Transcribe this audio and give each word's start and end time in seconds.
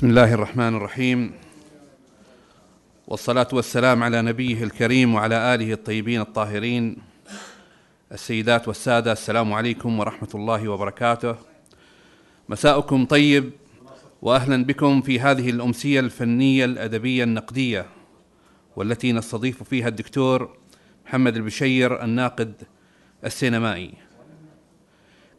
بسم 0.00 0.10
الله 0.10 0.34
الرحمن 0.34 0.76
الرحيم. 0.76 1.32
والصلاة 3.08 3.48
والسلام 3.52 4.02
على 4.02 4.22
نبيه 4.22 4.64
الكريم 4.64 5.14
وعلى 5.14 5.54
آله 5.54 5.72
الطيبين 5.72 6.20
الطاهرين. 6.20 6.96
السيدات 8.12 8.68
والسادة 8.68 9.12
السلام 9.12 9.52
عليكم 9.52 9.98
ورحمة 9.98 10.28
الله 10.34 10.68
وبركاته. 10.68 11.36
مساءكم 12.48 13.06
طيب 13.06 13.50
وأهلا 14.22 14.64
بكم 14.64 15.02
في 15.02 15.20
هذه 15.20 15.50
الأمسية 15.50 16.00
الفنية 16.00 16.64
الأدبية 16.64 17.24
النقدية 17.24 17.86
والتي 18.76 19.12
نستضيف 19.12 19.62
فيها 19.62 19.88
الدكتور 19.88 20.56
محمد 21.06 21.36
البشير 21.36 22.04
الناقد 22.04 22.54
السينمائي. 23.24 23.94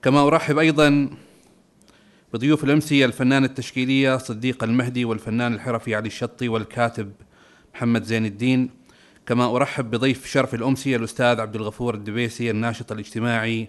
كما 0.02 0.28
أرحب 0.28 0.58
أيضا 0.58 1.10
بضيوف 2.34 2.64
الأمسية 2.64 3.06
الفنانة 3.06 3.46
التشكيلية 3.46 4.18
صديق 4.18 4.64
المهدي 4.64 5.06
والفنان 5.06 5.54
الحرفي 5.54 5.96
علي 5.96 6.08
الشطي 6.08 6.50
والكاتب 6.50 7.12
محمد 7.76 8.04
زين 8.04 8.26
الدين. 8.26 8.70
كما 9.26 9.56
أرحب 9.56 9.92
بضيف 9.92 10.28
شرف 10.28 10.54
الأمسية 10.54 10.98
الأستاذ 10.98 11.40
عبد 11.40 11.56
الغفور 11.56 11.96
الدبيسي 11.96 12.52
الناشط 12.52 12.92
الاجتماعي 12.92 13.68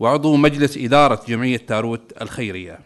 وعضو 0.00 0.36
مجلس 0.36 0.76
إدارة 0.76 1.20
جمعية 1.28 1.56
تاروت 1.56 2.12
الخيرية. 2.22 2.78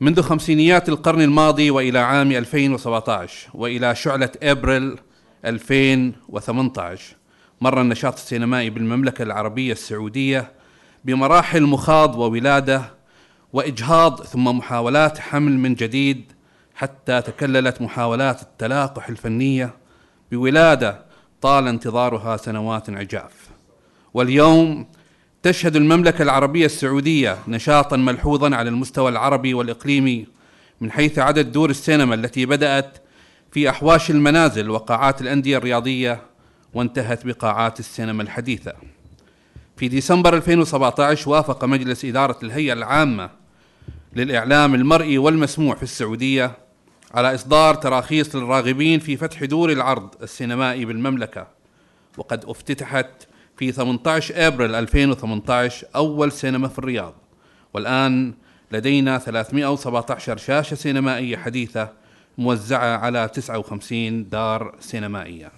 منذ 0.00 0.22
خمسينيات 0.22 0.88
القرن 0.88 1.20
الماضي 1.20 1.70
وإلى 1.70 1.98
عام 1.98 2.32
2017 2.32 3.50
وإلى 3.54 3.94
شعلة 3.94 4.30
أبريل 4.42 4.96
2018 5.44 7.16
مر 7.60 7.80
النشاط 7.80 8.14
السينمائي 8.14 8.70
بالمملكة 8.70 9.22
العربية 9.22 9.72
السعودية 9.72 10.52
بمراحل 11.04 11.62
مخاض 11.62 12.18
وولادة 12.18 12.99
وإجهاض 13.52 14.22
ثم 14.22 14.44
محاولات 14.44 15.18
حمل 15.18 15.58
من 15.58 15.74
جديد 15.74 16.32
حتى 16.74 17.22
تكللت 17.22 17.82
محاولات 17.82 18.42
التلاقح 18.42 19.08
الفنية 19.08 19.74
بولادة 20.32 21.04
طال 21.40 21.68
انتظارها 21.68 22.36
سنوات 22.36 22.90
عجاف. 22.90 23.32
واليوم 24.14 24.86
تشهد 25.42 25.76
المملكة 25.76 26.22
العربية 26.22 26.66
السعودية 26.66 27.38
نشاطا 27.48 27.96
ملحوظا 27.96 28.56
على 28.56 28.68
المستوى 28.68 29.10
العربي 29.10 29.54
والإقليمي 29.54 30.26
من 30.80 30.90
حيث 30.92 31.18
عدد 31.18 31.52
دور 31.52 31.70
السينما 31.70 32.14
التي 32.14 32.46
بدأت 32.46 32.98
في 33.52 33.70
أحواش 33.70 34.10
المنازل 34.10 34.70
وقاعات 34.70 35.20
الأندية 35.20 35.56
الرياضية 35.58 36.22
وانتهت 36.74 37.26
بقاعات 37.26 37.80
السينما 37.80 38.22
الحديثة. 38.22 38.72
في 39.76 39.88
ديسمبر 39.88 40.36
2017 40.36 41.30
وافق 41.30 41.64
مجلس 41.64 42.04
إدارة 42.04 42.38
الهيئة 42.42 42.72
العامة 42.72 43.39
للإعلام 44.16 44.74
المرئي 44.74 45.18
والمسموع 45.18 45.74
في 45.74 45.82
السعودية 45.82 46.52
على 47.14 47.34
إصدار 47.34 47.74
تراخيص 47.74 48.36
للراغبين 48.36 49.00
في 49.00 49.16
فتح 49.16 49.44
دور 49.44 49.72
العرض 49.72 50.14
السينمائي 50.22 50.84
بالمملكة. 50.84 51.46
وقد 52.18 52.44
افتتحت 52.44 53.10
في 53.56 53.72
18 53.72 54.46
إبريل 54.46 54.74
2018 54.74 55.86
أول 55.96 56.32
سينما 56.32 56.68
في 56.68 56.78
الرياض. 56.78 57.14
والآن 57.74 58.34
لدينا 58.72 59.18
317 59.18 60.36
شاشة 60.36 60.74
سينمائية 60.74 61.36
حديثة 61.36 61.88
موزعة 62.38 62.96
على 62.96 63.28
59 63.28 64.28
دار 64.28 64.74
سينمائية. 64.80 65.52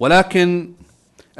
ولكن 0.00 0.72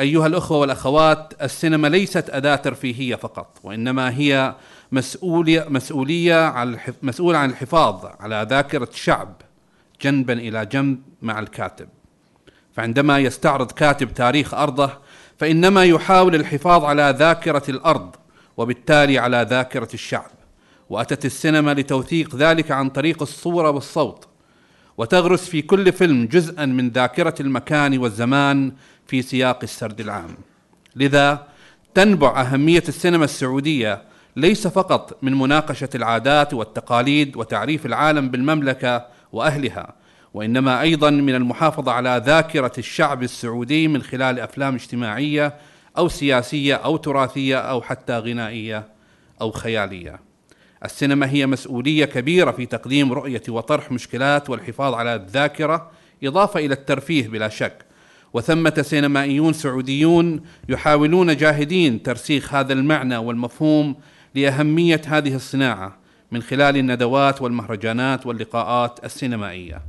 أيها 0.00 0.26
الأخوة 0.26 0.58
والأخوات 0.58 1.34
السينما 1.42 1.88
ليست 1.88 2.30
أداة 2.30 2.56
ترفيهية 2.56 3.14
فقط 3.14 3.58
وإنما 3.62 4.18
هي 4.18 4.54
مسؤولية 4.94 5.66
مسؤولية 5.68 6.44
عن 6.44 6.78
مسؤول 7.02 7.36
عن 7.36 7.50
الحفاظ 7.50 8.06
على 8.20 8.46
ذاكرة 8.50 8.88
الشعب 8.92 9.42
جنبا 10.02 10.32
إلى 10.32 10.66
جنب 10.66 11.02
مع 11.22 11.38
الكاتب. 11.38 11.88
فعندما 12.72 13.18
يستعرض 13.18 13.72
كاتب 13.72 14.14
تاريخ 14.14 14.54
أرضه 14.54 14.90
فإنما 15.38 15.84
يحاول 15.84 16.34
الحفاظ 16.34 16.84
على 16.84 17.14
ذاكرة 17.18 17.62
الأرض 17.68 18.16
وبالتالي 18.56 19.18
على 19.18 19.46
ذاكرة 19.50 19.88
الشعب. 19.94 20.30
وأتت 20.90 21.24
السينما 21.24 21.74
لتوثيق 21.74 22.36
ذلك 22.36 22.70
عن 22.70 22.88
طريق 22.88 23.22
الصورة 23.22 23.70
والصوت. 23.70 24.28
وتغرس 24.98 25.48
في 25.48 25.62
كل 25.62 25.92
فيلم 25.92 26.26
جزءا 26.26 26.66
من 26.66 26.88
ذاكرة 26.88 27.34
المكان 27.40 27.98
والزمان 27.98 28.72
في 29.06 29.22
سياق 29.22 29.58
السرد 29.62 30.00
العام. 30.00 30.36
لذا 30.96 31.46
تنبع 31.94 32.40
أهمية 32.40 32.84
السينما 32.88 33.24
السعودية 33.24 34.13
ليس 34.36 34.66
فقط 34.66 35.18
من 35.22 35.34
مناقشة 35.34 35.88
العادات 35.94 36.54
والتقاليد 36.54 37.36
وتعريف 37.36 37.86
العالم 37.86 38.28
بالمملكة 38.28 39.06
وأهلها 39.32 39.94
وإنما 40.34 40.80
أيضا 40.80 41.10
من 41.10 41.34
المحافظة 41.34 41.92
على 41.92 42.22
ذاكرة 42.26 42.72
الشعب 42.78 43.22
السعودي 43.22 43.88
من 43.88 44.02
خلال 44.02 44.40
أفلام 44.40 44.74
اجتماعية 44.74 45.54
أو 45.98 46.08
سياسية 46.08 46.74
أو 46.74 46.96
تراثية 46.96 47.58
أو 47.58 47.82
حتى 47.82 48.18
غنائية 48.18 48.88
أو 49.40 49.50
خيالية. 49.50 50.20
السينما 50.84 51.30
هي 51.30 51.46
مسؤولية 51.46 52.04
كبيرة 52.04 52.50
في 52.50 52.66
تقديم 52.66 53.12
رؤية 53.12 53.42
وطرح 53.48 53.92
مشكلات 53.92 54.50
والحفاظ 54.50 54.94
على 54.94 55.14
الذاكرة 55.14 55.90
إضافة 56.24 56.60
إلى 56.60 56.74
الترفيه 56.74 57.28
بلا 57.28 57.48
شك. 57.48 57.84
وثمة 58.32 58.82
سينمائيون 58.82 59.52
سعوديون 59.52 60.40
يحاولون 60.68 61.36
جاهدين 61.36 62.02
ترسيخ 62.02 62.54
هذا 62.54 62.72
المعنى 62.72 63.16
والمفهوم 63.16 63.96
لأهمية 64.34 65.00
هذه 65.06 65.34
الصناعة 65.34 65.96
من 66.30 66.42
خلال 66.42 66.76
الندوات 66.76 67.42
والمهرجانات 67.42 68.26
واللقاءات 68.26 69.04
السينمائية. 69.04 69.82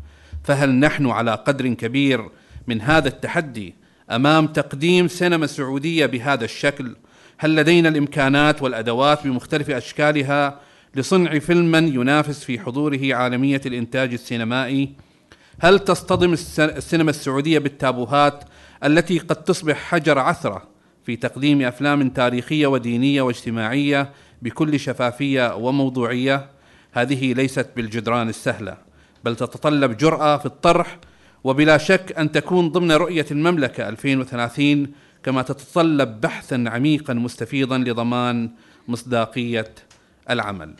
فهل 0.43 0.75
نحن 0.75 1.07
على 1.07 1.31
قدر 1.31 1.73
كبير 1.73 2.29
من 2.67 2.81
هذا 2.81 3.07
التحدي 3.07 3.75
أمام 4.11 4.47
تقديم 4.47 5.07
سينما 5.07 5.47
سعودية 5.47 6.05
بهذا 6.05 6.45
الشكل؟ 6.45 6.95
هل 7.37 7.55
لدينا 7.55 7.89
الإمكانات 7.89 8.61
والأدوات 8.61 9.27
بمختلف 9.27 9.69
أشكالها 9.69 10.59
لصنع 10.95 11.39
فيلما 11.39 11.77
ينافس 11.77 12.43
في 12.43 12.59
حضوره 12.59 13.15
عالمية 13.15 13.61
الإنتاج 13.65 14.13
السينمائي؟ 14.13 14.89
هل 15.59 15.79
تصطدم 15.79 16.33
السينما 16.59 17.09
السعودية 17.09 17.59
بالتابوهات 17.59 18.43
التي 18.83 19.19
قد 19.19 19.43
تصبح 19.43 19.77
حجر 19.77 20.19
عثرة 20.19 20.67
في 21.05 21.15
تقديم 21.15 21.61
أفلام 21.61 22.09
تاريخية 22.09 22.67
ودينية 22.67 23.21
واجتماعية 23.21 24.09
بكل 24.41 24.79
شفافية 24.79 25.55
وموضوعية. 25.55 26.49
هذه 26.91 27.33
ليست 27.33 27.69
بالجدران 27.75 28.29
السهلة 28.29 28.77
بل 29.23 29.35
تتطلب 29.35 29.97
جرأة 29.97 30.37
في 30.37 30.45
الطرح 30.45 30.97
وبلا 31.43 31.77
شك 31.77 32.13
أن 32.17 32.31
تكون 32.31 32.69
ضمن 32.69 32.91
رؤية 32.91 33.25
المملكة 33.31 33.89
2030 33.89 34.87
كما 35.23 35.41
تتطلب 35.41 36.21
بحثا 36.21 36.63
عميقا 36.67 37.13
مستفيضا 37.13 37.77
لضمان 37.77 38.49
مصداقية 38.87 39.73
العمل. 40.29 40.73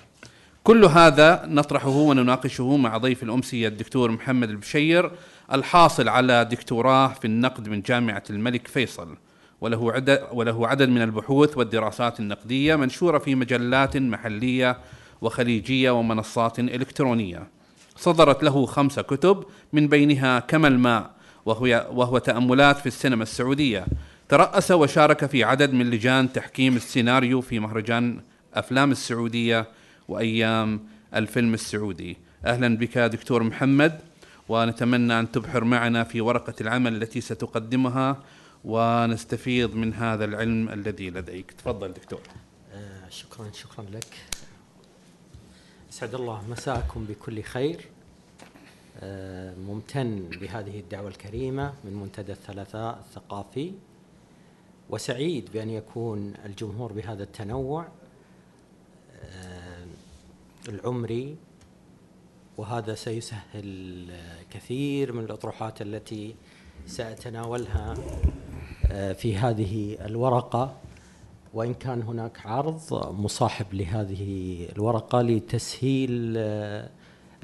كل 0.64 0.86
هذا 0.86 1.46
نطرحه 1.46 1.90
ونناقشه 1.90 2.78
مع 2.78 2.98
ضيف 2.98 3.24
الأمسية 3.24 3.68
الدكتور 3.68 4.12
محمد 4.12 4.50
البشير 4.50 5.12
الحاصل 5.54 6.10
على 6.10 6.46
دكتوراه 6.46 7.08
في 7.08 7.26
النقد 7.26 7.70
من 7.70 7.82
جامعة 7.82 8.24
الملك 8.30 8.68
فيصل. 8.68 9.16
وله 9.66 9.92
عدد, 9.92 10.28
وله 10.32 10.68
عدد 10.68 10.90
من 10.90 11.02
البحوث 11.02 11.58
والدراسات 11.58 12.20
النقدية 12.20 12.76
منشورة 12.76 13.18
في 13.18 13.36
مجلات 13.36 13.98
محلية 13.98 14.78
وخليجية 15.22 15.92
ومنصات 15.92 16.60
إلكترونية. 16.60 17.48
صدرت 17.96 18.44
له 18.44 18.66
خمسة 18.66 19.02
كتب 19.02 19.46
من 19.74 19.88
بينها 19.88 20.40
كما 20.40 20.68
الماء 20.68 21.12
وهو, 21.46 21.88
وهو 21.94 22.18
تأملات 22.18 22.78
في 22.78 22.86
السينما 22.86 23.24
السعودية. 23.24 23.86
ترأس 24.30 24.72
وشارك 24.72 25.26
في 25.26 25.44
عدد 25.44 25.74
من 25.74 25.90
لجان 25.90 26.34
تحكيم 26.34 26.76
السيناريو 26.76 27.42
في 27.42 27.60
مهرجان 27.60 28.20
أفلام 28.54 28.92
السعودية 28.92 29.68
وأيام 30.08 30.80
الفيلم 31.16 31.54
السعودي. 31.54 32.18
أهلا 32.46 32.78
بك 32.78 32.98
دكتور 32.98 33.44
محمد 33.44 34.00
ونتمنى 34.50 35.20
أن 35.20 35.32
تبحر 35.32 35.64
معنا 35.64 36.04
في 36.04 36.22
ورقة 36.22 36.54
العمل 36.62 36.96
التي 36.96 37.22
ستقدمها 37.22 38.18
ونستفيض 38.66 39.76
من 39.76 39.94
هذا 39.94 40.26
العلم 40.26 40.70
الذي 40.70 41.10
لديك. 41.10 41.52
تفضل 41.52 41.94
دكتور. 41.94 42.22
آه 42.72 43.10
شكرا 43.10 43.52
شكرا 43.52 43.86
لك. 43.86 44.16
أسعد 45.90 46.16
الله 46.16 46.50
مساءكم 46.50 47.06
بكل 47.06 47.44
خير. 47.44 47.86
آه 49.00 49.56
ممتن 49.56 50.30
بهذه 50.30 50.80
الدعوة 50.80 51.08
الكريمة 51.08 51.74
من 51.84 51.94
منتدى 51.94 52.32
الثلاثاء 52.32 53.00
الثقافي 53.00 53.74
وسعيد 54.90 55.50
بأن 55.54 55.70
يكون 55.70 56.34
الجمهور 56.46 56.94
بهذا 56.94 57.24
التنوع 57.24 57.88
آه 59.24 59.86
العمري 60.70 61.38
وهذا 62.58 62.96
سيسهل 62.96 64.08
كثير 64.50 65.14
من 65.14 65.24
الأطروحات 65.24 65.82
التي 65.82 66.36
سأتناولها. 66.86 67.94
في 69.14 69.38
هذه 69.38 69.98
الورقة 70.06 70.74
وإن 71.54 71.74
كان 71.74 72.02
هناك 72.02 72.46
عرض 72.46 72.80
مصاحب 73.20 73.66
لهذه 73.74 74.58
الورقة 74.76 75.22
لتسهيل 75.22 76.34
آه، 76.38 76.90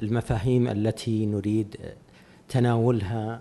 المفاهيم 0.02 0.68
التي 0.68 1.26
نريد 1.26 1.76
تناولها 2.48 3.40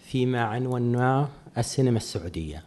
فيما 0.00 0.40
عنوناه 0.40 1.28
السينما 1.58 1.96
السعودية. 1.96 2.62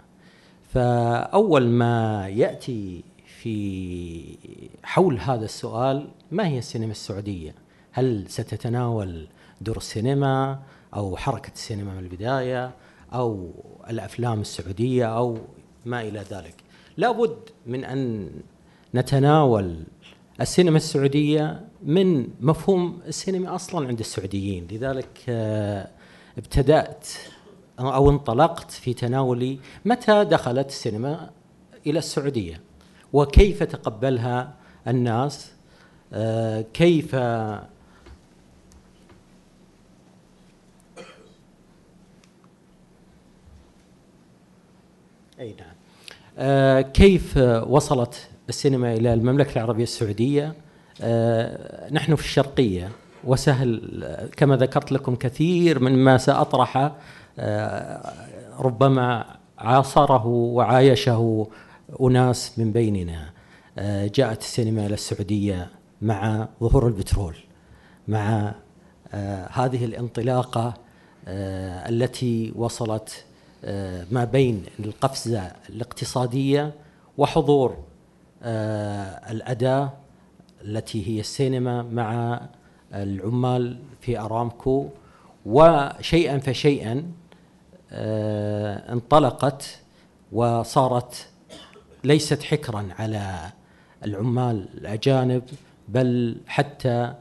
فأول 0.74 1.68
ما 1.68 2.28
يأتي 2.28 3.04
في 3.42 4.38
حول 4.83 5.19
هذا 5.19 5.45
السؤال 5.45 6.07
ما 6.31 6.48
هي 6.48 6.57
السينما 6.57 6.92
السعودية؟ 6.92 7.56
هل 7.92 8.25
ستتناول 8.28 9.28
دور 9.62 9.78
السينما 9.78 10.60
أو 10.95 11.18
حركة 11.18 11.51
السينما 11.54 11.94
من 11.94 12.00
البداية؟ 12.00 12.71
أو 13.13 13.52
الأفلام 13.90 14.42
السعودية 14.42 15.18
أو 15.18 15.38
ما 15.86 16.02
إلى 16.02 16.19
ذلك. 16.19 16.56
لابد 16.98 17.38
من 17.66 17.86
أن 17.86 18.30
نتناول 18.96 19.84
السينما 20.42 20.78
السعودية 20.78 21.68
من 21.84 22.28
مفهوم 22.42 23.00
السينما 23.07 23.56
أصلا 23.56 23.88
عند 23.88 24.00
السعوديين. 24.00 24.68
لذلك 24.72 25.22
آه، 25.30 25.88
ابتدأت 26.38 27.07
أو 27.80 28.10
انطلقت 28.10 28.72
في 28.72 28.94
تناول 28.94 29.57
متى 29.86 30.24
دخلت 30.25 30.68
السينما 30.68 31.30
إلى 31.88 32.00
السعودية 32.00 32.62
وكيف 33.13 33.63
تقبلها 33.63 34.54
الناس 34.88 35.52
آه، 36.13 36.66
كيف 36.74 37.16
أي 45.40 45.56
نعم. 45.60 45.76
آه 46.38 46.82
كيف 46.82 47.38
وصلت 47.68 48.28
السينما 48.50 48.94
إلى 48.94 49.14
المملكة 49.14 49.56
العربية 49.56 49.84
السعودية؟ 49.84 50.54
آه 51.02 51.94
نحن 51.94 52.16
في 52.16 52.22
الشرقية 52.24 52.90
وسهل 53.24 54.06
كما 54.38 54.56
ذكرت 54.56 54.92
لكم 54.92 55.16
كثير 55.16 55.80
من 55.80 55.96
ما 55.96 56.18
ساطرحه 56.18 56.96
آه 57.40 58.14
ربما 58.60 59.26
عاصره 59.58 60.26
وعايشه 60.28 61.48
أناس 62.02 62.60
من 62.60 62.72
بيننا. 62.72 63.30
آه 63.78 64.12
جاءت 64.16 64.42
السينما 64.42 64.86
إلى 64.86 64.94
السعودية 64.94 65.70
مع 66.02 66.48
ظهور 66.64 66.88
البترول 66.88 67.36
مع 68.08 68.56
آه 69.14 69.48
هذه 69.52 69.86
الانطلاقة 69.86 70.74
آه 71.28 71.90
التي 71.90 72.54
وصلت 72.56 73.26
ما 74.12 74.24
بين 74.32 74.64
القفزة 74.80 75.52
الاقتصادية 75.70 76.74
وحضور 77.18 77.78
آه، 78.44 79.32
الأداة 79.32 79.94
التي 80.62 81.08
هي 81.08 81.20
السينما 81.20 81.84
مع 81.84 82.42
العمال 82.94 83.80
في 84.02 84.20
أرامكو 84.20 84.90
وشيئا 85.46 86.38
فشيئا 86.38 87.12
آه، 87.92 88.94
انطلقت 88.94 89.80
وصارت 90.32 91.28
ليست 92.04 92.44
حكرا 92.44 92.88
على 93.00 93.52
العمال 94.06 94.68
الأجانب 94.78 95.44
بل 95.88 96.38
حتى 96.48 97.14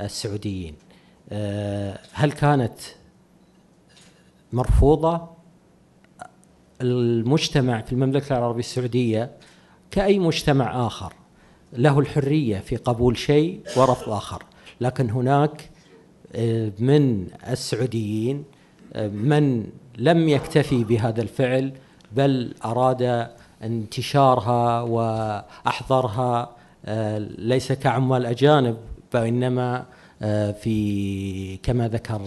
السعوديين. 0.00 0.74
هل 2.12 2.32
كانت 2.32 2.78
مرفوضة؟ 4.52 5.41
المجتمع 6.82 7.80
في 7.80 7.92
المملكة 7.92 8.38
العربية 8.38 8.60
السعودية 8.60 9.30
كأي 9.90 10.18
مجتمع 10.18 10.86
آخر 10.86 11.12
له 11.72 11.98
الحرية 11.98 12.58
في 12.58 12.76
قبول 12.76 13.16
شيء 13.16 13.60
ورفض 13.76 14.12
آخر. 14.12 14.42
لكن 14.80 15.10
هناك 15.10 15.70
آه، 16.34 16.72
من 16.78 17.26
السعوديين 17.48 18.44
آه، 18.92 19.08
من 19.08 19.66
لم 19.98 20.28
يكتفي 20.28 20.84
بهذا 20.84 21.22
الفعل 21.22 21.72
بل 22.12 22.54
أراد 22.64 23.28
انتشارها 23.62 24.82
وأحضرها 24.82 26.56
آه، 26.84 27.18
ليس 27.18 27.72
كعمال 27.72 28.26
أجانب 28.26 28.76
وإنما 29.14 29.86
في 30.62 31.56
كما 31.62 31.88
ذكر 31.88 32.22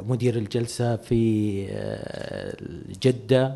مدير 0.00 0.36
الجلسة 0.36 0.96
في 0.96 1.66
آه، 1.70 2.56
جدة 3.02 3.54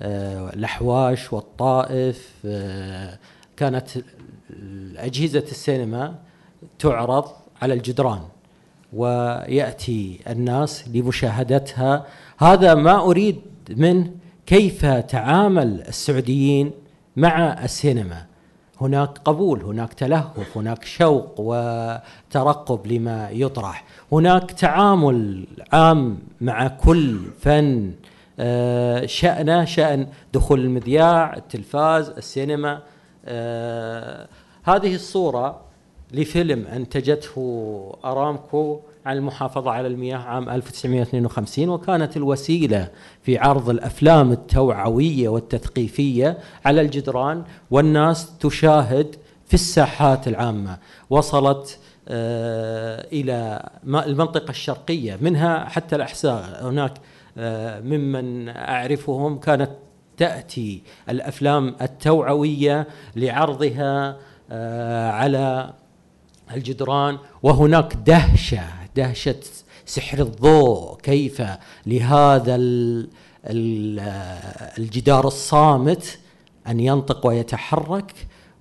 آه، 0.00 0.50
الأحواش 0.50 1.32
والطائف 1.32 2.46
كانت 3.56 3.88
أجهزة 4.96 5.44
السينما 5.50 6.14
تعرض 6.78 7.24
على 7.62 7.74
الجدران 7.74 8.20
ويأتي 8.92 10.20
الناس 10.30 10.88
لمشاهدتها. 10.88 12.06
هذا 12.38 12.74
ما 12.74 13.00
أريد 13.00 13.40
منه 13.70 14.10
كيف 14.46 14.86
تعامل 14.86 15.82
السعوديين 15.88 16.70
مع 17.16 17.64
السينما. 17.64 18.31
هناك 18.86 19.18
قبول 19.24 19.62
هناك 19.62 19.92
تلهف 19.92 20.56
هناك 20.56 20.84
شوق 20.84 21.34
وترقب 21.38 22.86
لما 22.86 23.30
يطرح. 23.30 23.84
هناك 24.12 24.50
تعامل 24.50 25.46
عام 25.72 26.18
مع 26.40 26.68
كل 26.68 27.20
فن 27.40 27.92
آه، 28.40 29.06
شأنه 29.06 29.64
شأن 29.64 30.06
دخول 30.32 30.60
المذياع 30.60 31.36
التلفاز 31.36 32.08
السينما 32.08 32.82
آه، 33.24 34.28
هذه 34.62 34.94
الصورة 34.94 35.60
لفيلم 36.12 36.66
أنتجته 36.66 37.96
أرامكو 38.04 38.80
عن 39.06 39.16
المحافظة 39.16 39.70
على 39.70 39.88
المياه 39.88 40.18
عام 40.18 40.48
1952 40.48 41.68
وكانت 41.68 42.16
الوسيلة 42.16 42.88
في 43.22 43.38
عرض 43.38 43.70
الأفلام 43.70 44.32
التوعوية 44.32 45.28
والتثقيفية 45.28 46.38
على 46.64 46.80
الجدران 46.80 47.44
والناس 47.70 48.38
تشاهد 48.38 49.16
في 49.46 49.54
الساحات 49.54 50.28
العامة. 50.28 50.78
وصلت 51.10 51.78
آه، 52.08 53.06
إلى 53.12 53.68
المنطقة 53.84 54.50
الشرقية. 54.50 55.18
منها 55.20 55.64
حتى 55.68 55.96
الأحساء. 55.96 56.60
هناك 56.62 56.92
آه، 57.38 57.80
ممن 57.80 58.48
أعرفهم 58.48 59.38
كانت 59.38 59.70
تأتي 60.16 60.82
الأفلام 61.08 61.76
التوعوية 61.82 62.86
لعرضها 63.16 64.16
آه، 64.50 65.10
على 65.10 65.72
الجدران. 66.54 67.18
وهناك 67.42 67.94
دهشة 67.94 68.81
دهشة 68.96 69.40
سحر 69.86 70.18
الضوء. 70.22 70.96
كيف 71.00 71.42
لهذا 71.86 72.56
الجدار 74.78 75.26
الصامت 75.26 76.18
أن 76.68 76.80
ينطق 76.80 77.26
ويتحرك 77.26 78.14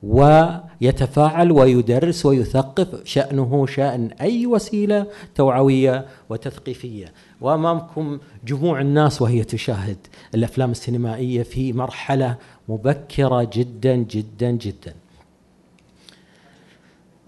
ويتفاعل 0.03 1.51
ويدرس 1.51 2.25
ويثقف 2.25 2.87
شأنه 3.05 3.65
شأن 3.65 4.11
أي 4.21 4.45
وسيلة 4.45 5.07
توعوية 5.35 6.05
وتثقيفية. 6.29 7.13
وأمامكم 7.41 8.19
جموع 8.45 8.81
الناس 8.81 9.21
وهي 9.21 9.43
تشاهد 9.43 9.97
الأفلام 10.35 10.71
السينمائية 10.71 11.43
في 11.43 11.73
مرحلة 11.73 12.37
مبكرة 12.69 13.49
جدا 13.53 13.95
جدا 13.95 14.51
جدا. 14.51 14.93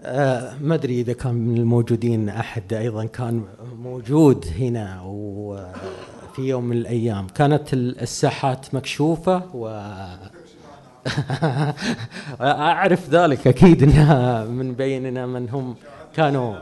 آه 0.06 0.58
ما 0.60 0.74
أدري 0.74 1.00
إذا 1.00 1.12
كان 1.12 1.34
من 1.34 1.56
الموجودين 1.56 2.28
أحد 2.28 2.72
أيضا 2.72 3.04
كان 3.04 3.44
موجود 3.78 4.46
هنا 4.58 5.02
وفي 5.02 6.42
يوم 6.42 6.64
من 6.64 6.76
الأيام. 6.76 7.26
كانت 7.26 7.74
الساحات 7.74 8.74
مكشوفة 8.74 9.56
و 9.56 9.66
أعرف 12.40 13.10
ذلك 13.10 13.46
أكيد 13.46 13.82
إنها 13.82 14.44
من 14.44 14.74
بيننا 14.74 15.26
من 15.26 15.48
هم 15.48 15.76
كانوا. 16.14 16.56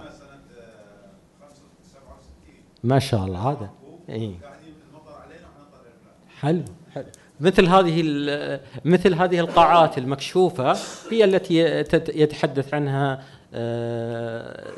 ما 2.84 2.98
شاء 2.98 3.24
الله 3.24 3.38
هذا. 3.38 3.70
اي 4.08 4.34
حلو. 6.40 6.64
مثل 7.42 7.68
هذه 7.68 8.02
مثل 8.84 9.14
هذه 9.14 9.40
القاعات 9.40 9.98
المكشوفة 9.98 10.76
هي 11.10 11.24
التي 11.24 11.54
يتحدث 12.14 12.74
عنها 12.74 13.22
آه، 13.54 14.70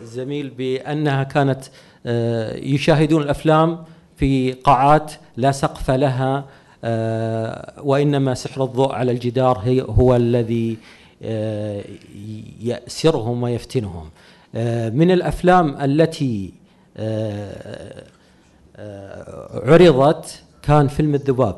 بأنها 0.59 1.23
كانت 1.23 1.64
آه، 2.06 2.56
يشاهدون 2.56 3.23
الأفلام 3.23 3.85
في 4.16 4.52
قاعات 4.52 5.12
لا 5.37 5.52
سقف 5.52 5.90
لها 5.90 6.44
آه، 6.85 7.75
وإنما 7.83 8.35
سحر 8.35 8.64
الضوء 8.64 8.92
على 8.92 9.12
الجدار 9.12 9.85
هو 9.88 10.16
الذي 10.16 10.76
يأسرهم 12.61 13.42
ويفتنهم. 13.42 14.11
من 14.94 15.11
الأفلام 15.11 15.76
التي 15.80 16.52
عرضت 19.54 20.42
كان 20.62 20.88
فيلم 20.88 21.14
الذباب. 21.14 21.56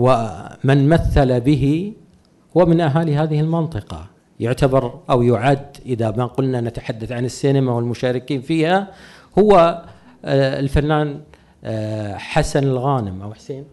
ومن 0.00 0.88
مثل 0.88 1.40
به 1.40 1.92
هو 2.56 2.66
من 2.66 2.80
اهالي 2.80 3.16
هذه 3.16 3.40
المنطقة. 3.40 4.06
يعتبر 4.40 5.00
أو 5.10 5.22
يعد 5.22 5.76
إذا 5.86 6.10
ما 6.10 6.26
قلنا 6.26 6.60
نتحدث 6.60 7.12
عن 7.12 7.24
السينما 7.24 7.72
والمشاركين 7.72 8.40
فيها 8.40 8.88
هو 9.38 9.82
آه، 10.24 10.60
الفنان 10.60 11.20
آه، 11.64 12.16
حسن 12.16 12.64
الغانم 12.64 13.22
أو 13.22 13.34
حسين؟ 13.34 13.64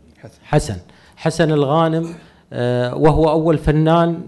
حسن. 0.44 0.78
حسن. 1.16 1.52
الغانم 1.52 2.16
آه، 2.54 2.96
وهو 2.96 3.30
أول 3.30 3.58
فنان 3.58 4.22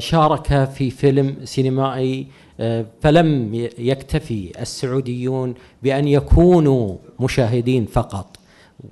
شارك 0.00 0.64
في 0.64 0.90
فيلم 0.90 1.36
سينمائي 1.44 2.26
فلم 3.00 3.54
يكتفي 3.78 4.52
السعوديون 4.60 5.54
بأن 5.82 6.08
يكونوا 6.08 6.96
مشاهدين 7.20 7.86
فقط. 7.86 8.36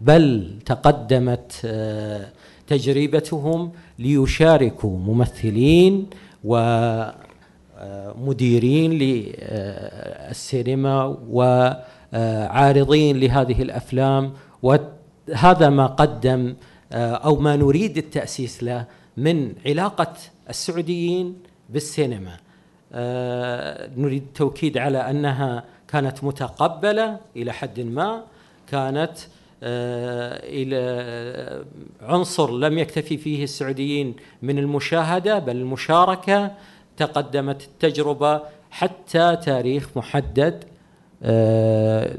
بل 0.00 0.54
تقدمت 0.66 1.66
تجربتهم 2.66 3.72
ليشاركوا 3.98 4.98
ممثلين 4.98 6.06
ومديرين 7.80 8.92
للسينما 8.92 11.16
وعارضين 11.30 13.20
لهذه 13.20 13.62
الأفلام. 13.62 14.32
وهذا 14.62 15.68
ما 15.68 15.86
قدم 15.86 16.54
أو 16.92 17.36
ما 17.36 17.56
نريد 17.56 17.98
التأسيس 17.98 18.62
له 18.62 18.84
من 19.16 19.52
علاقة 19.66 20.12
السعوديين 20.50 21.36
بالسينما. 21.70 22.36
نريد 23.96 24.22
التوكيد 24.22 24.78
على 24.78 25.10
أنها 25.10 25.64
كانت 25.88 26.24
متقبلة 26.24 27.16
إلى 27.36 27.52
حد 27.52 27.80
ما 27.80 28.22
كانت 28.66 29.10
آه، 29.10 29.39
إلى 29.62 31.64
عنصر 32.02 32.58
لم 32.58 32.78
يكتفي 32.78 33.16
فيه 33.16 33.44
السعوديين 33.44 34.14
من 34.42 34.58
المشاهدة 34.58 35.38
بل 35.38 35.56
المشاركة 35.56 36.52
تقدمت 36.96 37.62
التجربة 37.62 38.42
حتى 38.70 39.36
تاريخ 39.36 39.88
محدد 39.96 40.64
آه، 41.22 42.16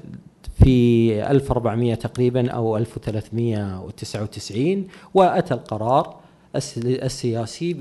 في 0.64 1.32
1400 1.32 1.96
تقريبا 1.96 2.52
أو 2.52 2.78
1399 2.78 4.88
وأتى 5.14 5.54
القرار 5.54 6.16
السياسي 6.56 7.74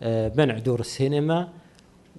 بمنع 0.00 0.58
دور 0.58 0.80
السينما 0.80 1.48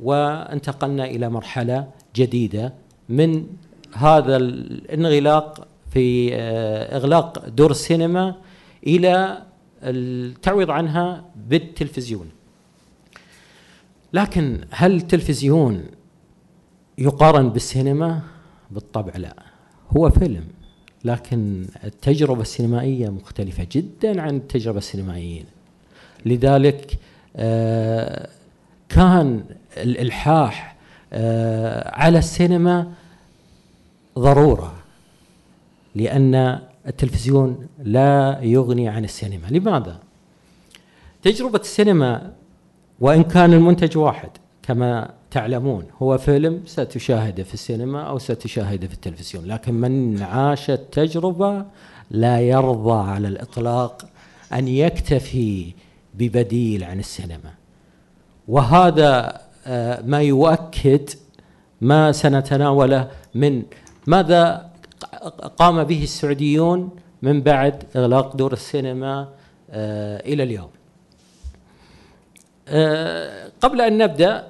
وانتقلنا 0.01 1.05
إلى 1.05 1.29
مرحلة 1.29 1.87
جديدة 2.15 2.73
من 3.09 3.45
هذا 3.93 4.37
الانغلاق 4.37 5.67
في 5.93 6.35
آه، 6.35 6.97
إغلاق 6.97 7.50
دور 7.50 7.71
السينما 7.71 8.35
إلى 8.88 9.43
التعويض 9.83 10.71
عنها 10.71 11.25
بالتلفزيون. 11.35 12.29
لكن 14.13 14.62
هل 14.71 14.95
التلفزيون 14.95 15.83
يقارن 16.97 17.50
بالسينما؟ 17.50 18.21
بالطبع 18.71 19.13
لا. 19.17 19.35
هو 19.97 20.09
فيلم 20.09 20.43
لكن 21.05 21.65
التجربة 21.83 22.41
السينمائية 22.41 23.09
مختلفة 23.09 23.67
جدا 23.71 24.21
عن 24.21 24.35
التجربة 24.35 24.77
السينمائية. 24.77 25.43
لذلك 26.25 27.00
آه، 27.35 28.29
كان 28.89 29.43
الإلحاح 29.77 30.75
آه، 31.13 31.95
على 31.95 32.17
السينما 32.17 32.91
ضرورة. 34.19 34.82
لأن 35.95 36.59
التلفزيون 36.88 37.67
لا 37.83 38.39
يغني 38.41 38.89
عن 38.89 39.03
السينما 39.03 39.47
لماذا؟ 39.47 40.00
تجربة 41.23 41.59
السينما 41.59 42.31
وإن 43.00 43.23
كان 43.23 43.53
المنتج 43.53 43.97
واحد 43.97 44.29
كما 44.63 45.09
تعلمون 45.31 45.85
هو 46.01 46.17
فيلم 46.17 46.62
ستشاهده 46.65 47.43
في 47.43 47.53
السينما 47.53 48.01
أو 48.01 48.19
ستشاهده 48.19 48.88
في 48.88 48.93
التلفزيون 48.93 49.45
لكن 49.45 49.73
من 49.73 50.21
عاش 50.21 50.69
التجربة 50.69 51.65
لا 52.12 52.39
يرضى 52.39 53.09
على 53.09 53.27
الإطلاق 53.27 54.05
أن 54.53 54.67
يكتفي 54.67 55.73
ببديل 56.13 56.83
عن 56.83 57.00
السينما 57.00 57.53
وهذا 58.47 59.41
آه، 59.67 60.01
ما 60.01 60.21
يؤكد 60.21 61.09
ما 61.81 62.12
سنتناوله 62.12 63.07
من 63.35 63.63
ماذا 64.07 64.72
قام 65.57 65.83
به 65.83 66.03
السعوديون 66.03 66.89
من 67.22 67.41
بعد 67.41 67.83
إغلاق 67.95 68.36
دور 68.36 68.53
السينما 68.53 69.27
آه، 69.72 70.19
إلى 70.19 70.43
اليوم. 70.43 70.69
آه، 72.67 73.50
قبل 73.62 73.81
أن 73.81 73.98
نبدأ 73.98 74.48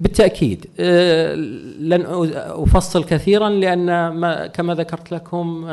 بالتأكيد 0.00 0.66
آه، 0.80 1.34
لن 1.80 2.04
أفصل 2.36 3.04
كثيرا 3.04 3.48
لأن 3.48 4.08
ما 4.08 4.46
كما 4.46 4.74
ذكرت 4.74 5.12
لكم 5.12 5.66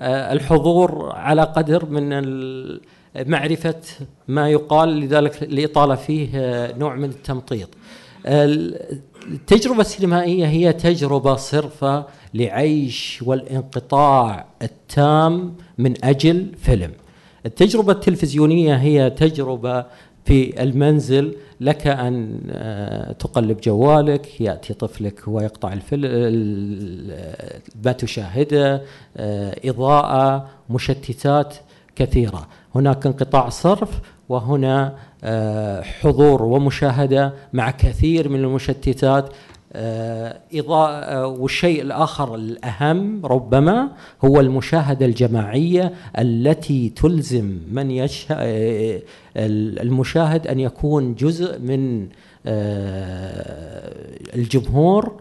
الحضور 0.00 1.12
على 1.12 1.42
قدر 1.42 1.86
من 1.86 2.08
معرفة 3.16 3.80
ما 4.28 4.50
يقال 4.50 5.00
لذلك 5.00 5.42
الإطالة 5.42 5.94
فيه 5.94 6.30
نوع 6.78 6.94
من 6.94 7.08
التمطيط. 7.08 7.68
التجربة 9.26 9.80
السينمائية 9.80 10.46
هي 10.46 10.72
تجربة 10.72 11.36
صرفة 11.36 12.06
لعيش 12.34 13.22
والانقطاع 13.26 14.46
التام 14.62 15.54
من 15.78 16.04
أجل 16.04 16.52
فيلم. 16.56 16.92
التجربة 17.46 17.92
التلفزيونية 17.92 18.74
هي 18.74 19.10
تجربة 19.10 19.84
في 20.24 20.62
المنزل 20.62 21.36
لك 21.60 21.86
أن 21.86 22.40
آه، 22.50 23.12
تقلب 23.12 23.60
جوالك 23.60 24.40
يأتي 24.40 24.74
طفلك 24.74 25.22
ويقطع 25.26 25.72
الفيلم 25.72 26.10
ما 27.84 27.92
تشاهده 27.92 28.82
آه، 29.16 29.56
إضاءة 29.64 30.48
مشتتات 30.70 31.54
كثيرة 31.96 32.48
هناك 32.74 33.06
انقطاع 33.06 33.48
صرف 33.48 34.00
وهنا 34.30 34.94
آه، 35.24 35.82
حضور 35.82 36.42
ومشاهدة 36.42 37.32
مع 37.52 37.70
كثير 37.70 38.28
من 38.28 38.40
المشتتات. 38.40 39.28
آه، 39.72 40.40
إضاءة 40.54 41.26
والشيء 41.26 41.82
الآخر 41.82 42.34
الأهم 42.34 43.26
ربما 43.26 43.88
هو 44.24 44.40
المشاهدة 44.40 45.06
الجماعية 45.06 45.92
التي 46.18 46.88
تلزم 46.88 47.58
من 47.72 48.08
آه، 48.30 49.00
المشاهد 49.36 50.46
أن 50.46 50.60
يكون 50.60 51.14
جزء 51.14 51.58
من 51.58 52.08
الجمهور 54.34 55.20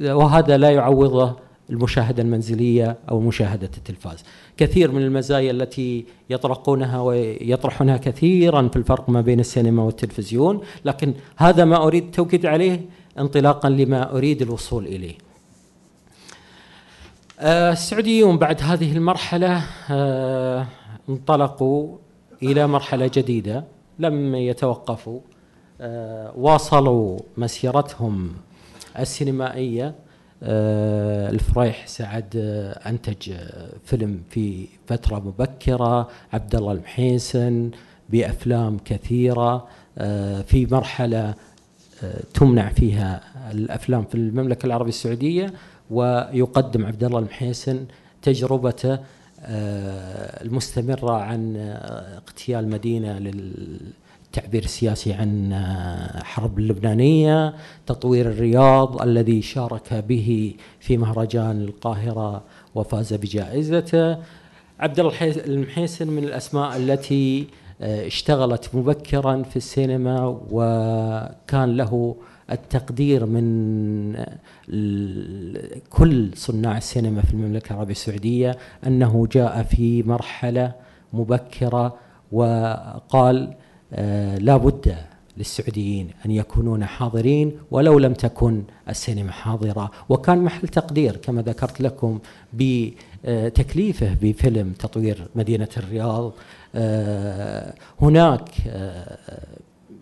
وهذا 0.00 0.56
لا 0.56 0.70
يعوضه 0.70 1.36
المشاهدة 1.70 2.22
المنزلية 2.22 2.96
أو 3.10 3.20
مشاهدة 3.20 3.70
التلفاز. 3.76 4.24
كثير 4.56 4.92
من 4.92 5.02
المزايا 5.02 5.50
التي 5.50 6.04
يطرقونها 6.30 7.00
ويطرحونها 7.00 7.96
كثيرا 7.96 8.68
في 8.68 8.76
الفرق 8.76 9.10
ما 9.10 9.20
بين 9.20 9.40
السينما 9.40 9.82
والتلفزيون 9.82 10.60
لكن 10.84 11.14
هذا 11.36 11.64
ما 11.64 11.76
أريد 11.86 12.04
التوكيد 12.04 12.46
عليه 12.46 12.80
انطلاقا 13.18 13.68
لما 13.68 14.16
أريد 14.16 14.42
الوصول 14.42 14.86
إليه. 14.86 15.14
آه، 17.40 17.72
السعوديون 17.72 18.38
بعد 18.38 18.62
هذه 18.62 18.96
المرحلة 18.96 19.64
آه، 19.90 20.66
انطلقوا 21.08 21.96
إلى 22.42 22.66
مرحلة 22.66 23.10
جديدة 23.14 23.64
لم 23.98 24.34
يتوقفوا 24.34 25.20
آه، 25.80 26.32
واصلوا 26.36 27.18
مسيرتهم 27.36 28.32
السينمائية. 28.98 29.94
الفريح 30.42 31.86
سعد 31.86 32.36
آه، 32.36 32.88
أنتج 32.88 33.30
آه، 33.30 33.68
فيلم 33.84 34.22
في 34.30 34.66
فترة 34.86 35.18
مبكرة 35.18 36.08
عبد 36.32 36.54
الله 36.54 36.72
المحيسن 36.72 37.70
بأفلام 38.10 38.78
كثيرة 38.84 39.68
في 40.46 40.68
مرحلة 40.70 41.34
تمنع 42.34 42.68
فيها 42.68 43.20
الأفلام 43.52 44.04
في 44.04 44.14
المملكة 44.14 44.66
العربية 44.66 44.88
السعودية 44.88 45.52
ويقدم 45.90 46.86
عبد 46.86 47.04
الله 47.04 47.18
المحيسن 47.18 47.86
تجربته 48.22 48.98
المستمرة 50.42 51.12
عن 51.12 51.56
اغتيال 52.26 52.68
مدينة 52.68 53.18
التعبير 54.30 54.64
السياسي 54.64 55.12
عن 55.12 55.54
حرب 56.24 56.58
اللبنانية 56.58 57.54
تطوير 57.86 58.26
الرياض 58.26 59.02
الذي 59.02 59.42
شارك 59.42 59.94
به 59.94 60.54
في 60.80 60.96
مهرجان 60.96 61.62
القاهرة 61.62 62.42
وفاز 62.74 63.14
بجائزته. 63.14 64.16
عبد 64.80 65.00
الله 65.00 65.12
المحيسن 65.22 66.08
من 66.08 66.24
الأسماء 66.24 66.76
التي 66.76 67.46
آه، 67.80 68.06
اشتغلت 68.06 68.70
مبكرا 68.74 69.42
في 69.42 69.56
السينما 69.56 70.40
وكان 70.50 71.76
له 71.76 72.16
التقدير 72.50 73.26
من 73.26 73.46
كل 75.90 76.30
صناع 76.34 76.76
السينما 76.76 77.22
في 77.22 77.32
المملكة 77.34 77.72
العربية 77.72 77.92
السعودية 77.92 78.56
أنه 78.86 79.28
جاء 79.32 79.62
في 79.62 80.02
مرحلة 80.02 80.72
مبكرة 81.12 81.96
وقال 82.32 83.48
آه، 83.48 83.59
لا 84.38 84.56
بد 84.56 84.96
للسعوديين 85.40 86.10
أن 86.26 86.30
يكونون 86.30 86.84
حاضرين 86.84 87.52
ولو 87.70 87.98
لم 87.98 88.12
تكن 88.12 88.62
السينما 88.88 89.32
حاضرة. 89.32 89.90
وكان 90.08 90.38
محل 90.44 90.68
تقدير 90.68 91.16
كما 91.16 91.42
ذكرت 91.42 91.80
لكم 91.80 92.18
بتكليفه 92.52 94.16
بفيلم 94.22 94.72
تطوير 94.72 95.26
مدينة 95.34 95.68
الرياض. 95.76 96.32
آه، 96.74 97.74
هناك 98.02 98.48
آه، 98.68 99.18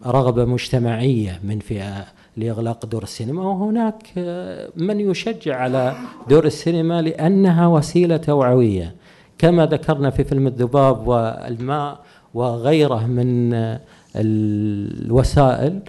رغبة 0.07 0.45
مجتمعية 0.45 1.41
من 1.45 1.59
فئة 1.59 2.05
لإغلاق 2.37 2.87
دور 2.87 3.03
السينما 3.03 3.43
وهناك 3.43 4.03
آه، 4.19 4.71
من 4.77 5.01
يشجع 5.01 5.57
على 5.57 5.97
دور 6.29 6.47
السينما 6.47 7.03
لأنها 7.03 7.67
وسيلة 7.67 8.17
توعوية. 8.17 8.95
كما 9.39 9.67
ذكرنا 9.67 10.11
في 10.11 10.25
فيلم 10.25 10.47
الذباب 10.47 11.09
والماء 11.09 12.01
وغيره 12.39 13.07
من 13.07 13.55
الوسائل 14.17 15.81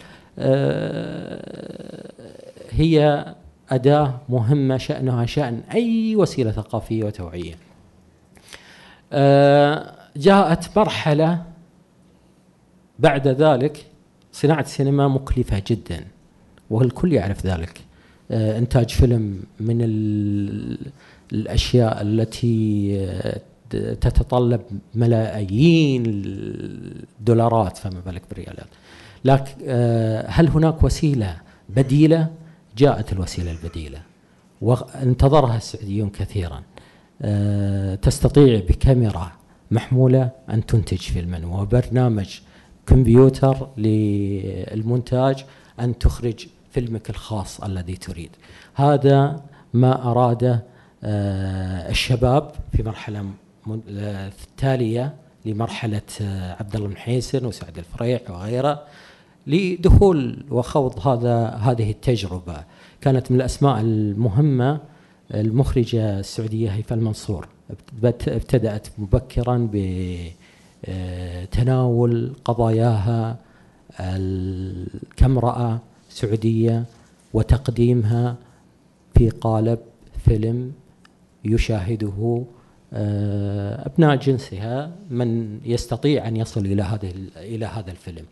هي 2.71 3.25
أداة 3.69 4.19
مهمة 4.29 4.77
شأنها 4.77 5.25
شأن 5.25 5.61
أي 5.73 6.15
وسيلة 6.15 6.51
ثقافية 6.51 7.03
وتوعية. 7.03 7.55
جاءت 10.17 10.77
مرحلة 10.77 11.43
بعد 12.99 13.27
ذلك 13.27 13.85
صناعة 14.31 14.61
السينما 14.61 15.07
مكلفة 15.07 15.63
جدا 15.67 16.05
والكل 16.69 17.13
يعرف 17.13 17.45
ذلك 17.45 17.81
آه، 18.31 18.57
إنتاج 18.57 18.89
فيلم 18.89 19.43
من 19.59 19.81
الأشياء 21.33 22.01
التي 22.01 22.91
آه، 22.99 23.41
تتطلب 23.75 24.61
ملايين 24.95 26.03
الدولارات 26.05 27.77
فما 27.77 27.99
بالك 28.05 28.21
بالريالات. 28.29 28.67
لكن 29.25 29.53
آه، 29.67 30.29
هل 30.29 30.47
هناك 30.47 30.83
وسيلة 30.83 31.37
بديلة؟ 31.69 32.27
جاءت 32.77 33.13
الوسيلة 33.13 33.51
البديلة 33.51 34.01
وانتظرها 34.61 35.57
السعوديون 35.57 36.09
كثيرا. 36.09 36.63
تستطيع 38.01 38.59
بكاميرا 38.59 39.31
محمولة 39.71 40.29
أن 40.49 40.65
تنتج 40.65 40.97
فيلما 40.97 41.61
وبرنامج 41.61 42.39
كمبيوتر 42.87 43.67
للمونتاج 43.77 45.45
أن 45.79 45.97
تخرج 45.97 46.47
فيلمك 46.71 47.09
الخاص 47.09 47.61
الذي 47.61 47.95
تريد. 47.95 48.29
هذا 48.73 49.43
ما 49.73 50.11
أراده 50.11 50.63
آه، 51.03 51.89
الشباب 51.89 52.51
في 52.71 52.83
مرحلة 52.83 53.25
التالية 53.87 55.13
لمرحلة 55.45 56.01
آه، 56.21 56.55
عبد 56.59 56.75
الله 56.75 56.87
المحيسن 56.87 57.45
وسعد 57.45 57.77
الفريح 57.77 58.21
وغيره 58.29 58.83
لدخول 59.47 60.43
وخوض 60.51 61.07
هذا 61.07 61.47
هذه 61.49 61.91
التجربة. 61.91 62.63
كانت 63.01 63.31
من 63.31 63.37
الأسماء 63.37 63.79
المهمة 63.81 64.79
المخرجة 65.33 66.19
السعودية 66.19 66.69
هيفاء 66.69 66.97
المنصور. 66.97 67.47
ابتدأت 68.03 68.87
مبكرا 68.97 69.69
بتناول 70.83 72.33
قضاياها 72.45 73.37
كامرأة 75.17 75.79
سعودية 76.09 76.85
وتقديمها 77.33 78.35
في 79.15 79.29
قالب 79.29 79.79
فيلم 80.25 80.71
يشاهده 81.45 82.43
آه، 82.93 83.85
أبناء 83.85 84.15
جنسها 84.15 84.91
من 85.09 85.59
يستطيع 85.65 86.27
أن 86.27 86.37
يصل 86.37 86.65
إلى 86.65 86.83
هذا 86.83 87.11
إلى 87.37 87.65
هذا 87.65 87.91
الفيلم. 87.91 88.25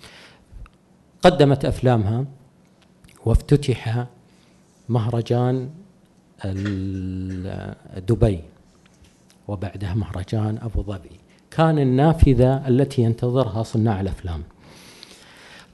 قدمت 1.22 1.66
أفلامها 1.66 2.26
وافتتح 3.26 4.06
مهرجان 4.90 5.70
دبي 8.08 8.40
وبعدها 9.48 9.94
مهرجان 9.94 10.58
أبو 10.58 10.84
ظبي. 10.84 11.20
كان 11.52 11.80
النافذة 11.80 12.68
التي 12.68 13.02
ينتظرها 13.02 13.64
صناع 13.64 14.02
الأفلام. 14.02 14.44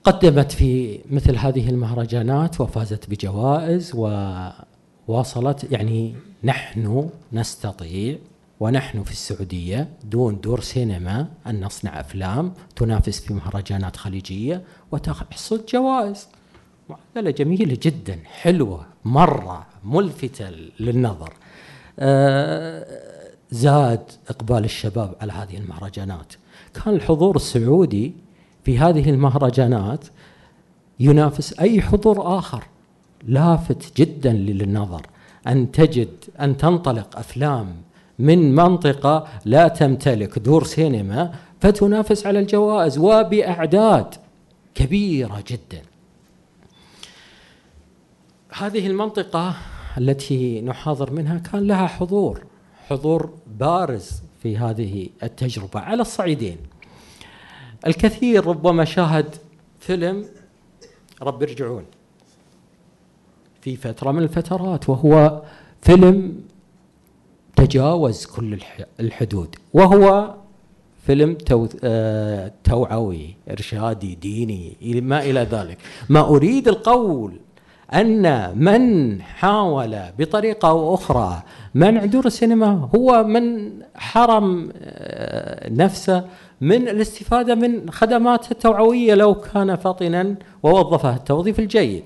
قدمت 0.04 0.52
في 0.52 1.00
مثل 1.10 1.38
هذه 1.38 1.70
المهرجانات 1.70 2.62
وفازت 2.62 3.10
بجوائز 3.10 3.96
وواصلت 5.08 5.72
يعني 5.72 6.16
نحن 6.44 7.10
نستطيع 7.34 8.18
ونحن 8.60 9.04
في 9.04 9.12
السعودية 9.12 9.90
دون 10.04 10.42
دور 10.42 10.62
سينما 10.62 11.28
أن 11.48 11.66
نصنع 11.66 12.00
أفلام 12.00 12.54
تنافس 12.76 13.20
في 13.20 13.34
مهرجانات 13.34 13.96
خليجية 13.96 14.64
وتحصد 14.92 15.66
جوائز. 15.66 16.28
معادلة 16.90 17.32
جميلة 17.32 17.78
جدا 17.82 18.20
حلوة 18.26 18.86
مرة 19.06 19.66
ملفتة 19.84 20.50
للنظر. 20.80 21.34
أه 22.00 23.14
زاد 23.52 24.12
إقبال 24.30 24.66
الشباب 24.66 25.16
على 25.22 25.34
هذه 25.34 25.58
المهرجانات. 25.58 26.34
كان 26.74 26.94
الحضور 26.94 27.36
السعودي 27.36 28.14
في 28.64 28.80
هذه 28.80 29.10
المهرجانات 29.10 30.06
ينافس 31.00 31.60
أي 31.60 31.82
حضور 31.82 32.38
آخر. 32.38 32.64
لافت 33.24 33.98
جدا 33.98 34.34
للنظر. 34.34 35.08
أن 35.48 35.72
تجد 35.72 36.10
أن 36.40 36.58
تنطلق 36.58 37.18
أفلام 37.18 37.76
من 38.20 38.56
منطقة 38.56 39.28
لا 39.46 39.68
تمتلك 39.68 40.40
دور 40.40 40.64
سينما 40.64 41.34
فتنافس 41.62 42.28
على 42.28 42.40
الجوائز 42.40 42.98
وبأعداد 42.98 44.16
كبيرة 44.76 45.44
جدا 45.48 45.82
هذه 48.54 48.88
المنطقة 48.88 49.56
التي 49.98 50.62
نحاضر 50.62 51.12
منها 51.12 51.38
كان 51.38 51.68
لها 51.68 51.88
حضور 51.88 52.44
حضور 52.90 53.34
بارز 53.60 54.22
في 54.44 54.58
هذه 54.58 55.10
التجربة 55.24 55.80
على 55.80 56.02
الصعيدين. 56.02 56.58
الكثير 57.88 58.48
ربما 58.48 58.86
شاهد 58.86 59.36
فيلم 59.80 60.26
رب 61.22 61.44
ارجعون 61.44 61.86
في 63.62 63.76
فترة 63.76 64.12
من 64.12 64.24
الفترات 64.24 64.90
وهو 64.90 65.42
فيلم 65.82 66.44
تجاوز 67.66 68.26
كل 68.26 68.58
الحدود 69.00 69.56
وهو 69.74 70.34
فيلم 71.06 71.38
آه، 71.84 72.52
توعوي 72.64 73.36
إرشادي 73.52 74.16
ديني 74.16 74.78
ما 75.02 75.24
إلى 75.24 75.40
ذلك 75.40 75.78
ما 76.10 76.20
أريد 76.20 76.68
القول 76.68 77.34
أن 77.94 78.54
من 78.58 79.22
حاول 79.22 80.00
بطريقة 80.20 80.70
أو 80.70 80.94
أخرى 80.94 81.44
منع 81.76 82.06
دور 82.06 82.26
السينما 82.26 82.90
هو 82.96 83.24
من 83.24 83.72
حرم 83.96 84.70
آه، 84.76 85.70
نفسه 85.70 86.26
من 86.62 86.88
الاستفادة 86.88 87.56
من 87.56 87.92
خدمات 87.92 88.52
التوعويه 88.52 89.14
لو 89.14 89.36
كان 89.36 89.76
فطنا 89.76 90.36
ووظفها 90.64 91.16
التوظيف 91.16 91.60
الجيد. 91.60 92.04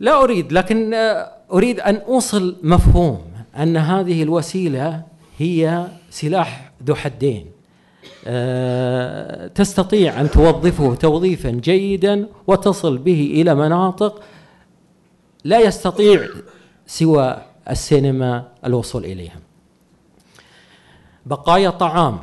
لا 0.00 0.22
أريد 0.22 0.52
لكن 0.52 0.94
آه، 0.94 1.32
أريد 1.52 1.80
أن 1.80 1.96
أوصل 1.96 2.56
مفهوم 2.62 3.35
أن 3.62 3.76
هذه 3.76 4.22
الوسيلة 4.22 5.02
هي 5.38 5.86
سلاح 6.10 6.72
ذو 6.84 6.94
حدين. 6.94 7.46
آه، 8.26 9.46
تستطيع 9.46 10.20
أن 10.20 10.30
توظفه 10.30 10.94
توظيفا 10.94 11.50
جيدا 11.50 12.26
وتصل 12.46 12.98
به 12.98 13.30
إلى 13.34 13.54
مناطق 13.54 14.22
لا 15.44 15.60
يستطيع 15.60 16.26
سوى 16.86 17.36
السينما 17.70 18.48
الوصول 18.64 19.04
إليها. 19.04 19.38
بقايا 21.26 21.70
طعام 21.70 22.18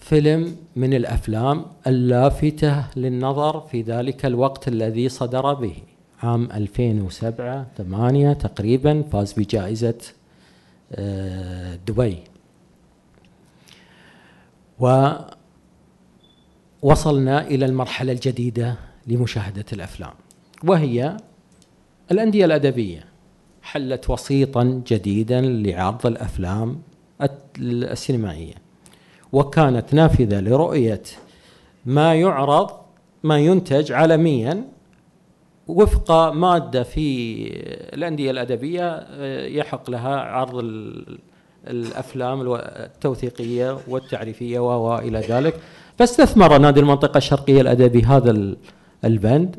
فيلم 0.00 0.56
من 0.76 0.94
الأفلام 0.94 1.64
اللافتة 1.86 2.84
للنظر 2.96 3.60
في 3.60 3.82
ذلك 3.82 4.26
الوقت 4.26 4.68
الذي 4.68 5.08
صدر 5.08 5.54
به 5.54 5.74
عام 6.22 6.48
2007 6.52 7.66
8 7.78 8.32
تقريبا 8.32 9.02
فاز 9.12 9.32
بجائزة 9.32 9.94
دبي. 11.86 12.18
ووصلنا 16.82 17.46
إلى 17.46 17.64
المرحلة 17.64 18.12
الجديدة 18.12 18.76
لمشاهدة 19.06 19.64
الأفلام 19.72 20.12
وهي 20.64 21.16
الأندية 22.10 22.44
الأدبية. 22.44 23.04
حلت 23.62 24.10
وسيطا 24.10 24.82
جديدا 24.86 25.40
لعرض 25.40 26.06
الأفلام 26.06 26.82
السينمائية 27.58 28.54
وكانت 29.32 29.94
نافذة 29.94 30.40
لرؤية 30.40 31.02
ما 31.86 32.14
يعرض 32.14 32.70
ما 33.22 33.38
ينتج 33.38 33.92
عالميا 33.92 34.64
وفق 35.70 36.32
مادة 36.32 36.82
في 36.82 37.36
الأندية 37.94 38.30
الأدبية 38.30 38.88
آه، 38.88 39.46
يحق 39.46 39.90
لها 39.90 40.16
عرض 40.16 40.64
الأفلام 41.68 42.52
التوثيقية 42.54 43.78
والتعريفية 43.88 44.58
وإلى 44.58 45.18
ذلك. 45.18 45.54
فاستثمر 45.98 46.58
نادي 46.58 46.80
المنطقة 46.80 47.18
الشرقية 47.18 47.60
الأدبي 47.60 48.02
هذا 48.02 48.54
البند 49.04 49.56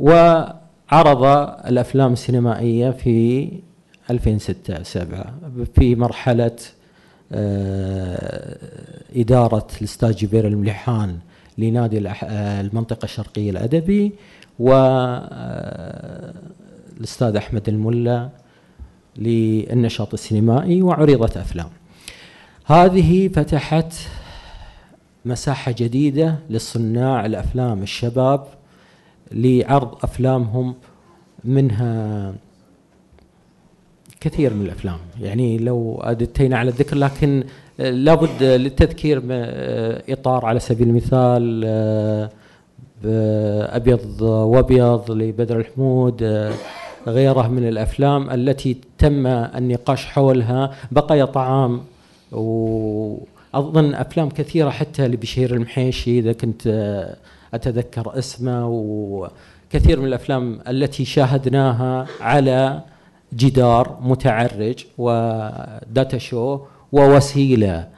وعرض 0.00 1.24
الأفلام 1.66 2.12
السينمائية 2.12 2.90
في 2.90 3.48
2006 4.10 4.82
7 4.82 5.34
في 5.74 5.94
مرحلة 5.94 6.56
آه، 7.32 8.58
إدارة 9.16 9.66
الأستاذ 9.80 10.12
جبير 10.16 10.46
المليحان 10.46 11.18
لنادي 11.58 12.08
آه، 12.08 12.60
المنطقة 12.60 13.04
الشرقية 13.04 13.50
الأدبي. 13.50 14.12
والأستاذ 14.60 16.26
أحمد 17.36 17.68
الملا 17.68 18.28
للنشاط 19.16 20.12
السينمائي 20.12 20.82
وعرضت 20.82 21.36
أفلام. 21.36 21.68
هذه 22.64 23.28
فتحت 23.28 23.94
مساحة 25.24 25.74
جديدة 25.78 26.38
للصناع 26.50 27.26
الأفلام 27.26 27.82
الشباب 27.82 28.46
لعرض 29.32 29.94
أفلامهم 30.02 30.74
منها 31.44 32.34
كثير 34.20 34.54
من 34.54 34.66
الأفلام. 34.66 34.98
يعني 35.20 35.58
لو 35.58 36.00
أدتينا 36.02 36.58
على 36.58 36.70
الذكر 36.70 36.96
لكن 36.96 37.44
لابد 37.78 38.42
للتذكير 38.42 39.22
إطار 40.08 40.46
على 40.46 40.60
سبيل 40.60 40.88
المثال 40.88 42.30
أبيض 43.04 44.22
وأبيض 44.22 45.10
لبدر 45.10 45.56
الحمود 45.60 46.50
غيره 47.06 47.48
من 47.48 47.68
الأفلام 47.68 48.30
التي 48.30 48.76
تم 48.98 49.26
النقاش 49.26 50.06
حولها. 50.06 50.70
بقايا 50.90 51.24
طعام 51.24 51.80
وأظن 52.32 53.94
أفلام 53.94 54.28
كثيرة 54.28 54.70
حتى 54.70 55.08
لبشير 55.08 55.54
المحيشي 55.54 56.18
إذا 56.18 56.32
كنت 56.32 56.66
آه، 56.66 57.16
أتذكر 57.54 58.18
اسمه. 58.18 58.68
وكثير 58.68 60.00
من 60.00 60.06
الأفلام 60.06 60.60
التي 60.68 61.04
شاهدناها 61.04 62.06
على 62.20 62.80
جدار 63.32 63.98
متعرج 64.02 64.84
وداتا 64.98 66.18
شو 66.18 66.60
ووسيله 66.92 67.74
آه، 67.74 67.88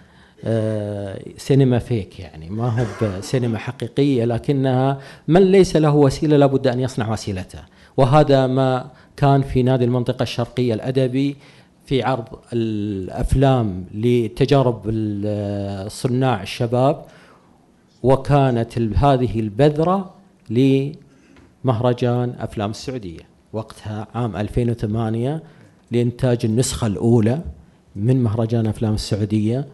سينما 1.36 1.78
فيك 1.78 2.20
يعني. 2.20 2.50
ما 2.50 2.68
هو 2.68 2.86
بسينما 3.02 3.58
حقيقية 3.58 4.24
لكنها 4.24 4.98
من 5.28 5.42
ليس 5.42 5.76
له 5.76 5.94
وسيلة 5.94 6.36
لابد 6.36 6.66
أن 6.66 6.80
يصنع 6.80 7.12
وسيلته. 7.12 7.58
وهذا 7.96 8.46
ما 8.46 8.90
كان 9.16 9.42
في 9.42 9.62
نادي 9.62 9.84
المنطقة 9.84 10.22
الشرقية 10.22 10.74
الأدبي 10.74 11.36
في 11.84 12.02
عرض 12.02 12.24
الأفلام 12.52 13.84
لتجارب 13.94 14.82
الصناع 14.86 16.42
الشباب 16.42 17.04
وكانت 18.02 18.78
هذه 18.78 19.40
البذرة 19.40 20.14
لمهرجان 21.64 22.34
أفلام 22.38 22.70
السعودية. 22.70 23.20
وقتها 23.52 24.06
عام 24.14 24.36
2008 24.36 25.42
لإنتاج 25.90 26.38
النسخة 26.44 26.86
الأولى 26.86 27.40
من 27.96 28.22
مهرجان 28.22 28.66
أفلام 28.66 28.94
السعودية. 28.94 29.66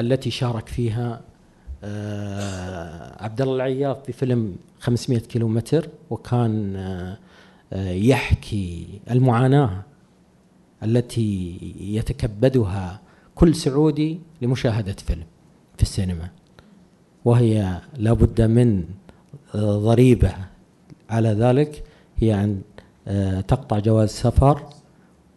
التي 0.00 0.30
شارك 0.30 0.68
فيها 0.68 1.20
آه، 1.84 3.24
عبد 3.24 3.40
الله 3.40 3.54
العياض 3.54 3.98
بفيلم 4.08 4.56
500 4.80 5.20
كيلومتر 5.20 5.88
وكان 6.10 6.76
آه، 7.72 7.90
يحكي 7.90 8.86
المعاناة 9.10 9.82
التي 10.82 11.58
يتكبدها 11.80 13.00
كل 13.34 13.54
سعودي 13.54 14.20
لمشاهدة 14.42 14.92
فيلم 14.92 15.24
في 15.76 15.82
السينما. 15.82 16.28
وهي 17.24 17.80
لابد 17.96 18.40
من 18.40 18.84
ضريبة 19.56 20.32
على 21.10 21.28
ذلك 21.28 21.84
هي 22.16 22.44
أن 22.44 22.62
تقطع 23.48 23.78
جواز 23.78 24.10
سفر 24.10 24.62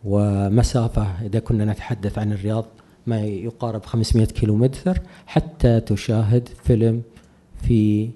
ومسافة 0.03 1.07
إذا 1.25 1.39
كنا 1.39 1.65
نتحدث 1.65 2.17
عن 2.17 2.31
الرياض. 2.31 2.65
ما 3.07 3.21
يقارب 3.21 3.85
500 3.85 4.25
كيلومتر 4.25 5.01
حتى 5.27 5.79
تشاهد 5.79 6.49
فيلم 6.63 7.01
في 7.67 8.09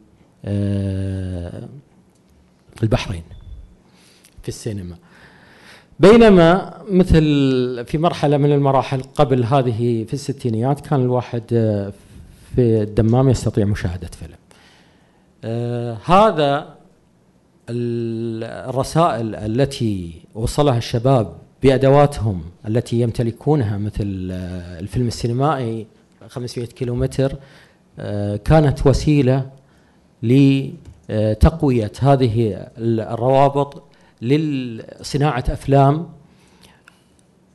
آه، 0.46 1.68
البحرين 2.84 3.24
في 4.42 4.50
السينما. 4.50 4.96
بينما 6.00 6.82
مثل 6.90 7.22
في 7.88 7.98
مرحلة 7.98 8.38
من 8.38 8.52
المراحل 8.52 9.02
قبل 9.02 9.44
هذه 9.44 10.04
في 10.04 10.14
الستينيات 10.14 10.80
كان 10.80 11.02
الواحد 11.02 11.44
آه، 11.54 11.94
في 12.56 12.82
الدمام 12.82 13.30
يستطيع 13.30 13.66
مشاهدة 13.66 14.10
فيلم. 14.20 14.42
آه 15.44 15.98
هذا 16.06 16.76
الرسائل 17.70 19.36
التي 19.36 20.22
وصلها 20.36 20.78
الشباب 20.78 21.41
بأدواتهم 21.64 22.42
التي 22.68 23.02
يمتلكونها 23.02 23.78
مثل 23.78 24.30
آه 24.32 24.80
الفيلم 24.80 25.08
السينمائي 25.08 25.88
500 26.28 26.68
كيلومتر 26.68 27.36
آه 28.00 28.36
كانت 28.36 28.88
وسيلة 28.88 29.50
لتقوية 30.24 31.92
هذه 32.00 32.68
الروابط 32.78 33.84
لصناعة 34.22 35.44
أفلام 35.50 36.10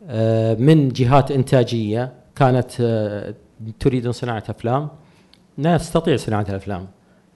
آه، 0.08 0.54
من 0.54 0.88
جهات 0.88 1.30
إنتاجية 1.30 2.12
كانت 2.36 2.70
تريد 3.80 4.10
صناعة 4.10 4.42
أفلام. 4.48 4.88
نستطيع 5.58 6.16
صناعة 6.16 6.46
الأفلام. 6.48 6.86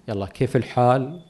يلا 0.09 0.27
كيف 0.27 0.57
الحال؟ 0.57 1.21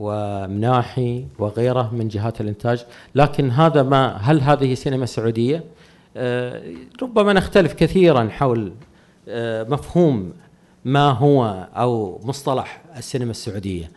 ومناحي 0.00 1.24
وغيره 1.38 1.94
من 1.94 2.08
جهات 2.08 2.40
الإنتاج. 2.40 2.84
لكن 3.14 3.50
هذا 3.50 3.82
ما 3.82 4.16
هل 4.16 4.40
هذه 4.40 4.74
سينما 4.74 5.06
سعودية؟ 5.06 5.64
آه، 6.16 6.62
ربما 7.02 7.32
نختلف 7.32 7.72
كثيرا 7.72 8.28
حول 8.28 8.72
مفهوم 9.68 10.32
ما 10.84 11.10
هو 11.10 11.68
أو 11.76 12.20
مصطلح 12.24 12.82
السينما 12.96 13.30
السعودية. 13.30 13.90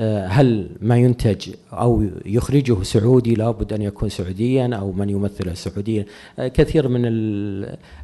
آه، 0.00 0.26
هل 0.26 0.68
ما 0.80 0.96
ينتج 0.98 1.50
أو 1.72 2.06
يخرجه 2.26 2.82
سعودي 2.82 3.34
لابد 3.34 3.72
أن 3.72 3.82
يكون 3.82 4.08
سعوديا 4.08 4.70
أو 4.74 4.92
من 4.92 5.10
يمثله 5.10 5.54
سعوديا؟ 5.54 6.04
آه، 6.38 6.48
كثير 6.48 6.88
من 6.88 7.02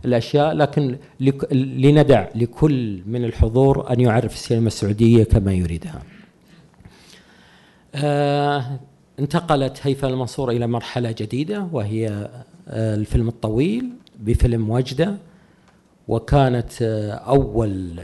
الأشياء. 0.04 0.52
لكن 0.52 0.96
لندع 1.54 2.28
لكل 2.34 3.02
من 3.06 3.24
الحضور 3.24 3.92
أن 3.92 4.00
يعرف 4.00 4.34
السينما 4.34 4.66
السعودية 4.66 5.24
كما 5.24 5.52
يريدها. 5.52 6.02
آه، 7.94 8.80
انتقلت 9.18 9.78
هيفا 9.82 10.08
المنصور 10.08 10.50
إلى 10.50 10.66
مرحلة 10.66 11.12
جديدة 11.18 11.68
وهي 11.72 12.28
الفيلم 12.68 13.28
الطويل 13.28 13.90
بفيلم 14.20 14.70
وجدة 14.70 15.16
وكانت 16.08 16.82
أول 17.26 18.00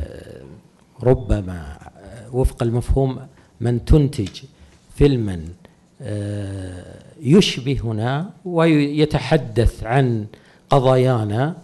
ربما 1.02 1.78
وفق 2.32 2.62
المفهوم 2.62 3.18
من 3.60 3.84
تنتج 3.84 4.42
فيلما 4.94 5.44
آه، 6.02 6.84
يشبهنا 7.20 8.30
ويتحدث 8.44 9.84
عن 9.84 10.26
قضايانا 10.70 11.56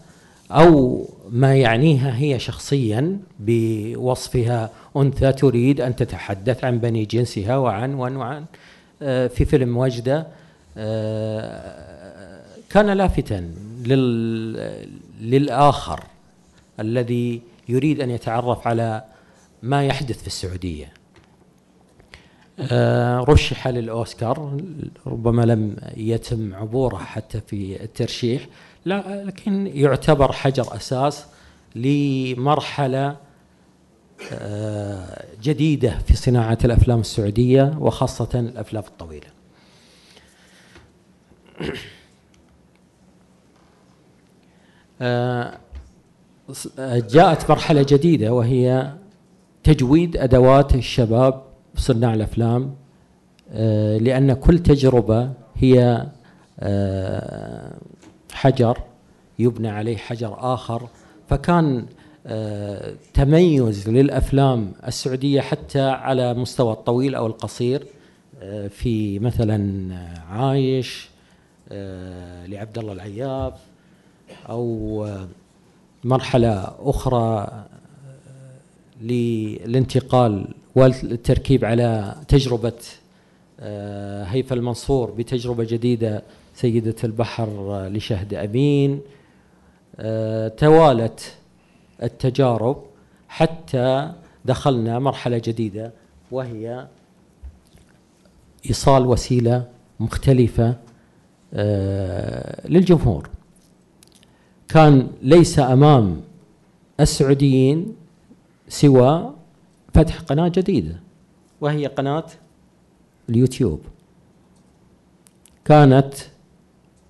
أو 0.51 1.05
ما 1.31 1.57
يعنيها 1.57 2.17
هي 2.17 2.39
شخصيا 2.39 3.19
بوصفها 3.41 4.71
أنثى 4.97 5.33
تريد 5.33 5.81
أن 5.81 5.97
تتحدث 5.97 6.65
عن 6.65 6.79
بني 6.79 7.05
جنسها 7.05 7.57
وعن 7.57 7.95
وعن 7.95 8.17
وعن 8.17 8.45
آه، 9.03 9.27
في 9.27 9.45
فيلم 9.45 9.77
وجدة 9.77 10.27
آه، 10.77 12.45
كان 12.71 12.91
لافتا 12.91 13.55
للآخر 15.21 16.01
الذي 16.81 17.43
يريد 17.69 18.01
أن 18.01 18.11
يتعرف 18.11 18.69
على 18.69 19.05
ما 19.63 19.87
يحدث 19.87 20.21
في 20.21 20.27
السعودية. 20.27 20.93
آه، 22.59 23.19
رشح 23.21 23.69
للأوسكار 23.69 24.57
ربما 25.07 25.43
لم 25.43 25.77
يتم 25.97 26.55
عبوره 26.55 26.97
حتى 26.97 27.41
في 27.41 27.83
الترشيح 27.85 28.47
لا 28.85 29.25
لكن 29.25 29.67
يعتبر 29.67 30.33
حجر 30.33 30.77
أساس 30.77 31.27
لمرحلة 31.75 33.17
آه، 34.33 35.25
جديدة 35.43 35.99
في 35.99 36.17
صناعة 36.17 36.59
الأفلام 36.65 37.01
السعودية 37.01 37.75
وخاصة 37.79 38.29
الأفلام 38.35 38.83
الطويلة. 38.89 39.27
آه، 45.01 45.59
جاءت 47.11 47.51
مرحلة 47.51 47.87
جديدة 47.89 48.33
وهي 48.33 48.93
تجويد 49.65 50.17
أدوات 50.17 50.75
الشباب 50.75 51.43
صناع 51.77 52.15
الأفلام 52.15 52.75
آه، 53.51 53.99
لأن 53.99 54.33
كل 54.33 54.59
تجربة 54.59 55.33
هي 55.57 56.07
حجر 58.35 58.79
يبنى 59.39 59.69
عليه 59.69 59.97
حجر 59.97 60.37
آخر. 60.55 60.89
فكان 61.29 61.87
آه، 62.27 62.95
تميز 63.15 63.89
للأفلام 63.89 64.73
السعودية 64.87 65.41
حتى 65.41 65.81
على 65.81 66.35
مستوى 66.35 66.73
الطويل 66.73 67.15
أو 67.15 67.27
القصير. 67.27 67.87
آه، 68.43 68.69
في 68.69 69.19
مثلا 69.19 69.89
عايش 70.31 71.09
آه، 71.73 72.47
لعبد 72.47 72.79
الله 72.79 72.93
العياف 72.93 73.55
أو 74.49 75.09
مرحلة 76.05 76.75
أخرى 76.79 77.49
للانتقال 79.01 80.49
والتركيب 80.75 81.65
على 81.65 82.17
تجربة 82.29 82.73
هيفا 84.27 84.55
المنصور 84.55 85.11
بتجربة 85.11 85.65
جديدة. 85.65 86.23
سيدة 86.55 86.95
البحر 87.05 87.49
لشهد 87.89 88.35
أمين. 88.35 89.01
توالت 90.57 91.35
التجارب 92.03 92.83
حتى 93.29 94.13
دخلنا 94.45 94.99
مرحلة 94.99 95.39
جديدة 95.45 95.93
وهي 96.31 96.87
إيصال 98.69 99.07
وسيلة 99.07 99.67
مختلفة 100.01 100.77
آه، 101.55 102.69
للجمهور. 102.69 103.29
كان 104.69 105.11
ليس 105.23 105.59
أمام 105.59 106.21
السعوديين 107.01 107.97
سوى 108.69 109.35
فتح 109.95 110.21
قناة 110.21 110.49
جديدة 110.49 111.01
وهي 111.61 111.87
قناة 111.87 112.27
اليوتيوب. 113.29 113.81
كانت 115.65 116.15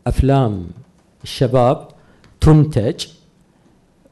أفلام 0.06 0.66
الشباب 1.24 1.88
تنتج 2.40 3.06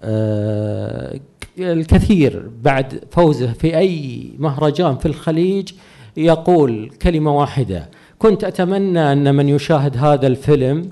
آه، 0.03 1.21
الكثير 1.59 2.51
بعد 2.63 3.05
فوزه 3.11 3.53
في 3.53 3.79
أي 3.79 4.31
مهرجان 4.39 4.97
في 4.97 5.07
الخليج 5.07 5.73
يقول 6.17 6.91
كلمة 7.03 7.37
واحدة. 7.39 7.89
كنت 8.19 8.45
أتمنى 8.45 9.13
أن 9.13 9.35
من 9.35 9.49
يشاهد 9.49 9.97
هذا 9.97 10.27
الفيلم 10.27 10.91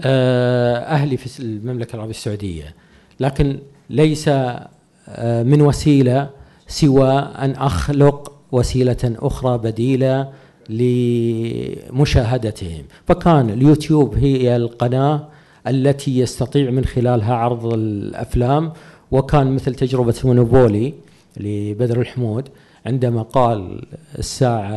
آه، 0.00 0.76
أهلي 0.76 1.16
في 1.16 1.40
المملكة 1.40 1.94
العربية 1.94 2.10
السعودية. 2.10 2.74
لكن 3.20 3.58
ليس 3.90 4.28
آه، 4.28 5.42
من 5.42 5.62
وسيلة 5.62 6.30
سوى 6.66 7.18
أن 7.18 7.50
أخلق 7.50 8.32
وسيلة 8.52 8.96
أخرى 9.04 9.58
بديلة 9.58 10.32
لمشاهدتهم. 10.68 12.84
فكان 13.06 13.50
اليوتيوب 13.50 14.14
هي 14.14 14.56
القناة 14.56 15.28
التي 15.66 16.18
يستطيع 16.18 16.70
من 16.70 16.84
خلالها 16.84 17.34
عرض 17.34 17.74
الأفلام 17.74 18.72
وكان 19.10 19.54
مثل 19.54 19.74
تجربة 19.74 20.14
مونوبولي 20.24 20.94
لبدر 21.36 22.00
الحمود 22.00 22.48
عندما 22.86 23.22
قال 23.22 23.82
الساعة 24.18 24.72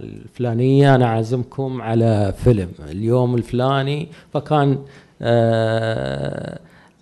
الفلانية 0.00 0.94
أنا 0.94 1.06
أعزمكم 1.06 1.82
على 1.82 2.34
فيلم 2.44 2.68
اليوم 2.90 3.34
الفلاني. 3.34 4.08
فكان 4.32 4.78
آه، 5.22 6.58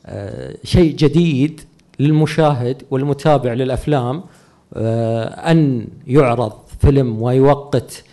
آه، 0.06 0.56
شيء 0.64 0.96
جديد 0.96 1.60
للمشاهد 2.00 2.82
والمتابع 2.90 3.52
للأفلام 3.52 4.22
آه، 4.74 5.24
أن 5.24 5.86
يعرض 6.06 6.52
فيلم 6.82 7.22
ويوقت 7.22 8.04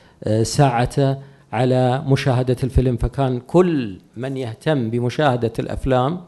ساعته 0.41 1.17
على 1.53 2.03
مشاهدة 2.07 2.57
الفيلم. 2.63 2.97
فكان 2.97 3.39
كل 3.39 3.99
من 4.17 4.37
يهتم 4.37 4.89
بمشاهدة 4.89 5.53
الأفلام 5.59 6.21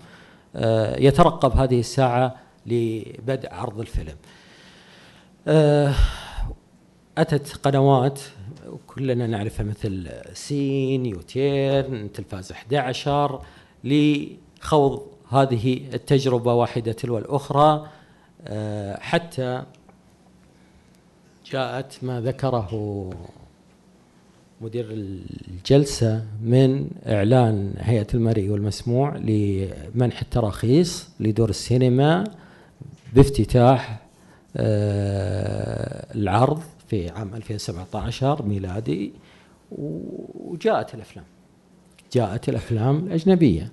آه، 0.56 1.00
يترقب 1.00 1.52
هذه 1.52 1.80
الساعة 1.80 2.36
لبدء 2.66 3.54
عرض 3.54 3.80
الفيلم. 3.80 4.16
آه، 5.48 5.94
أتت 7.18 7.58
قنوات 7.58 8.20
كلنا 8.88 9.28
نعرفها 9.28 9.66
مثل 9.66 10.10
سين 10.34 11.06
يوتيرن 11.06 12.12
تلفاز 12.12 12.52
11 12.52 13.42
لخوض 13.84 15.08
هذه 15.30 15.82
التجربة 15.94 16.54
واحدة 16.54 16.92
تلو 16.92 17.18
الأخرى. 17.18 17.88
آه، 18.48 19.00
حتى 19.00 19.64
جاءت 21.52 22.04
ما 22.04 22.22
ذكره 22.22 23.10
مدير 24.62 24.88
الجلسة 24.92 26.26
من 26.44 26.88
إعلان 27.08 27.74
هيئة 27.78 28.08
المرئي 28.14 28.50
والمسموع 28.50 29.18
لمنح 29.18 30.22
التراخيص 30.22 31.10
لدور 31.20 31.50
السينما 31.50 32.24
بافتتاح 33.14 34.00
آه، 34.58 36.16
العرض 36.16 36.62
في 36.88 37.10
عام 37.10 37.36
2017 37.36 38.46
ميلادي 38.46 39.14
وجاءت 39.72 40.96
الأفلام. 40.96 41.26
جاءت 42.14 42.50
الأفلام 42.50 42.98
الأجنبية. 42.98 43.72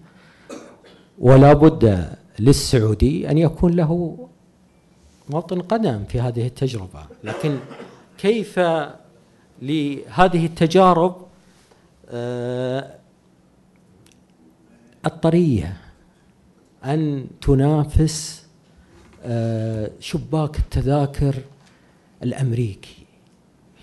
ولا 1.18 1.52
بد 1.52 2.08
للسعودي 2.38 3.30
أن 3.30 3.38
يكون 3.38 3.72
له 3.72 4.27
موطن 5.30 5.60
قدم 5.60 6.04
في 6.04 6.20
هذه 6.20 6.46
التجربة. 6.46 7.06
لكن 7.24 7.58
كيف 8.18 8.58
لهذه 9.62 10.46
التجارب 10.46 11.16
آه، 12.10 12.94
الطرية 15.06 15.76
أن 16.84 17.26
تنافس 17.40 18.46
آه، 19.24 19.90
شباك 20.00 20.58
التذاكر 20.58 21.34
الأمريكي؟ 22.22 23.06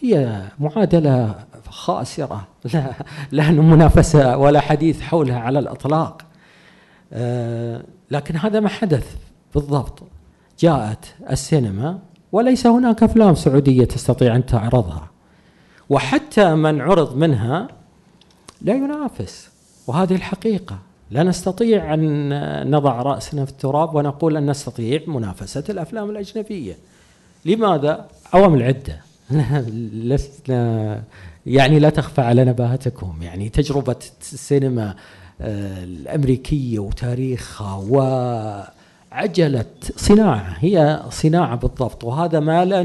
هي 0.01 0.43
معادلة 0.59 1.45
خاسرة. 1.69 2.47
لا 3.31 3.51
منافسة 3.51 4.37
ولا 4.37 4.59
حديث 4.59 5.01
حولها 5.01 5.39
على 5.39 5.59
الإطلاق. 5.59 6.21
آه، 7.13 7.83
لكن 8.11 8.35
هذا 8.37 8.59
ما 8.59 8.69
حدث 8.69 9.15
بالضبط. 9.55 10.03
جاءت 10.59 11.05
السينما 11.29 11.99
وليس 12.31 12.67
هناك 12.67 13.03
أفلام 13.03 13.35
سعودية 13.35 13.85
تستطيع 13.85 14.35
أن 14.35 14.45
تعرضها. 14.45 15.09
وحتى 15.89 16.55
من 16.55 16.81
عرض 16.81 17.17
منها 17.17 17.67
لا 18.61 18.73
ينافس. 18.73 19.49
وهذه 19.87 20.15
الحقيقة. 20.15 20.79
لا 21.11 21.23
نستطيع 21.23 21.93
أن 21.93 22.71
نضع 22.71 23.01
رأسنا 23.01 23.45
في 23.45 23.51
التراب 23.51 23.95
ونقول 23.95 24.37
أن 24.37 24.49
نستطيع 24.49 25.01
منافسة 25.07 25.63
الأفلام 25.69 26.09
الأجنبية. 26.09 26.77
لماذا؟ 27.45 28.07
عوامل 28.33 28.63
عدة 28.63 29.01
لسنا 29.93 31.03
يعني 31.45 31.79
لا 31.79 31.89
تخفى 31.89 32.21
على 32.21 32.45
نباهتكم 32.45 33.15
يعني 33.21 33.49
تجربة 33.49 33.95
السينما 34.21 34.95
آه، 35.41 35.83
الأمريكية 35.83 36.79
وتاريخها 36.79 37.75
وعجلة 39.15 39.65
صناعة 39.95 40.55
هي 40.59 41.03
صناعة 41.09 41.55
بالضبط 41.55 42.03
وهذا 42.03 42.39
ما 42.39 42.65
لا 42.65 42.83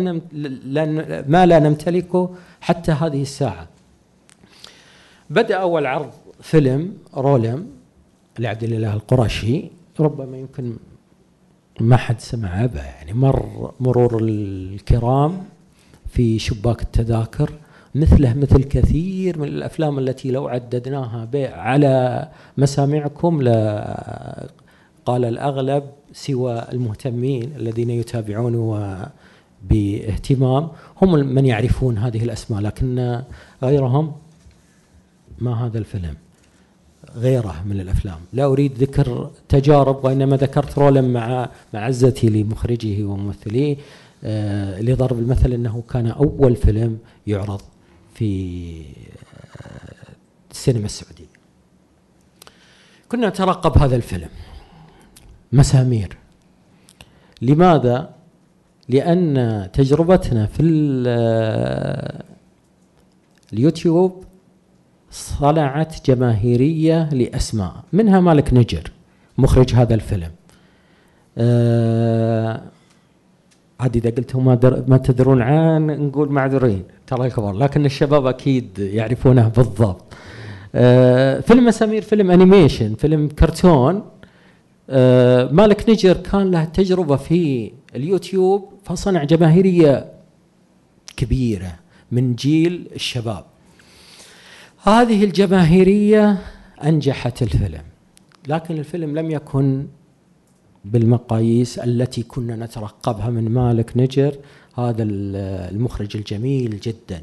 ما 1.29 1.47
لا 1.47 1.59
نمتلكه 1.59 2.31
حتى 2.61 2.93
هذه 2.93 3.23
الساعة. 3.23 3.69
بدأ 5.31 5.55
أول 5.55 5.87
عرض 5.87 6.11
فيلم 6.41 6.93
رولم 7.15 7.67
لعبد 8.39 8.63
الله 8.63 8.93
القرشي 8.95 9.71
ربما 10.01 10.39
يمكن 10.39 10.77
ما 11.81 11.97
حد 11.97 12.21
سمع 12.21 12.67
به 12.67 12.83
يعني 12.83 13.13
مر 13.13 13.73
مرور 13.81 14.19
الكرام 14.23 15.45
في 16.09 16.39
شباك 16.39 16.83
التذاكر 16.83 17.51
مثله 17.95 18.35
مثل 18.35 18.63
كثير 18.65 19.39
من 19.39 19.49
الأفلام 19.49 19.99
التي 19.99 20.31
لو 20.31 20.49
عددناها 20.49 21.29
على 21.35 22.29
مسامعكم 22.59 23.43
لا 23.43 24.49
قال 25.07 25.25
الأغلب 25.25 25.85
سوى 26.13 26.65
المهتمين 26.73 27.53
الذين 27.57 27.91
يتابعون 27.91 28.97
باهتمام 29.71 30.69
هم 31.03 31.13
من 31.13 31.47
يعرفون 31.47 31.99
هذه 31.99 32.25
الأسماء 32.25 32.61
لكن 32.61 33.23
غيرهم 33.63 34.13
ما 35.39 35.67
هذا 35.67 35.79
الفيلم 35.79 36.15
غيره 37.17 37.63
من 37.67 37.81
الأفلام. 37.81 38.19
لا 38.33 38.45
أريد 38.45 38.73
ذكر 38.79 39.31
تجارب 39.49 40.05
وإنما 40.05 40.37
ذكرت 40.37 40.79
رولا 40.79 41.01
مع 41.01 41.49
معزتي 41.75 42.29
لمخرجه 42.29 43.05
وممثليه 43.05 43.77
آه 44.25 44.81
لضرب 44.81 45.19
المثل 45.19 45.53
إنه 45.53 45.83
كان 45.91 46.07
أول 46.07 46.57
فيلم 46.57 46.99
يعرض 47.27 47.61
في 48.15 48.71
آه 48.81 50.11
السينما 50.51 50.85
السعودية. 50.85 51.25
كنا 53.09 53.29
نترقب 53.29 53.79
هذا 53.79 53.97
الفيلم. 53.97 54.29
مسامير. 55.53 56.17
لماذا؟ 57.43 58.11
لأن 58.89 59.69
تجربتنا 59.73 60.47
في 60.47 60.63
اليوتيوب 63.53 64.25
صنعت 65.11 66.11
جماهيرية 66.11 67.09
لأسماء. 67.13 67.75
منها 67.93 68.21
مالك 68.21 68.55
نجر 68.55 68.91
مخرج 69.39 69.75
هذا 69.75 69.95
الفيلم. 69.95 70.31
آه 71.39 72.61
عاد 73.81 73.97
إذا 73.97 74.11
قلتوا 74.11 74.41
ما 74.41 74.55
در 74.55 74.85
ما 74.89 74.97
تدرون 74.97 75.43
عن 75.43 75.87
نقول 75.87 76.33
معذورين 76.33 76.83
ترى 77.07 77.27
الكبار 77.27 77.55
لكن 77.55 77.85
الشباب 77.85 78.27
أكيد 78.27 78.79
يعرفونه 78.79 79.49
بالضبط. 79.49 80.05
آه 80.75 81.41
فيلم 81.41 81.67
مسامير 81.67 82.03
فيلم 82.03 82.31
animation 82.31 82.95
فيلم 82.95 83.29
كرتون. 83.29 83.95
آه 83.95 84.03
مالك 85.53 85.91
نجر 85.91 86.17
كان 86.17 86.51
له 86.51 86.65
تجربة 86.65 87.17
في 87.17 87.73
اليوتيوب 87.97 88.73
فصنع 88.85 89.25
جماهيرية 89.25 90.13
كبيرة 91.17 91.75
من 92.13 92.35
جيل 92.35 92.89
الشباب. 92.95 93.45
هذه 94.83 95.25
الجماهيرية 95.25 96.39
أنجحت 96.85 97.43
الفيلم 97.43 97.83
لكن 98.49 98.79
الفيلم 98.79 99.19
لم 99.19 99.31
يكن 99.31 99.87
بالمقاييس 100.85 101.79
التي 101.79 102.23
كنا 102.23 102.57
نترقبها 102.57 103.31
من 103.31 103.49
مالك 103.49 103.93
نجر 103.97 104.35
هذا 104.75 105.03
المخرج 105.03 106.17
الجميل 106.17 106.81
جدا 106.81 107.23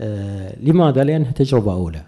آه، 0.00 0.56
لماذا؟ 0.60 1.04
لأنها 1.04 1.30
تجربة 1.32 1.72
أولى 1.72 2.02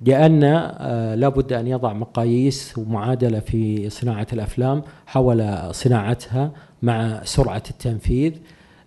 لأن 0.00 0.44
آه، 0.44 1.14
لابد 1.14 1.52
أن 1.52 1.66
يضع 1.66 1.92
مقاييس 1.92 2.78
ومعادلة 2.78 3.40
في 3.40 3.90
صناعة 3.90 4.26
الأفلام 4.32 4.82
حول 5.06 5.58
صناعتها 5.74 6.50
مع 6.82 7.20
سرعة 7.24 7.62
التنفيذ. 7.70 8.32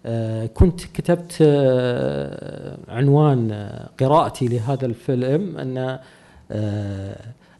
آه، 0.05 0.45
كنت 0.45 0.81
كتبت 0.93 1.41
عنوان 2.87 3.69
قراءتي 3.99 4.47
لهذا 4.47 4.85
الفيلم 4.85 5.57
أن 5.57 5.99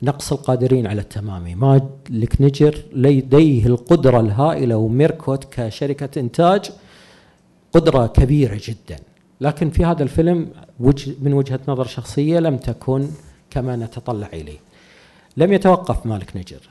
نقص 0.04 0.32
القادرين 0.32 0.88
على 0.88 1.02
التمام. 1.02 1.60
مالك 1.60 2.42
نجر 2.42 2.78
لديه 2.94 3.66
القدرة 3.66 4.20
الهائلة 4.20 4.78
وميركوت 4.78 5.44
كشركة 5.52 6.20
إنتاج 6.20 6.72
قدرة 7.74 8.08
كبيرة 8.08 8.62
جدا. 8.68 9.00
لكن 9.42 9.70
في 9.70 9.86
هذا 9.86 10.04
الفيلم 10.04 10.48
من 11.22 11.34
وجهة 11.34 11.60
نظر 11.68 11.86
شخصية 11.86 12.40
لم 12.40 12.58
تكن 12.58 13.08
كما 13.54 13.76
نتطلع 13.76 14.28
إليه. 14.28 14.60
لم 15.38 15.54
يتوقف 15.54 16.06
مالك 16.06 16.38
نجر. 16.38 16.70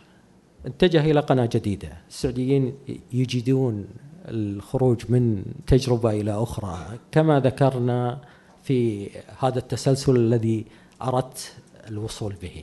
اتجه 0.66 1.10
إلى 1.10 1.20
قناة 1.20 1.48
جديدة. 1.52 1.92
السعوديين 2.08 2.74
يجدون 3.12 3.86
الخروج 4.28 5.02
من 5.08 5.44
تجربة 5.66 6.10
إلى 6.10 6.42
أخرى. 6.42 6.98
كما 7.12 7.40
ذكرنا 7.40 8.18
في 8.62 9.10
هذا 9.38 9.58
التسلسل 9.58 10.16
الذي 10.16 10.64
أردت 11.02 11.52
الوصول 11.88 12.34
به. 12.42 12.62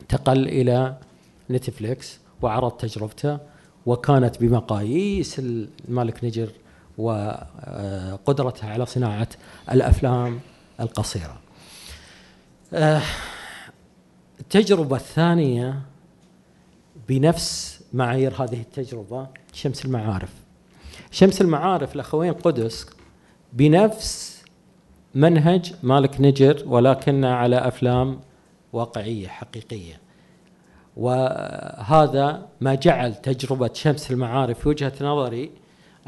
انتقل 0.00 0.48
إلى 0.48 0.96
نتفليكس 1.50 2.18
وعرض 2.42 2.70
تجربته 2.70 3.38
وكانت 3.86 4.40
بمقاييس 4.40 5.38
المالك 5.38 6.24
نجر 6.24 6.50
وقدرته 6.98 8.66
على 8.68 8.86
صناعة 8.86 9.28
الأفلام 9.72 10.40
القصيرة. 10.80 11.38
آه، 12.72 13.02
التجربة 14.40 14.96
الثانية 14.96 15.82
بنفس 17.08 17.82
معايير 17.92 18.32
هذه 18.42 18.60
التجربة 18.60 19.26
شمس 19.52 19.84
المعارف. 19.84 20.32
شمس 21.10 21.40
المعارف 21.40 21.94
الاخوين 21.94 22.32
قدس 22.32 22.86
بنفس 23.52 24.42
منهج 25.14 25.74
مالك 25.82 26.20
نجر 26.20 26.62
ولكن 26.66 27.24
على 27.24 27.56
أفلام 27.56 28.20
واقعية 28.72 29.28
حقيقية 29.28 30.00
وهذا 30.96 32.48
ما 32.60 32.74
جعل 32.74 33.14
تجربة 33.14 33.70
شمس 33.74 34.10
المعارف 34.10 34.58
في 34.58 34.68
وجهة 34.68 34.92
نظري 35.00 35.50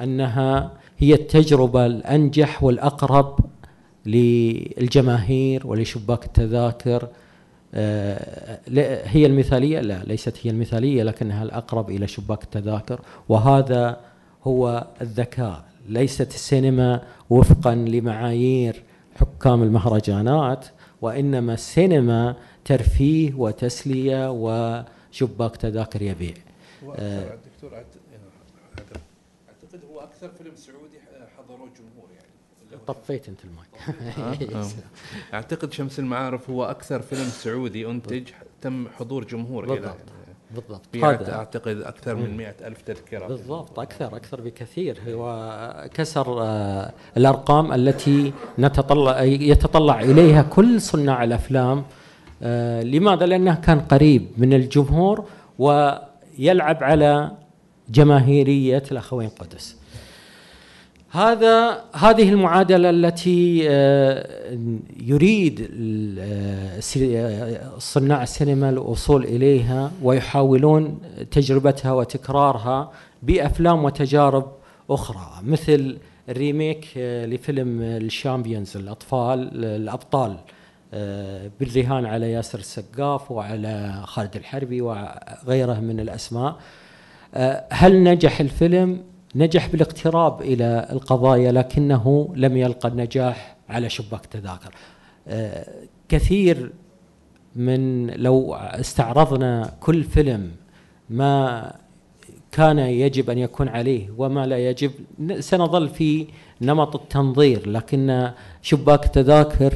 أنها 0.01 0.73
هي 0.99 1.15
التجربة 1.15 1.87
الأنجح 1.87 2.63
والأقرب 2.63 3.41
للجماهير 4.07 5.67
ولشباك 5.67 6.25
التذاكر. 6.25 7.09
آه، 7.75 8.59
هي 9.05 9.27
المثالية؟ 9.27 9.81
لا 9.81 10.05
ليست 10.05 10.37
هي 10.43 10.51
المثالية 10.51 11.03
لكنها 11.03 11.43
الأقرب 11.43 11.91
إلى 11.91 12.07
شباك 12.07 12.43
التذاكر. 12.43 13.01
وهذا 13.29 14.01
هو 14.45 14.87
الذكاء. 15.01 15.65
ليست 15.89 16.35
السينما 16.35 17.03
وفقا 17.31 17.75
لمعايير 17.75 18.83
حكام 19.17 19.63
المهرجانات 19.63 20.67
وإنما 21.03 21.55
السينما 21.55 22.37
ترفيه 22.65 23.35
وتسلية 23.35 24.31
وشباك 24.31 25.57
تذاكر 25.57 26.03
يبيع. 26.03 26.35
آه 26.99 27.35
دكتور 27.55 27.75
أعتقد 27.75 28.03
هو 29.93 30.01
أكثر 30.01 30.29
فيلم 30.39 30.57
سعودي 30.57 30.82
طفيت 32.87 33.29
انت 33.29 33.39
المايك. 33.45 34.67
أعتقد 35.35 35.73
شمس 35.73 35.99
المعارف 35.99 36.51
هو 36.51 36.65
أكثر 36.65 37.03
فيلم 37.03 37.25
سعودي 37.25 37.87
أنتج 37.87 38.29
تم 38.61 38.89
حضور 38.89 39.25
جمهور 39.25 39.67
بالضبط. 39.67 39.97
بالضبط. 40.55 40.97
هذا. 40.97 41.35
أعتقد 41.35 41.77
أكثر 41.77 42.15
من 42.15 42.37
مئة 42.37 42.55
ألف 42.67 42.83
تذكرة. 42.83 43.27
بالضبط. 43.27 43.79
أكثر 43.79 44.17
أكثر 44.17 44.41
بكثير. 44.41 44.99
هو 45.09 45.91
كسر 45.95 46.43
آه، 46.43 46.93
الأرقام 47.17 47.73
التي 47.73 48.33
نتطلع 48.59 49.23
يتطلع 49.23 50.01
إليها 50.01 50.43
كل 50.43 50.81
صناع 50.81 51.25
الأفلام 51.25 51.85
آه، 52.43 52.83
لماذا؟ 52.83 53.27
لأنه 53.27 53.55
كان 53.55 53.81
قريب 53.81 54.29
من 54.37 54.53
الجمهور 54.53 55.25
ويلعب 55.59 56.85
على 56.85 57.31
جماهيرية 57.89 58.83
الأخوين 58.93 59.29
قدس. 59.29 59.82
هذا 61.15 61.85
هذه 61.95 62.29
المعادلة 62.29 62.91
التي 62.91 63.67
آه، 63.71 64.59
يريد 65.01 65.71
آه، 66.19 67.79
صناع 67.79 68.23
السينما 68.23 68.69
الوصول 68.71 69.25
إليها 69.25 69.93
ويحاولون 70.03 70.99
تجربتها 71.31 71.93
وتكرارها 71.93 72.93
بأفلام 73.23 73.85
وتجارب 73.85 74.53
أخرى 74.91 75.29
مثل 75.43 75.99
ال 76.29 76.37
remake 76.37 76.89
لفيلم 76.97 77.83
ال 77.83 77.92
Champions 77.92 78.77
الأطفال 78.77 79.65
الأبطال 79.65 80.37
آه، 80.95 81.51
بالرهان 81.61 82.07
على 82.07 82.33
ياسر 82.33 82.59
السقاف 82.59 83.31
وعلى 83.31 84.03
خالد 84.05 84.37
الحربي 84.37 84.81
وغيره 84.81 85.81
من 85.81 86.01
الأسماء. 86.01 86.57
آه، 87.35 87.65
هل 87.71 88.05
نجح 88.05 88.41
الفيلم؟ 88.41 89.12
نجح 89.35 89.67
بالاقتراب 89.67 90.43
إلى 90.43 90.89
القضايا 90.93 91.53
لكنه 91.53 92.33
لم 92.37 92.57
يلقى 92.57 92.89
النجاح 92.89 93.57
على 93.69 93.91
شباك 93.91 94.27
تذاكر 94.27 94.75
آه، 95.29 95.67
كثير 96.09 96.73
من 97.57 98.07
لو 98.07 98.55
استعرضنا 98.55 99.73
كل 99.81 100.05
فيلم 100.05 100.51
ما 101.11 101.73
كان 102.53 102.79
يجب 102.79 103.31
أن 103.31 103.39
يكون 103.39 103.69
عليه 103.69 104.09
وما 104.19 104.47
لا 104.47 104.59
يجب 104.59 104.91
سنظل 105.41 105.89
في 105.89 106.27
نمط 106.61 106.97
التنظير 106.97 107.69
لكن 107.69 108.31
شباك 108.63 109.05
تذاكر 109.05 109.75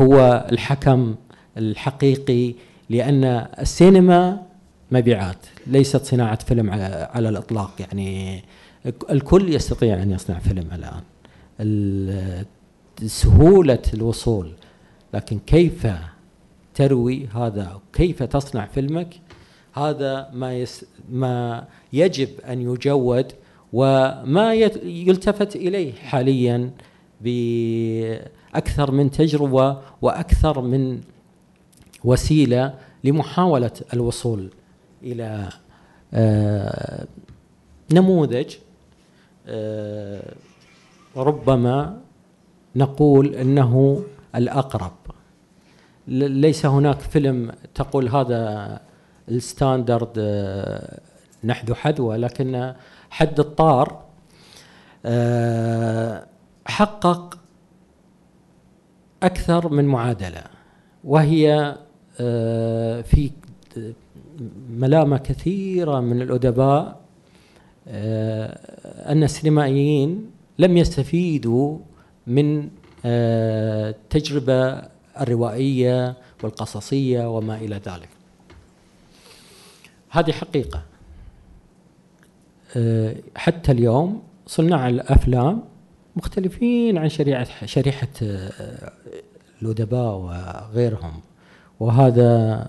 هو 0.00 0.46
الحكم 0.52 1.14
الحقيقي 1.56 2.54
لأن 2.90 3.24
السينما 3.58 4.42
مبيعات 4.90 5.46
ليست 5.66 6.04
صناعة 6.04 6.44
فيلم 6.44 6.70
على 7.14 7.28
الإطلاق 7.28 7.70
يعني 7.80 8.42
الكل 8.86 9.54
يستطيع 9.54 10.02
أن 10.02 10.10
يصنع 10.10 10.38
فيلم 10.38 10.68
الآن. 10.72 11.02
سهولة 13.06 13.82
الوصول 13.94 14.52
لكن 15.14 15.38
كيف 15.38 15.86
تروي 16.74 17.26
هذا؟ 17.26 17.80
كيف 17.92 18.22
تصنع 18.22 18.66
فيلمك؟ 18.66 19.20
هذا 19.72 20.30
ما 20.32 20.58
يس 20.58 20.84
ما 21.10 21.64
يجب 21.92 22.28
أن 22.48 22.60
يجود 22.60 23.32
وما 23.72 24.54
يلتفت 24.84 25.56
إليه 25.56 25.92
حاليا 25.92 26.70
أكثر 28.54 28.90
من 28.90 29.10
تجربة 29.10 29.78
وأكثر 30.02 30.60
من 30.60 31.00
وسيلة 32.04 32.74
لمحاولة 33.04 33.70
الوصول 33.94 34.50
إلى 35.02 35.48
آه، 36.14 37.06
نموذج 37.92 38.54
ربما 41.16 42.00
نقول 42.76 43.34
إنه 43.34 44.02
الأقرب. 44.34 44.92
ليس 46.08 46.66
هناك 46.66 47.00
فيلم 47.00 47.52
تقول 47.74 48.08
هذا 48.08 48.80
الستاندرد 49.28 50.12
آه، 50.18 51.00
نحذو 51.44 51.74
حذوة 51.74 52.16
لكن 52.16 52.74
حد 53.10 53.40
الطار 53.40 54.04
حقق 56.66 57.38
أكثر 59.22 59.68
من 59.68 59.84
معادلة 59.84 60.42
وهي 61.04 61.76
آه، 62.20 63.00
في 63.00 63.30
ملامة 64.70 65.16
كثيرة 65.18 66.00
من 66.00 66.22
الأدباء 66.22 67.03
أن 67.88 69.22
السينمائيين 69.22 70.30
لم 70.58 70.76
يستفيدوا 70.76 71.78
من 72.26 72.68
التجربة 73.04 74.82
الروائية 75.20 76.16
والقصصية 76.42 77.36
وما 77.36 77.56
إلى 77.56 77.74
ذلك. 77.74 78.08
هذه 80.10 80.32
حقيقة. 80.32 80.82
حتى 83.36 83.72
اليوم 83.72 84.22
صناع 84.46 84.88
الأفلام 84.88 85.62
مختلفين 86.16 86.98
عن 86.98 87.08
شريعة 87.08 87.66
شريحة 87.66 88.08
الأدباء 89.62 90.14
وغيرهم. 90.14 91.20
وهذا 91.80 92.68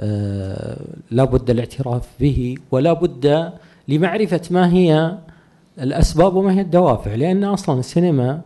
آه، 0.00 0.76
لا 1.10 1.24
بد 1.24 1.50
الاعتراف 1.50 2.08
به 2.20 2.56
ولا 2.70 2.92
بد 2.92 3.52
لمعرفة 3.88 4.40
ما 4.50 4.72
هي 4.72 5.18
الأسباب 5.78 6.36
وما 6.36 6.52
هي 6.52 6.60
الدوافع 6.60 7.14
لأن 7.14 7.44
أصلا 7.44 7.80
السينما 7.80 8.40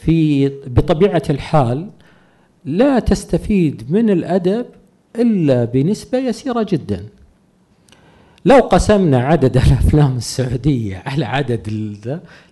في 0.00 0.48
بطبيعة 0.48 1.22
الحال 1.30 1.90
لا 2.64 2.98
تستفيد 2.98 3.92
من 3.92 4.10
الأدب 4.10 4.66
إلا 5.16 5.64
بنسبة 5.64 6.18
يسيرة 6.18 6.66
جدا 6.70 7.04
لو 8.44 8.56
قسمنا 8.60 9.18
عدد 9.18 9.56
الأفلام 9.66 10.16
السعودية 10.16 11.02
على 11.06 11.24
عدد 11.24 11.68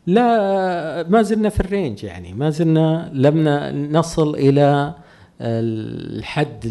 لا 0.07 1.09
ما 1.09 1.23
زلنا 1.23 1.49
في 1.49 1.61
الرينج 1.61 2.05
يعني 2.05 2.33
ما 2.33 2.51
زلنا 2.51 3.11
لم 3.13 3.49
نصل 3.93 4.35
إلى 4.35 4.95
الحد 5.41 6.65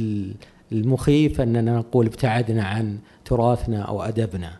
المخيف 0.71 1.41
أننا 1.41 1.77
نقول 1.77 2.05
ابتعدنا 2.05 2.63
عن 2.63 2.97
تراثنا 3.25 3.81
أو 3.81 4.01
أدبنا. 4.01 4.51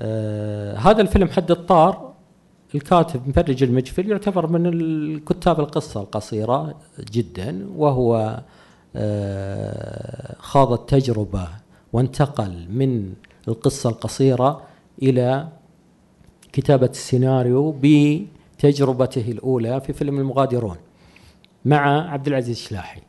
آه 0.00 0.76
هذا 0.76 1.02
الفيلم 1.02 1.28
حد 1.28 1.50
الطار 1.50 2.12
الكاتب 2.74 3.28
مفرج 3.28 3.62
المجفل 3.62 4.10
يعتبر 4.10 4.46
من 4.46 4.66
الكتاب 4.66 5.60
القصة 5.60 6.00
القصيرة 6.00 6.74
جدا 7.12 7.66
وهو 7.76 8.40
آه 8.96 10.36
خاض 10.38 10.72
التجربة 10.72 11.48
وانتقل 11.92 12.66
من 12.70 13.12
القصة 13.48 13.90
القصيرة 13.90 14.62
إلى 15.02 15.48
كتابة 16.52 16.86
السيناريو 16.86 17.74
بتجربته 17.82 19.30
الأولى 19.30 19.80
في 19.80 19.92
فيلم 19.92 20.18
المغادرون 20.18 20.76
مع 21.64 22.12
عبد 22.12 22.26
العزيز 22.26 22.56
الشلاحي 22.56 23.00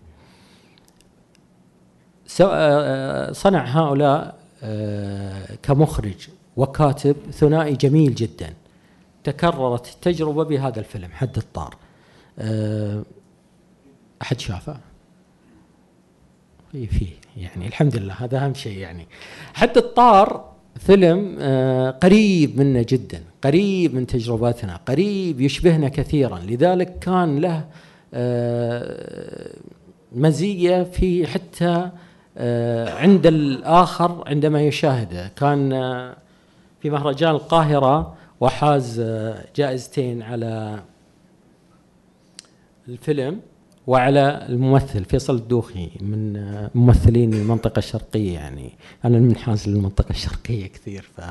آه، 2.42 3.32
صنع 3.32 3.66
هؤلاء 3.66 4.36
آه، 4.64 5.56
كمخرج 5.64 6.30
وكاتب 6.60 7.16
ثنائي 7.32 7.76
جميل 7.76 8.16
جدا. 8.16 8.53
تكررت 9.24 9.88
التجربة 9.88 10.43
بهذا 10.43 10.80
الفيلم 10.80 11.10
حد 11.12 11.38
الطار. 11.38 11.76
آه، 12.39 13.03
أحد 14.22 14.39
شافه؟ 14.39 14.78
في 16.72 16.88
فيه 16.88 17.12
يعني 17.38 17.68
الحمد 17.68 17.95
لله 17.95 18.14
هذا 18.14 18.45
أهم 18.45 18.53
شيء 18.53 18.78
يعني. 18.78 19.07
حتى 19.53 19.80
الطار 19.80 20.45
فيلم 20.80 21.38
آه، 21.39 21.91
قريب 21.91 22.60
منا 22.60 22.82
جدا 22.82 23.24
قريب 23.43 23.95
من 23.95 24.07
تجرباتنا 24.07 24.76
قريب 24.76 25.41
يشبهنا 25.41 25.89
كثيرا. 25.89 26.39
لذلك 26.39 26.99
كان 26.99 27.39
له 27.39 27.66
آه، 28.14 29.55
مزية 30.12 30.84
في 30.84 31.28
حتى 31.28 31.89
عند 32.88 33.28
الآخر 33.28 34.24
عندما 34.28 34.62
يشاهده. 34.62 35.28
كان 35.28 35.74
في 36.82 36.90
مهرجان 36.90 37.32
القاهرة 37.32 38.16
وحاز 38.40 39.02
جائزتين 39.56 40.22
على 40.22 40.80
الفيلم 42.88 43.40
وعلى 43.88 44.46
الممثل 44.50 45.06
فيصل 45.06 45.36
الدوخي 45.36 45.90
من 46.02 46.34
ممثلين 46.76 47.34
المنطقة 47.34 47.80
الشرقية 47.80 48.34
يعني. 48.34 48.72
أنا 49.06 49.20
منحاز 49.20 49.70
للمنطقة 49.70 50.10
الشرقية 50.10 50.68
كثير 50.68 51.10
ف 51.18 51.22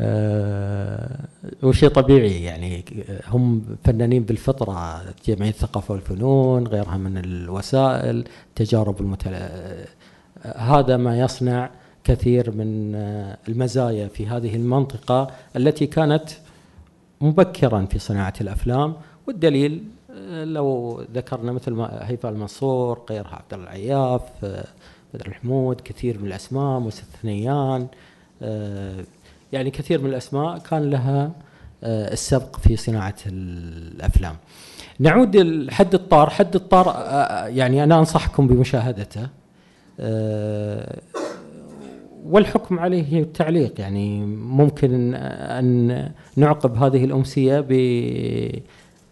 أه 0.00 1.24
وشيء 1.62 1.88
طبيعي 1.88 2.44
يعني. 2.44 2.84
هم 3.28 3.62
فنانين 3.84 4.22
بالفطرة 4.22 5.02
جمعية 5.26 5.50
الثقافة 5.50 5.92
والفنون 5.94 6.66
غيرها 6.66 6.96
من 6.96 7.18
الوسائل 7.18 8.24
تجارب 8.54 9.00
المتل... 9.00 9.48
هذا 10.42 10.96
ما 10.96 11.20
يصنع 11.20 11.70
كثير 12.04 12.50
من 12.50 12.94
المزايا 13.48 14.08
في 14.08 14.26
هذه 14.26 14.56
المنطقة 14.56 15.30
التي 15.56 15.86
كانت 15.86 16.30
مبكرا 17.20 17.84
في 17.84 17.98
صناعة 17.98 18.34
الأفلام 18.40 18.94
والدليل 19.26 19.84
لو 20.28 21.00
ذكرنا 21.14 21.52
مثل 21.52 21.80
هيفاء 21.80 22.32
المنصور 22.32 23.00
غيرها 23.10 23.34
عبد 23.34 23.60
العياف 23.60 24.22
بدر 25.14 25.26
الحمود 25.26 25.80
كثير 25.80 26.18
من 26.18 26.26
الأسماء 26.26 26.78
موسى 26.78 27.02
الثنيان 27.02 27.86
آه، 28.42 29.04
يعني 29.52 29.70
كثير 29.70 30.00
من 30.00 30.10
الأسماء 30.10 30.58
كان 30.58 30.90
لها 30.90 31.30
آه، 31.84 32.12
السبق 32.12 32.56
في 32.56 32.76
صناعة 32.76 33.14
الأفلام. 33.26 34.36
نعود 34.98 35.36
لحد 35.36 35.94
الطار، 35.94 36.30
حد 36.30 36.54
الطار 36.54 36.88
آه، 36.88 37.46
يعني 37.46 37.84
أنا 37.84 37.98
أنصحكم 37.98 38.46
بمشاهدته 38.46 39.28
والحكم 42.24 42.78
عليه 42.78 43.22
التعليق 43.22 43.80
يعني 43.80 44.26
ممكن 44.36 45.14
أن 45.14 46.10
نعقب 46.36 46.76
هذه 46.76 47.04
الأمسية 47.04 47.60
ب 47.68 47.72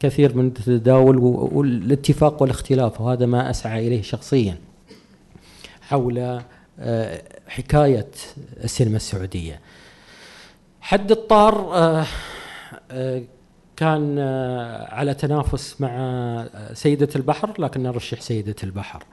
كثير 0.01 0.37
من 0.37 0.47
التداول 0.47 1.19
والاتفاق 1.19 2.43
والاختلاف 2.43 3.01
وهذا 3.01 3.27
ما 3.27 3.51
أسعى 3.51 3.87
إليه 3.87 4.03
شخصيا 4.03 4.59
حول 5.81 6.41
آه، 6.81 7.23
حكاية 7.49 8.11
السينما 8.65 8.97
السعودية. 8.97 9.61
حد 10.81 11.11
الطار 11.11 11.75
آه، 11.75 12.07
آه، 12.91 13.23
كان 13.77 14.19
على 14.89 15.15
تنافس 15.15 15.81
مع 15.81 16.47
سيدة 16.73 17.09
البحر 17.17 17.61
لكن 17.61 17.83
نرشح 17.83 18.21
سيدة 18.21 18.57
البحر. 18.65 19.05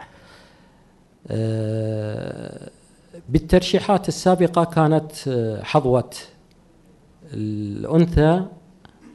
بالترشيحات 3.30 4.08
السابقة 4.08 4.64
كانت 4.64 5.12
حظوة 5.64 6.10
الأنثى 7.34 8.46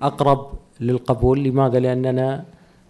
أقرب 0.02 0.52
للقبول. 0.80 1.44
لماذا؟ 1.44 1.78
لأننا 1.78 2.44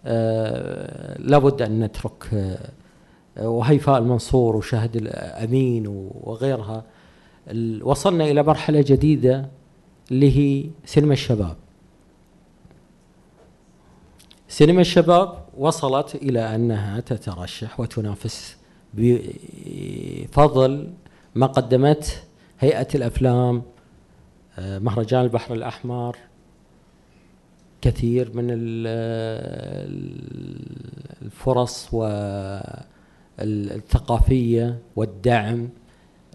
آه 0.05 1.17
لابد 1.21 1.61
أن 1.61 1.79
نترك 1.79 2.29
آه 2.33 3.49
وهيفاء 3.49 3.97
المنصور 3.97 4.55
وشهد 4.55 4.95
الأمين 4.95 5.87
وغيرها. 6.23 6.83
وصلنا 7.81 8.23
إلى 8.23 8.43
مرحلة 8.43 8.81
جديدة 8.81 9.49
اللي 10.11 10.37
هي 10.37 10.69
سينما 10.85 11.13
الشباب. 11.13 11.55
سينما 14.47 14.81
الشباب 14.81 15.45
وصلت 15.57 16.15
إلى 16.15 16.55
أنها 16.55 16.99
تترشح 16.99 17.79
وتنافس 17.79 18.57
بفضل 18.93 20.87
ما 21.35 21.47
قدمت 21.47 22.23
هيئة 22.59 22.87
الأفلام 22.95 23.63
آه، 24.59 24.79
مهرجان 24.79 25.21
البحر 25.21 25.53
الأحمر 25.53 26.17
كثير 27.81 28.31
من 28.35 28.47
الفرص 31.21 31.93
والثقافية 33.37 34.79
والدعم 34.95 35.69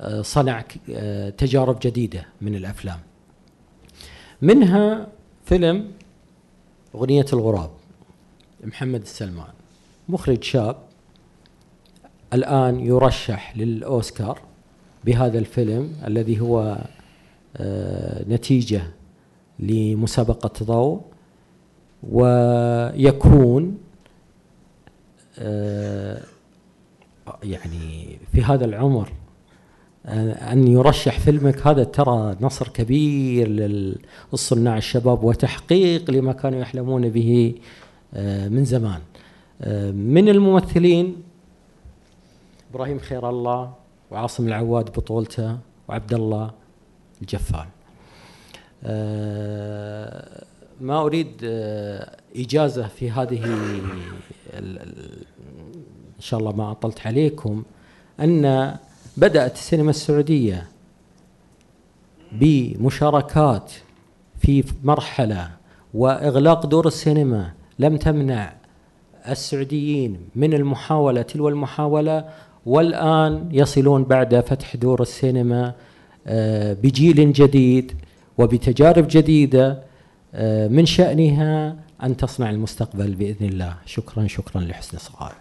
آه، 0.00 0.22
صنع 0.22 0.64
آه، 0.90 1.30
تجارب 1.30 1.78
جديدة 1.82 2.26
من 2.40 2.54
الأفلام. 2.54 3.00
منها 4.42 5.08
فيلم 5.44 5.90
أغنية 6.94 7.26
الغراب 7.32 7.70
محمد 8.64 9.00
السلمان 9.00 9.52
مخرج 10.08 10.42
شاب 10.42 10.76
الآن 12.32 12.80
يرشح 12.80 13.56
للأوسكار. 13.56 14.40
بهذا 15.06 15.38
الفيلم 15.38 15.92
الذي 16.06 16.40
هو 16.40 16.78
آه، 17.56 18.24
نتيجة 18.28 18.82
لمسابقة 19.58 20.64
ضوء 20.64 21.00
ويكون 22.10 23.78
آه، 25.38 26.22
يعني 27.42 28.18
في 28.32 28.42
هذا 28.42 28.64
العمر 28.64 29.12
آه، 30.06 30.52
أن 30.52 30.68
يرشح 30.68 31.18
فيلمك 31.18 31.66
هذا 31.66 31.84
ترى 31.84 32.36
نصر 32.40 32.68
كبير 32.68 33.48
للصناع 33.48 34.76
الشباب 34.76 35.24
وتحقيق 35.24 36.10
لما 36.10 36.32
كانوا 36.32 36.60
يحلمون 36.60 37.08
به 37.08 37.54
من 38.50 38.64
زمان. 38.64 39.00
من 39.94 40.28
الممثلين 40.28 41.16
إبراهيم 42.70 42.98
خير 42.98 43.30
الله 43.30 43.85
وعاصم 44.10 44.48
العواد 44.48 44.84
بطولته 44.84 45.58
وعبد 45.88 46.14
الله 46.14 46.50
الجفال 47.22 47.66
آه، 48.84 50.44
ما 50.80 51.00
أريد 51.02 51.32
آه، 51.44 52.16
إجازة 52.36 52.88
في 52.88 53.10
هذه 53.10 53.44
إن 56.16 56.20
شاء 56.20 56.40
الله 56.40 56.52
ما 56.52 56.70
أطلت 56.70 57.06
عليكم 57.06 57.62
أن 58.20 58.76
بدأت 59.16 59.54
السينما 59.54 59.90
السعودية 59.90 60.66
بمشاركات 62.32 63.72
في 64.40 64.64
مرحلة 64.84 65.50
وإغلاق 65.94 66.66
دور 66.66 66.86
السينما 66.86 67.52
لم 67.78 67.96
تمنع 67.96 68.52
السعوديين 69.28 70.28
من 70.34 70.54
المحاولة 70.54 71.22
تلو 71.22 71.48
المحاولة 71.48 72.28
والآن 72.66 73.48
يصلون 73.52 74.04
بعد 74.04 74.40
فتح 74.40 74.76
دور 74.76 75.02
السينما 75.02 75.74
آه، 76.26 76.72
بجيل 76.72 77.32
جديد 77.32 77.92
وبتجارب 78.38 79.06
جديدة 79.10 79.82
آه، 80.34 80.68
من 80.68 80.86
شأنها 80.86 81.76
أن 82.02 82.16
تصنع 82.16 82.50
المستقبل 82.50 83.14
بإذن 83.14 83.46
الله. 83.46 83.76
شكرا 83.86 84.26
شكرا 84.26 84.60
لحسن 84.60 84.96
الصغار. 84.96 85.32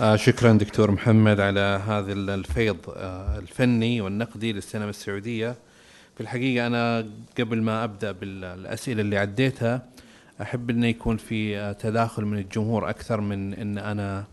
آه 0.00 0.16
شكرا 0.16 0.52
دكتور 0.52 0.90
محمد 0.90 1.40
على 1.40 1.80
هذا 1.86 2.12
الفيض 2.12 2.76
الفني 3.38 4.00
والنقدي 4.00 4.52
للسينما 4.52 4.90
السعودية. 4.90 5.54
في 6.14 6.20
الحقيقة 6.20 6.66
أنا 6.66 7.06
قبل 7.38 7.62
ما 7.62 7.84
أبدأ 7.84 8.12
بالأسئلة 8.12 9.00
اللي 9.00 9.18
عديتها 9.18 9.82
أحب 10.42 10.70
أن 10.70 10.84
يكون 10.84 11.16
في 11.16 11.58
آه 11.58 11.72
تداخل 11.72 12.24
من 12.24 12.38
الجمهور 12.38 12.90
أكثر 12.90 13.20
من 13.20 13.54
أن 13.54 13.78
أنا 13.78 14.24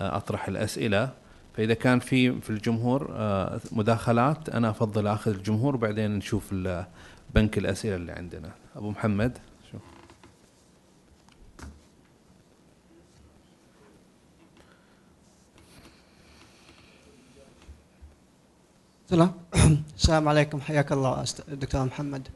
آه 0.00 0.16
أطرح 0.16 0.48
الأسئلة. 0.48 1.10
فإذا 1.56 1.74
كان 1.74 1.98
في 2.00 2.40
في 2.40 2.50
الجمهور 2.50 3.08
آه 3.12 3.60
مداخلات 3.72 4.48
أنا 4.48 4.70
أفضل 4.70 5.06
أخذ 5.06 5.30
الجمهور 5.30 5.74
وبعدين 5.74 6.10
نشوف 6.10 6.54
بنك 7.34 7.58
الأسئلة 7.58 7.96
اللي 7.96 8.12
عندنا. 8.12 8.50
أبو 8.76 8.90
محمد 8.90 9.38
سلام 19.10 19.32
السلام. 19.96 20.28
عليكم. 20.28 20.60
حياك 20.60 20.92
الله 20.92 21.24
دكتور 21.48 21.84
محمد. 21.84 22.28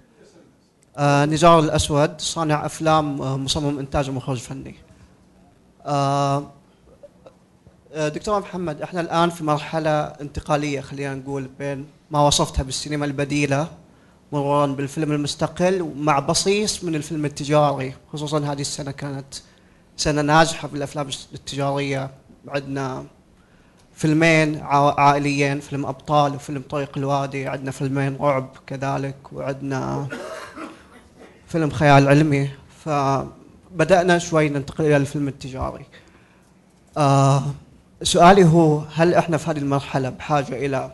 آه 0.97 1.25
نزار 1.25 1.59
الأسود 1.59 2.21
صانع 2.21 2.67
أفلام 2.67 3.23
آه، 3.23 3.37
مصمم 3.37 3.79
إنتاج 3.79 4.11
ومخرج 4.11 4.39
فني. 4.39 4.75
آه, 5.87 6.43
آه، 7.93 8.09
دكتور 8.09 8.41
محمد 8.41 8.83
إحنا 8.83 9.01
الآن 9.01 9.31
في 9.31 9.45
مرحلة 9.45 9.91
انتقالية 10.01 10.81
خلينا 10.81 11.15
نقول 11.15 11.51
بين 11.59 11.87
ما 12.11 12.21
وصفتها 12.27 12.63
بالسينما 12.63 13.05
البديلة 13.07 13.69
مرورا 14.33 14.67
بالفيلم 14.67 15.13
المستقل 15.13 15.83
ومع 15.83 16.19
بصيص 16.19 16.85
من 16.85 16.95
الفيلم 16.95 17.25
التجاري. 17.25 17.95
خصوصا 18.13 18.39
هذه 18.39 18.61
السنة 18.61 18.91
كانت 18.91 19.35
سنة 19.97 20.23
ناجحة 20.23 20.69
في 20.69 20.75
الأفلام 20.75 21.09
التجارية. 21.35 22.11
عندنا 22.49 23.05
فيلمين 23.95 24.61
عائليين 24.63 25.61
فيلم 25.61 25.87
أبطال 25.87 26.35
وفيلم 26.35 26.63
طريق 26.71 26.99
الوادي 26.99 27.49
عندنا 27.49 27.71
فيلمين 27.71 28.17
رعب 28.21 28.49
كذلك 28.67 29.17
وعندنا 29.33 30.07
فيلم 31.55 31.71
خيال 31.71 32.09
علمي 32.09 32.51
فبدأنا 32.85 34.19
شوي 34.19 34.49
ننتقل 34.49 34.85
إلى 34.85 34.97
الفيلم 34.97 35.29
التجاري. 35.29 35.87
آه 36.97 37.43
سؤالي 38.03 38.45
هو 38.45 38.79
هل 38.95 39.15
إحنا 39.15 39.37
في 39.37 39.51
هذه 39.51 39.59
المرحلة 39.59 40.11
بحاجة 40.11 40.67
إلى 40.67 40.91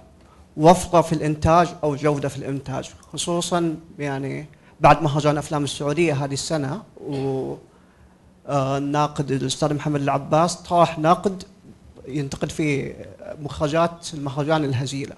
وفره 0.56 1.00
في 1.00 1.12
الإنتاج 1.12 1.68
أو 1.84 1.96
جودة 1.96 2.28
في 2.28 2.36
الإنتاج؟ 2.36 2.90
خصوصا 3.12 3.76
يعني 3.98 4.46
بعد 4.80 5.02
مهرجان 5.02 5.38
أفلام 5.38 5.64
السعودية 5.64 6.24
هذه 6.24 6.32
السنة 6.32 6.82
و 7.06 7.54
آه، 8.46 8.78
الناقد 8.78 9.30
الأستاذ 9.30 9.74
محمد 9.74 10.00
العباس 10.00 10.56
طرح 10.56 10.98
نقد 10.98 11.44
ينتقد 12.08 12.50
فيه 12.50 12.96
مخرجات 13.42 14.14
المهرجان 14.14 14.64
الهزيلة 14.64 15.14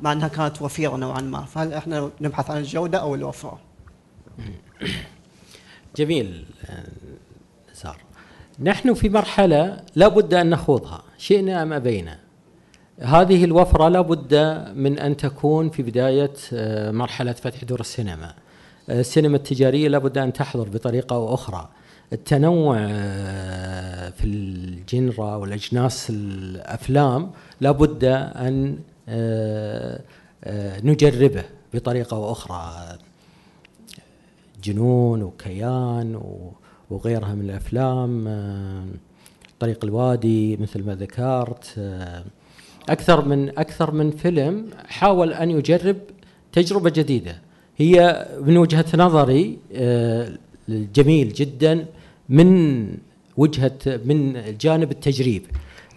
مع 0.00 0.12
إنها 0.12 0.28
كانت 0.28 0.62
وفيرة 0.62 0.96
نوعا 0.96 1.20
ما. 1.20 1.44
فهل 1.44 1.72
إحنا 1.72 2.10
نبحث 2.20 2.50
عن 2.50 2.56
الجودة 2.56 2.98
أو 2.98 3.14
الوفره؟ 3.14 3.58
جميل 5.96 6.44
سار 7.72 7.96
نحن 8.60 8.94
في 8.94 9.08
مرحلة 9.08 9.80
لا 9.96 10.08
بد 10.08 10.34
أن 10.34 10.50
نخوضها 10.50 11.02
شئنا 11.18 11.62
أم 11.62 11.72
أبينا. 11.72 12.18
هذه 13.00 13.44
الوفرة 13.44 13.88
لا 13.88 14.00
بد 14.00 14.34
من 14.74 14.98
أن 14.98 15.16
تكون 15.16 15.70
في 15.70 15.82
بداية 15.82 16.32
آه، 16.52 16.90
مرحلة 16.90 17.32
فتح 17.32 17.64
دور 17.64 17.80
السينما. 17.80 18.34
السينما 18.90 19.36
التجارية 19.36 19.88
لا 19.88 19.98
بد 19.98 20.18
أن 20.18 20.32
تحضر 20.32 20.68
بطريقة 20.68 21.16
أو 21.16 21.34
أخرى. 21.34 21.68
التنوع 22.12 22.76
آه، 22.80 24.10
في 24.10 24.24
الجنرا 24.24 25.36
والاجناس 25.36 26.10
الأفلام 26.10 27.30
لابد 27.60 28.04
أن 28.04 28.78
آه، 29.08 30.00
آه، 30.44 30.80
نجربه 30.80 31.44
بطريقة 31.74 32.16
أو 32.16 32.32
أخرى. 32.32 32.98
جنون 34.66 35.22
وكيان 35.22 36.20
وغيرها 36.90 37.34
من 37.34 37.44
الأفلام 37.44 38.10
طريق 39.60 39.84
الوادي 39.84 40.56
مثل 40.56 40.84
ما 40.86 40.94
ذكرت 40.94 41.64
أكثر 42.88 43.28
من 43.28 43.48
أكثر 43.48 43.90
من 43.90 44.10
فيلم 44.10 44.66
حاول 44.88 45.32
أن 45.32 45.50
يجرب 45.50 45.96
تجربة 46.52 46.90
جديدة. 46.90 47.34
هي 47.76 48.26
من 48.40 48.56
وجهة 48.56 48.84
نظري 48.94 49.58
جميل 50.68 51.32
جدا 51.32 51.86
من 52.28 52.48
وجهه 53.36 53.80
من 54.04 54.42
جانب 54.60 54.90
التجريب. 54.90 55.42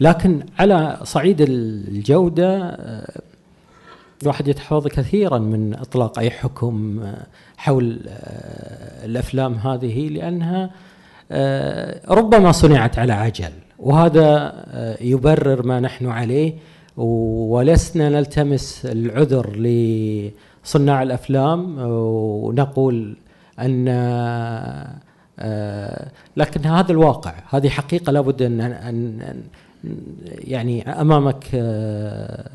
لكن 0.01 0.43
على 0.59 0.99
صعيد 1.03 1.41
الجودة 1.41 2.69
آه، 2.69 3.21
الواحد 4.23 4.47
يتحفظ 4.47 4.87
كثيرا 4.87 5.37
من 5.37 5.73
إطلاق 5.73 6.19
أي 6.19 6.31
حكم 6.31 6.99
آه، 6.99 7.25
حول 7.57 7.99
آه، 8.07 9.05
الأفلام 9.05 9.53
هذه 9.53 10.09
لأنها 10.09 10.71
ربما 12.09 12.51
صنعت 12.51 12.99
على 12.99 13.13
عجل. 13.13 13.51
وهذا 13.79 14.53
يبرر 15.01 15.65
ما 15.65 15.79
نحن 15.79 16.07
عليه 16.07 16.53
ولسنا 16.97 18.09
نلتمس 18.09 18.85
العذر 18.85 19.55
لصناع 19.55 21.03
الأفلام 21.03 21.75
ونقول 21.79 23.17
أن 23.59 23.87
آه، 25.39 26.07
لكن 26.37 26.65
هذا 26.65 26.91
الواقع 26.91 27.33
هذه 27.49 27.69
حقيقة 27.69 28.11
لابد 28.11 28.41
أن 28.41 29.43
يعني 30.27 30.89
أمامك 31.01 31.45
آه، 31.53 32.49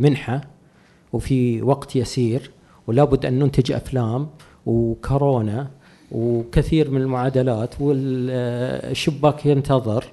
منحة 0.00 0.40
وفي 1.12 1.62
وقت 1.62 1.96
يسير 1.96 2.50
ولابد 2.86 3.26
أن 3.26 3.38
ننتج 3.38 3.72
أفلام 3.72 4.28
وكورونا 4.66 5.70
وكثير 6.12 6.90
من 6.90 7.00
المعادلات 7.00 7.80
والشباك 7.80 9.46
ينتظر. 9.46 10.04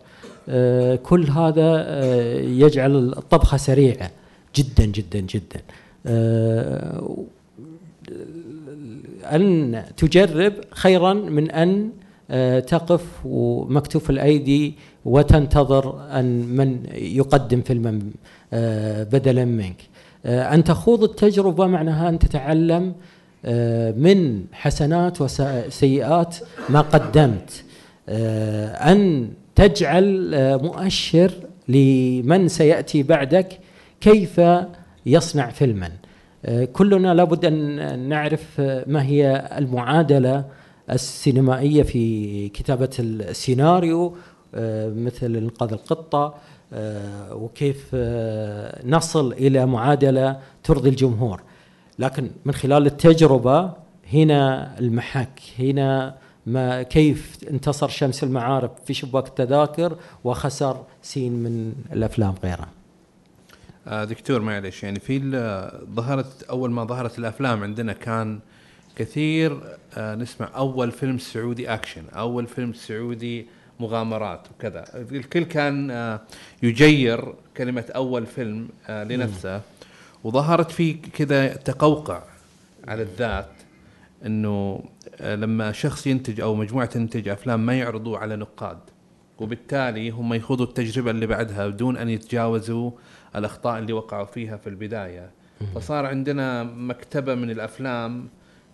آه، 0.50 0.96
كل 0.96 1.30
هذا 1.30 2.00
يجعل 2.42 3.14
الطبخة 3.18 3.58
سريعة 3.58 4.12
جدا 4.56 4.86
جدا 4.86 5.20
جدا. 5.20 5.62
أن 9.26 9.84
تجرب 9.98 10.54
خيرا 10.72 11.14
من 11.14 11.52
أن 11.52 11.90
آه، 12.32 12.60
تقف 12.60 13.06
ومكتوف 13.26 14.10
الأيدي 14.10 14.74
وتنتظر 15.06 16.08
أن 16.20 16.26
من 16.48 16.80
يقدم 16.94 17.62
فيلما 17.62 18.00
آه، 18.54 19.04
بدلا 19.04 19.46
منك. 19.46 19.82
آه، 20.26 20.54
أن 20.54 20.64
تخوض 20.64 21.04
التجربة 21.04 21.68
معناها 21.68 22.10
أن 22.10 22.20
تتعلم 22.20 22.94
من 23.98 24.46
حسنات 24.54 25.22
وسيئات 25.22 26.36
ما 26.70 26.82
قدمت. 26.82 27.64
أن 28.10 29.30
تجعل 29.56 30.32
مؤشر 30.64 31.32
لمن 31.68 32.48
سيأتي 32.48 33.04
بعدك 33.04 33.60
كيف 34.02 34.42
يصنع 35.06 35.50
فيلما. 35.50 35.90
كلنا 36.74 37.14
لابد 37.14 37.46
أن 37.46 38.00
نعرف 38.10 38.62
ما 38.88 39.04
هي 39.04 39.50
المعادلة 39.58 40.46
السينمائية 40.92 41.84
في 41.84 42.50
كتابة 42.50 42.90
السيناريو 43.00 44.16
مثل 44.96 45.36
انقاذ 45.36 45.72
القطة 45.74 46.34
وكيف 47.32 47.96
نصل 48.86 49.34
إلى 49.34 49.66
معادلة 49.66 50.40
ترضي 50.64 50.90
الجمهور. 50.90 51.42
لكن 52.00 52.32
من 52.46 52.54
خلال 52.54 52.86
التجربة 52.86 53.72
هنا 54.14 54.76
المحك 54.80 55.40
هنا 55.60 56.16
ما 56.46 56.84
كيف 56.84 57.38
انتصر 57.50 57.88
شمس 57.88 58.24
المعارف 58.24 58.72
في 58.86 58.94
شباك 58.94 59.28
التذاكر 59.28 59.98
وخسر 60.24 60.84
سين 61.02 61.34
من 61.34 61.74
الأفلام 61.94 62.36
غيرها 62.44 62.68
آه 63.88 64.04
دكتور 64.04 64.42
معلش 64.42 64.84
يعني 64.84 65.00
في 65.00 65.20
ظهرت 65.96 66.44
أول 66.44 66.72
ما 66.72 66.84
ظهرت 66.84 67.20
الأفلام 67.20 67.64
عندنا 67.64 67.94
كان 67.94 68.40
كثير 68.96 69.60
آه 69.98 70.16
نسمع 70.16 70.50
أول 70.56 70.92
فيلم 70.92 71.18
سعودي 71.18 71.74
أكشن 71.74 72.04
أول 72.14 72.48
فيلم 72.48 72.74
سعودي 72.74 73.48
مغامرات 73.80 74.48
وكذا. 74.52 74.86
الكل 74.96 75.44
كان 75.44 75.92
آه 75.92 76.22
يجير 76.64 77.34
كلمة 77.58 77.86
أول 77.96 78.26
فيلم 78.26 78.70
آه 78.88 79.04
لنفسه 79.04 79.62
وظهرت 80.24 80.72
في 80.72 80.94
كذا 80.94 81.48
تقوقع 81.48 82.24
على 82.88 83.02
الذات 83.02 83.50
إنه 84.26 84.84
آه، 85.22 85.36
لما 85.36 85.72
شخص 85.72 86.08
ينتج 86.08 86.42
أو 86.42 86.56
مجموعة 86.56 86.86
تنتج 86.86 87.28
أفلام 87.28 87.66
ما 87.66 87.80
يعرضوه 87.80 88.18
على 88.18 88.36
نقاد 88.36 88.78
وبالتالي 89.40 90.10
هم 90.10 90.34
يخوضوا 90.34 90.66
التجربة 90.66 91.12
اللي 91.12 91.28
بعدها 91.28 91.68
بدون 91.68 91.98
أن 91.98 92.10
يتجاوزوا 92.10 92.92
الأخطاء 93.36 93.80
اللي 93.80 93.94
وقعوا 93.94 94.26
فيها 94.26 94.58
في 94.58 94.68
البداية. 94.68 95.30
فصار 95.76 96.06
عندنا 96.06 96.64
مكتبة 96.64 97.36
من 97.36 97.50
الأفلام 97.50 98.28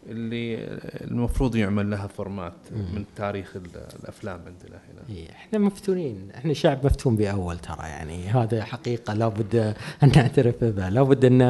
اللي 0.10 0.56
المفروض 1.02 1.56
يعمل 1.56 1.89
لها 1.91 2.08
فورمات 2.08 2.54
من 2.72 3.06
تاريخ 3.16 3.56
ال- 3.56 3.82
الأفلام 4.04 4.39
عندنا 4.39 4.80
هنا. 4.91 5.18
إيه، 5.18 5.30
إحنا 5.32 5.60
مفتونين. 5.60 6.30
إحنا 6.36 6.54
شعب 6.54 6.86
مفتون 6.86 7.16
بأول 7.16 7.58
ترى 7.60 7.88
يعني 7.88 8.28
هذا 8.28 8.64
حقيقة. 8.64 9.14
لابد 9.14 9.56
أن 10.04 10.12
نعترف 10.16 10.64
بها 10.64 10.89
لابد 10.89 11.26
أن 11.26 11.41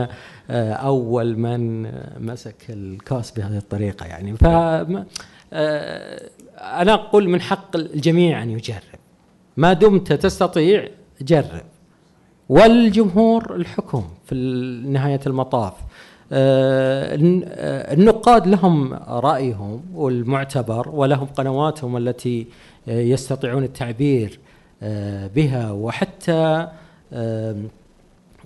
آه، 0.50 0.74
أول 0.74 1.38
من 1.38 1.86
آه، 1.86 2.20
مسك 2.20 2.56
الكاس 2.70 3.32
بهذه 3.32 3.58
الطريقة 3.58 4.06
يعني. 4.06 4.38
ف 4.38 4.44
آه، 4.46 6.30
أنا 6.58 6.94
أقول 6.94 7.30
من 7.30 7.42
حق 7.42 7.76
الجميع 7.76 8.44
أن 8.44 8.50
يجرب. 8.50 8.82
ما 9.58 9.74
دمت 9.74 10.14
تستطيع 10.14 10.88
جرب. 11.22 11.62
والجمهور 12.50 13.56
الحكم 13.56 14.04
في 14.26 14.36
نهاية 14.88 15.20
المطاف. 15.28 15.74
النقاد 17.94 18.48
لهم 18.48 18.94
رأيهم 19.08 19.82
والمعتبر 19.94 20.90
ولهم 20.90 21.26
قنواتهم 21.26 21.98
التي 21.98 22.48
آه، 22.90 23.00
يستطيعون 23.02 23.64
التعبير 23.64 24.40
آه، 24.84 25.28
بها. 25.28 25.72
وحتى 25.72 26.68
آه، 27.14 27.56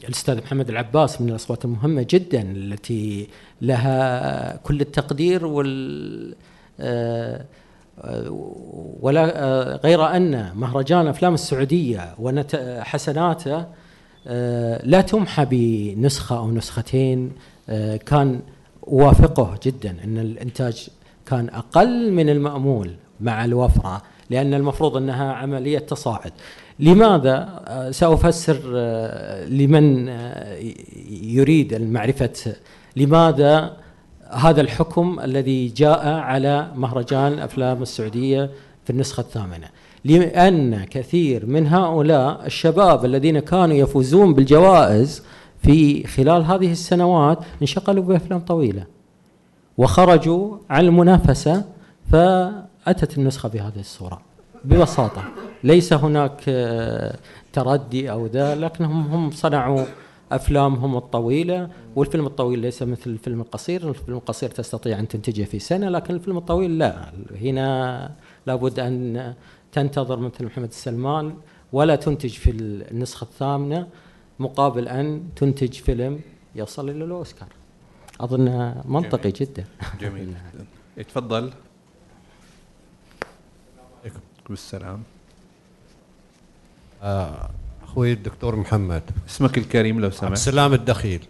الأستاذ 0.07 0.37
محمد 0.37 0.69
العباس 0.69 1.21
من 1.21 1.29
الأصوات 1.29 1.65
المهمة 1.65 2.05
جدا 2.09 2.41
التي 2.41 3.27
لها 3.61 4.55
كل 4.57 4.81
التقدير 4.81 5.45
وال 5.45 6.35
آه، 6.79 7.45
آه، 8.01 8.29
ولا 9.01 9.43
آه، 9.43 9.75
غير 9.83 10.05
أن 10.15 10.51
مهرجان 10.55 11.07
أفلام 11.07 11.33
السعودية 11.33 12.15
وحسناته 12.19 13.65
آه، 14.27 14.81
لا 14.85 15.01
تمحى 15.01 15.45
بنسخة 15.49 16.37
أو 16.37 16.51
نسختين 16.51 17.25
آه، 17.27 17.31
كان 18.05 18.39
اوافقه 18.87 19.59
جدا 19.63 19.95
إن 20.03 20.17
الإنتاج 20.17 20.87
كان 21.25 21.49
أقل 21.49 22.11
من 22.11 22.29
المأمول 22.29 22.91
مع 23.21 23.45
الوفره 23.45 24.01
لأن 24.29 24.53
المفروض 24.53 24.97
إنها 24.97 25.33
عملية 25.33 25.79
تصاعد. 25.79 26.31
لماذا؟ 26.79 27.61
سأفسر 27.91 28.59
آه، 28.75 29.45
لمن 29.45 30.09
آه، 30.09 30.57
يريد 31.21 31.73
المعرفة 31.73 32.55
لماذا 32.95 33.77
هذا 34.29 34.61
الحكم 34.61 35.19
الذي 35.23 35.67
جاء 35.67 36.07
على 36.07 36.71
مهرجان 36.75 37.39
افلام 37.39 37.81
السعودية 37.81 38.49
في 38.83 38.89
النسخة 38.89 39.21
الثامنة 39.21 39.67
لأن 40.05 40.83
كثير 40.83 41.45
من 41.45 41.67
هؤلاء 41.67 42.45
الشباب 42.45 43.05
الذين 43.05 43.39
كانوا 43.39 43.75
يفوزون 43.75 44.33
بالجوائز 44.33 45.23
في 45.65 46.07
خلال 46.07 46.43
هذه 46.43 46.71
السنوات 46.71 47.39
انشغلوا 47.61 48.03
بافلام 48.03 48.39
طويلة. 48.39 48.83
وخرجوا 49.77 50.57
عن 50.69 50.85
المنافسة 50.85 51.65
فأتت 52.11 53.17
النسخة 53.17 53.49
بهذه 53.49 53.79
الصورة. 53.79 54.21
ببساطة 54.65 55.23
ليس 55.63 55.93
هناك 55.93 56.43
آه، 56.47 57.17
تردي 57.53 58.11
أو 58.11 58.25
ذا 58.25 58.55
لكنهم 58.55 59.01
هم 59.01 59.31
صنعوا 59.31 59.85
أفلامهم 60.31 60.97
الطويلة. 60.97 61.69
والفيلم 61.95 62.25
الطويل 62.25 62.59
ليس 62.59 62.83
مثل 62.83 63.09
الفيلم 63.09 63.41
القصير، 63.41 63.89
الفيلم 63.89 64.17
القصير 64.17 64.49
تستطيع 64.49 64.99
أن 64.99 65.07
تنتجه 65.07 65.43
في 65.43 65.59
سنة 65.59 65.89
لكن 65.89 66.13
الفيلم 66.13 66.37
الطويل 66.37 66.77
لا. 66.77 67.11
هنا 67.41 68.11
لابد 68.47 68.79
أن 68.79 69.33
تنتظر 69.71 70.19
مثل 70.19 70.45
محمد 70.45 70.67
السلمان 70.67 71.33
ولا 71.73 71.95
تنتج 71.95 72.29
في 72.29 72.51
النسخة 72.91 73.23
الثامنة. 73.23 73.87
مقابل 74.39 74.87
أن 74.87 75.23
تنتج 75.35 75.73
فيلم 75.73 76.19
يصل 76.55 76.89
إلى 76.89 77.03
الأوسكار. 77.03 77.47
أظن 78.21 78.75
منطقي 78.85 79.31
جدا. 79.31 79.65
جميل. 80.01 80.27
جدا 80.53 80.65
يتفضل. 80.97 81.51
بالسلام. 84.49 85.03
آه، 87.03 87.49
أخوي 87.83 88.13
الدكتور 88.13 88.55
محمد. 88.55 89.03
اسمك 89.29 89.57
الكريم 89.57 89.99
لو 89.99 90.05
عبد 90.05 90.15
سمحت 90.15 90.31
السلام 90.33 90.73
الدخيل. 90.73 91.25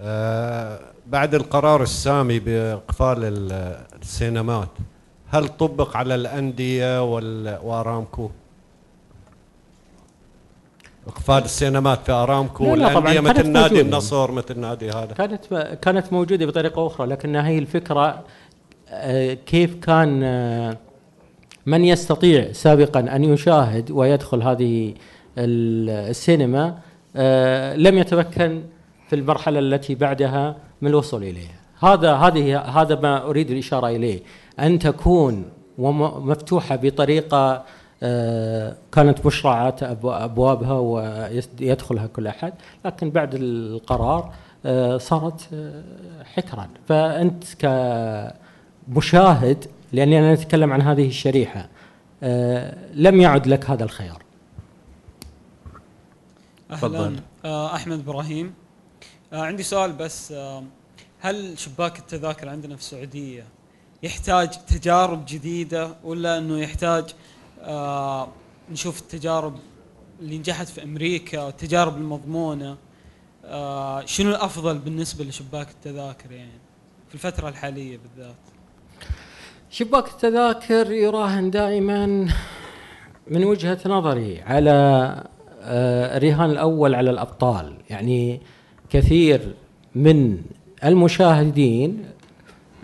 آه، 0.00 0.80
بعد 1.06 1.34
القرار 1.34 1.82
السامي 1.82 2.38
بإقفال 2.38 3.24
ال- 3.24 3.84
السينمات 4.02 4.68
هل 5.28 5.48
طبق 5.48 5.96
على 5.96 6.14
الأندية 6.14 7.12
وال- 7.14 7.58
وأرامكو؟ 7.62 8.30
اقفال 11.06 11.44
السينمات 11.44 11.98
في 12.06 12.12
أرامكو 12.12 12.74
لا، 12.74 12.92
لا، 12.92 13.20
مثل 13.20 13.48
نادي 13.48 13.58
موجودة. 13.74 13.80
النصر 13.80 14.32
مثل 14.32 14.58
نادي 14.60 14.90
هذا؟ 14.90 15.12
كانت 15.14 15.44
كانت 15.82 16.12
موجودة 16.12 16.46
بطريقة 16.46 16.86
أخرى 16.86 17.06
لكنها 17.06 17.48
هي 17.48 17.58
الفكرة 17.58 18.24
آه، 18.88 19.34
كيف 19.34 19.74
كان 19.74 20.20
آه، 20.22 20.76
من 21.66 21.84
يستطيع 21.84 22.52
سابقا 22.52 23.00
أن 23.00 23.24
يشاهد 23.24 23.90
ويدخل 23.90 24.42
هذه 24.42 24.94
ال- 25.38 25.90
السينما 26.10 26.78
آه، 27.16 27.76
لم 27.76 27.98
يتمكن 27.98 28.62
في 29.08 29.16
المرحلة 29.16 29.58
التي 29.58 29.94
بعدها 29.94 30.56
من 30.82 30.88
الوصول 30.90 31.22
إليها. 31.22 31.60
هذا 31.80 32.12
هذه 32.14 32.58
هذا 32.58 33.00
ما 33.00 33.22
أريد 33.26 33.50
الإشارة 33.50 33.86
إليه. 33.88 34.20
أن 34.60 34.78
تكون 34.78 35.44
وم- 35.78 36.28
مفتوحة 36.28 36.76
بطريقة 36.76 37.64
كانت 38.92 39.26
مشرعة 39.26 39.76
أبو- 39.80 40.04
أبوابها 40.04 40.72
ويدخلها 40.72 42.06
كل 42.06 42.26
أحد 42.26 42.52
لكن 42.84 43.10
بعد 43.10 43.34
القرار 43.34 44.32
آه، 44.66 44.98
صارت 44.98 45.48
آه، 45.54 45.82
حكرا. 46.24 46.68
فأنت 46.88 47.44
كمشاهد 48.88 49.64
لأني 49.92 50.18
أنا 50.18 50.32
أتكلم 50.32 50.72
عن 50.72 50.82
هذه 50.82 51.08
الشريحة 51.08 51.68
آه، 52.22 52.74
لم 52.94 53.20
يعد 53.20 53.46
لك 53.46 53.70
هذا 53.70 53.84
الخيار. 53.84 54.22
أهلا. 56.70 57.16
آه، 57.44 57.74
أحمد 57.74 57.98
إبراهيم. 57.98 58.54
آه، 59.32 59.42
عندي 59.42 59.62
سؤال 59.62 59.92
بس. 59.92 60.32
آه، 60.32 60.62
هل 61.20 61.58
شباك 61.58 61.98
التذاكر 61.98 62.48
عندنا 62.48 62.76
في 62.76 62.82
السعودية 62.82 63.44
يحتاج 64.02 64.48
تجارب 64.66 65.24
جديدة 65.28 65.94
ولا 66.04 66.38
إنه 66.38 66.58
يحتاج 66.58 67.04
آه، 67.62 68.28
نشوف 68.72 69.00
التجارب 69.00 69.54
اللي 70.20 70.38
نجحت 70.38 70.68
في 70.68 70.82
أمريكا 70.82 71.42
والتجارب 71.44 71.96
المضمونة. 71.96 72.76
آه، 73.44 74.04
شنو 74.04 74.30
الأفضل 74.30 74.78
بالنسبة 74.78 75.24
لشباك 75.24 75.70
التذاكر 75.70 76.32
يعني 76.32 76.58
في 77.08 77.14
الفترة 77.14 77.48
الحالية 77.48 77.98
بالذات؟ 77.98 78.36
شباك 79.70 80.08
التذاكر 80.08 80.92
يراهن 80.92 81.50
دائما 81.50 82.06
من 83.28 83.44
وجهة 83.44 83.78
نظري 83.86 84.42
على 84.42 84.70
آه، 85.62 86.16
الرهان 86.16 86.50
الأول 86.50 86.94
على 86.94 87.10
الأبطال. 87.10 87.74
يعني 87.90 88.40
كثير 88.90 89.54
من 89.94 90.42
المشاهدين 90.84 92.04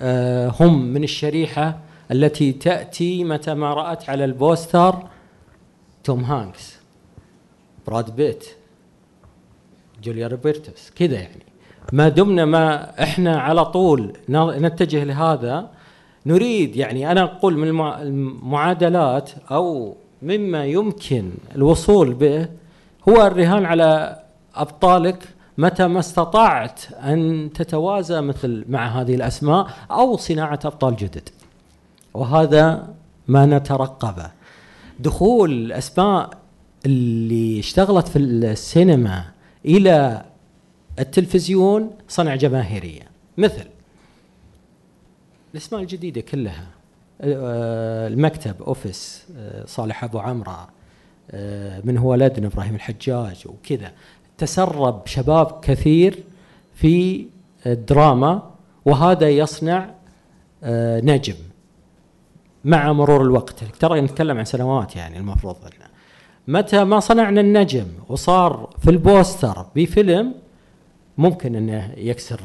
آه، 0.00 0.52
هم 0.60 0.82
من 0.84 1.04
الشريحة 1.04 1.78
التي 2.12 2.52
تأتي 2.52 3.24
متى 3.24 3.54
ما 3.54 3.74
رأت 3.74 4.10
على 4.10 4.24
ال 4.24 4.34
poster 4.34 4.94
توم 6.04 6.24
هانكس 6.24 6.76
براد 7.86 8.16
بيت 8.16 8.44
جوليا 10.02 10.26
روبرتس 10.28 10.90
كذا 10.96 11.14
يعني. 11.14 11.42
ما 11.92 12.08
دمنا 12.08 12.44
ما 12.44 12.92
إحنا 13.02 13.40
على 13.40 13.64
طول 13.64 14.12
نتجه 14.28 15.04
لهذا. 15.04 15.70
نريد 16.26 16.76
يعني 16.76 17.10
أنا 17.12 17.22
أقول 17.22 17.56
من 17.58 17.68
المع- 17.68 18.02
المعادلات 18.02 19.30
أو 19.50 19.96
مما 20.22 20.64
يمكن 20.66 21.30
الوصول 21.56 22.14
به 22.14 22.48
هو 23.08 23.26
الرهان 23.26 23.64
على 23.66 24.20
أبطالك 24.54 25.28
متى 25.58 25.86
ما 25.86 25.98
استطعت 26.00 26.92
أن 26.92 27.50
تتوازى 27.54 28.20
مثل 28.20 28.64
مع 28.68 28.86
هذه 29.00 29.14
الأسماء 29.14 29.66
أو 29.90 30.16
صناعة 30.16 30.60
أبطال 30.64 30.96
جدد. 30.96 31.28
وهذا 32.16 32.94
ما 33.28 33.46
نترقبه. 33.46 34.30
دخول 35.00 35.52
الأسماء 35.52 36.30
اللي 36.86 37.60
اشتغلت 37.60 38.08
في 38.08 38.18
السينما 38.18 39.24
إلى 39.64 40.24
التلفزيون 40.98 41.90
صنع 42.08 42.34
جماهيرية. 42.34 43.02
مثل 43.38 43.66
الأسماء 45.54 45.82
الجديدة 45.82 46.20
كلها. 46.20 46.66
آه، 47.20 48.08
المكتب 48.08 48.62
أوفيس 48.62 49.24
آه، 49.36 49.64
صالح 49.66 50.04
أبو 50.04 50.18
عمره 50.18 50.68
آه، 51.30 51.80
من 51.84 51.98
هو 51.98 52.10
ولدنا 52.10 52.46
إبراهيم 52.46 52.74
الحجاج 52.74 53.44
وكذا. 53.46 53.92
تسرب 54.38 55.06
شباب 55.06 55.60
كثير 55.62 56.22
في 56.74 57.26
الدراما 57.66 58.50
وهذا 58.84 59.28
يصنع 59.28 59.90
نجم. 61.02 61.34
مع 62.66 62.92
مرور 62.92 63.22
الوقت. 63.22 63.64
ترى 63.80 64.00
نتكلم 64.00 64.38
عن 64.38 64.44
سنوات 64.44 64.96
يعني 64.96 65.18
المفروض 65.18 65.56
متى 66.48 66.84
ما 66.84 67.00
صنعنا 67.00 67.40
النجم 67.40 67.86
وصار 68.08 68.70
في 68.82 68.90
البوستر 68.90 69.66
بفيلم 69.76 70.34
ممكن 71.18 71.54
إنه 71.54 71.92
يكسر 71.96 72.40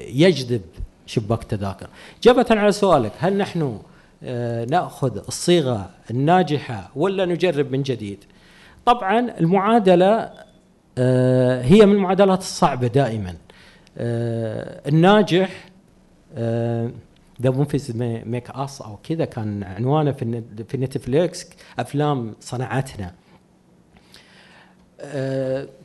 يجذب 0.00 0.62
شباك 1.06 1.42
التذاكر. 1.42 1.86
جابة 2.22 2.46
على 2.50 2.72
سؤالك 2.72 3.12
هل 3.18 3.36
نحن 3.36 3.78
آه، 4.22 4.64
نأخذ 4.64 5.18
الصيغة 5.28 5.90
الناجحة 6.10 6.90
ولا 6.96 7.24
نجرب 7.24 7.72
من 7.72 7.82
جديد؟ 7.82 8.24
طبعا 8.86 9.38
المعادلة 9.40 10.30
آه، 10.98 11.62
هي 11.62 11.86
من 11.86 11.92
المعادلات 11.92 12.38
الصعبة 12.38 12.86
دائما. 12.86 13.34
آه، 13.98 14.88
الناجح 14.88 15.68
the 17.42 17.50
movies 17.50 17.92
make 18.26 18.50
us 18.50 18.82
أو 18.82 18.96
كذا 18.96 19.24
كان 19.24 19.62
عنوانه 19.62 20.12
في 20.12 20.42
في 20.68 20.76
نتفليكس 20.76 21.46
أفلام 21.78 22.34
صنعتنا. 22.40 23.14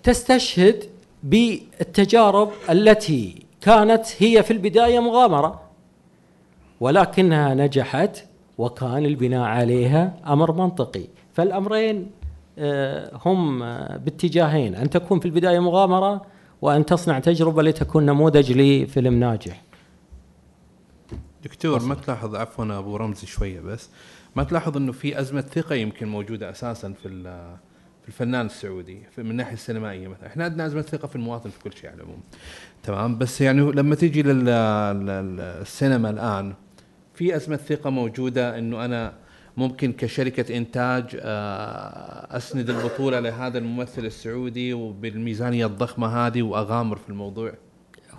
تستشهد 0.04 0.84
بالتجارب 1.24 2.52
التي 2.70 3.46
كانت 3.62 4.06
هي 4.20 4.44
في 4.44 4.52
البداية 4.52 5.00
مغامرة 5.00 5.62
ولكنها 6.80 7.54
نجحت 7.54 8.24
وكان 8.58 9.06
البناء 9.06 9.42
عليها 9.42 10.14
أمر 10.28 10.52
منطقي. 10.52 11.04
فالأمرين 11.34 12.12
آه، 12.60 13.12
هم 13.26 13.60
باتجاهين 13.98 14.76
أن 14.76 14.90
تكون 14.90 15.20
في 15.20 15.26
البداية 15.26 15.60
مغامرة 15.60 16.22
وأن 16.62 16.86
تصنع 16.86 17.20
تجربة 17.20 17.64
لتكون 17.64 18.06
نموذج 18.06 18.52
لفيلم 18.52 19.14
ناجح. 19.20 19.62
دكتور 21.44 21.84
ما 21.84 21.96
تلاحظ 21.96 22.36
عفوا 22.36 22.78
أبو 22.78 22.96
رمزي 22.96 23.28
شوية 23.28 23.60
بس 23.60 23.90
ما 24.36 24.44
تلاحظ 24.44 24.78
إنه 24.78 24.92
في 24.92 25.20
أزمة 25.20 25.42
ثقة 25.42 25.76
يمكن 25.76 26.08
موجودة 26.08 26.50
أساسا 26.50 26.94
في 26.94 27.08
في 28.02 28.08
الفنان 28.08 28.46
السعودي 28.46 29.02
من 29.18 29.32
الناحيه 29.32 29.54
السينمائية 29.54 30.08
مثلا؟ 30.08 30.28
إحنا 30.28 30.44
عندنا 30.44 30.66
أزمة 30.66 30.82
ثقة 30.82 31.08
في 31.08 31.16
المواطن 31.16 31.50
في 31.50 31.60
كل 31.60 31.74
شيء 31.74 31.90
على 31.90 31.98
العموم. 31.98 32.22
تمام؟ 32.84 33.18
بس 33.18 33.42
يعني 33.42 33.62
لما 33.62 33.96
تيجي 33.96 34.24
للسينما 34.24 36.10
الآن 36.10 36.54
في 37.14 37.36
أزمة 37.36 37.56
ثقة 37.56 37.90
موجودة 37.90 38.58
إنه 38.60 38.86
أنا 38.86 39.14
ممكن 39.58 39.94
كشركة 39.94 40.58
إنتاج 40.58 41.20
آه، 41.22 42.38
أسند 42.38 42.70
البطولة 42.70 43.20
لهذا 43.20 43.58
الممثل 43.58 44.06
السعودي 44.06 44.74
وبالميزانية 44.74 45.66
الضخمة 45.66 46.08
هذه 46.08 46.42
وأغامر 46.42 46.96
في 46.96 47.10
الموضوع. 47.10 47.54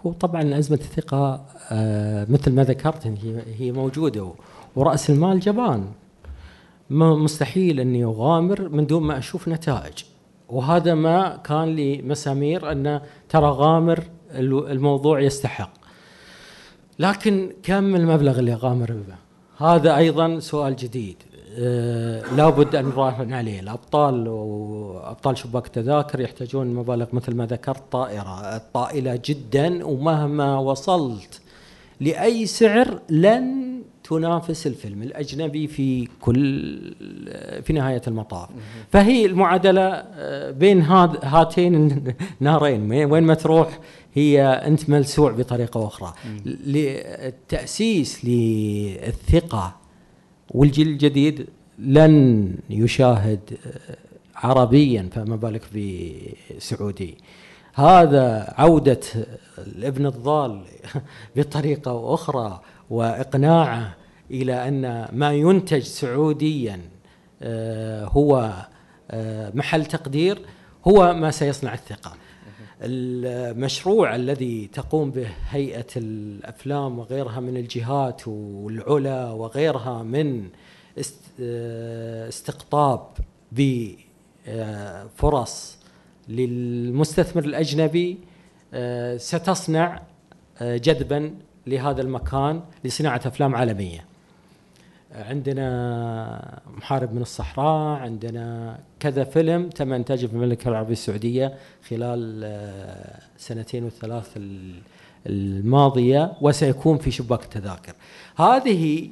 هو 0.07 0.13
طبعا 0.13 0.59
أزمة 0.59 0.77
الثقة 0.77 1.47
آه، 1.71 2.27
مثل 2.31 2.53
ما 2.53 2.65
ذكرت 2.65 3.07
هي 3.07 3.43
هي 3.59 3.73
موجودة 3.73 4.33
ورأس 4.77 5.11
المال 5.11 5.41
جبان. 5.41 5.85
مستحيل 6.91 7.81
أني 7.81 8.05
أغامر 8.05 8.69
من 8.69 8.87
دون 8.87 9.03
ما 9.03 9.19
أشوف 9.19 9.49
نتائج. 9.49 10.05
وهذا 10.49 10.95
ما 10.95 11.37
كان 11.37 11.65
لي 11.77 12.03
مسامير 12.03 12.73
أن 12.73 13.01
ترى 13.29 13.47
غامر 13.47 14.03
الموضوع 14.35 15.21
يستحق. 15.21 15.73
لكن 16.99 17.53
كم 17.63 17.97
المبلغ 17.97 18.39
اللي 18.39 18.55
غامر 18.55 18.93
به؟ 18.93 19.17
هذا 19.67 19.97
أيضا 19.97 20.39
سؤال 20.39 20.77
جديد. 20.77 21.17
لابد 22.37 22.75
أن 22.75 22.85
نراهن 22.85 23.33
عليه. 23.33 23.61
الأبطال 23.61 24.29
وأبطال 24.29 25.39
شباك 25.39 25.67
التذاكر 25.67 26.21
يحتاجون 26.21 26.75
مبالغ 26.75 27.07
مثل 27.13 27.35
ما 27.35 27.47
ذكرت 27.47 27.83
طائرة 27.93 28.59
طائلة 28.75 29.21
جدا 29.25 29.85
ومهما 29.87 30.59
وصلت 30.59 31.41
لأي 32.01 32.47
سعر 32.47 32.99
لن 33.11 33.73
تنافس 34.05 34.67
الفيلم 34.67 35.03
الأجنبي 35.03 35.67
في 35.67 36.09
كل 36.21 36.73
في 37.65 37.73
نهاية 37.73 38.03
المطاف. 38.09 38.49
فهي 38.91 39.27
المعادلة 39.27 39.83
آه، 39.83 40.51
بين 40.51 40.83
هاتين 40.83 41.75
النارين 42.41 42.93
وين 42.93 43.25
ما 43.25 43.35
تروح 43.35 43.79
هي 44.15 44.43
أنت 44.43 44.91
ملسوع 44.91 45.33
بطريقة 45.33 45.87
أخرى. 45.87 46.13
التاسيس 46.47 48.25
للثقة 48.25 49.82
والجيل 50.55 50.89
الجديد 50.89 51.47
لن 51.79 52.55
يشاهد 52.71 53.41
آه، 53.67 53.97
عربيا 54.37 55.09
فما 55.13 55.37
بالك 55.37 55.63
بسعودي 56.57 57.17
هذا 57.75 58.55
عودة 58.59 59.01
الابن 59.59 60.07
الضال 60.07 60.65
بطريقة 61.37 62.15
أخرى 62.15 62.61
وإقناعه 62.91 63.95
إلى 64.31 64.69
أن 64.69 65.09
ما 65.13 65.33
ينتج 65.33 65.83
سعوديا 65.83 66.81
آه، 67.43 68.05
هو 68.05 68.53
آه، 69.11 69.53
محل 69.55 69.87
تقدير 69.87 70.39
هو 70.89 71.15
ما 71.15 71.31
سيصنع 71.31 71.75
الثقة. 71.75 72.13
المشروع 72.83 74.15
الذي 74.15 74.67
تقوم 74.73 75.11
به 75.11 75.29
هيئة 75.49 75.87
الأفلام 75.97 76.99
وغيرها 76.99 77.41
من 77.41 77.57
الجهات 77.57 78.29
والعلا 78.29 79.31
وغيرها 79.31 80.03
من 80.03 80.49
آه، 81.41 82.29
استقطاب 82.29 83.07
بفرص 84.47 85.79
للمستثمر 86.29 87.45
الأجنبي 87.45 88.19
ستصنع 89.17 90.03
جذبا 90.63 91.35
لهذا 91.67 92.03
المكان 92.03 92.63
لصناعة 92.85 93.21
أفلام 93.27 93.55
عالمية. 93.55 94.12
عندنا 95.15 96.61
محارب 96.77 97.15
من 97.15 97.23
الصحراء 97.23 98.01
عندنا 98.01 98.79
كذا 99.01 99.25
فيلم 99.25 99.69
تم 99.69 99.93
إنتاجه 99.93 100.27
في 100.27 100.33
المملكة 100.33 100.69
العربية 100.69 100.93
السعودية 100.93 101.55
خلال 101.89 102.41
آه، 102.45 103.21
سنتين 103.39 103.85
والثلاث 103.85 104.39
الماضية 105.27 106.33
وسيكون 106.41 106.99
في 106.99 107.11
شباك 107.11 107.45
التذاكر. 107.45 107.93
هذه 108.37 109.11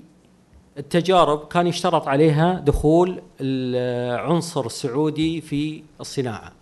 التجارب 0.79 1.49
كان 1.49 1.67
يشترط 1.67 2.09
عليها 2.09 2.61
دخول 2.61 3.23
العنصر 3.41 4.67
السعودي 4.67 5.41
في 5.41 5.83
الصناعة. 6.01 6.53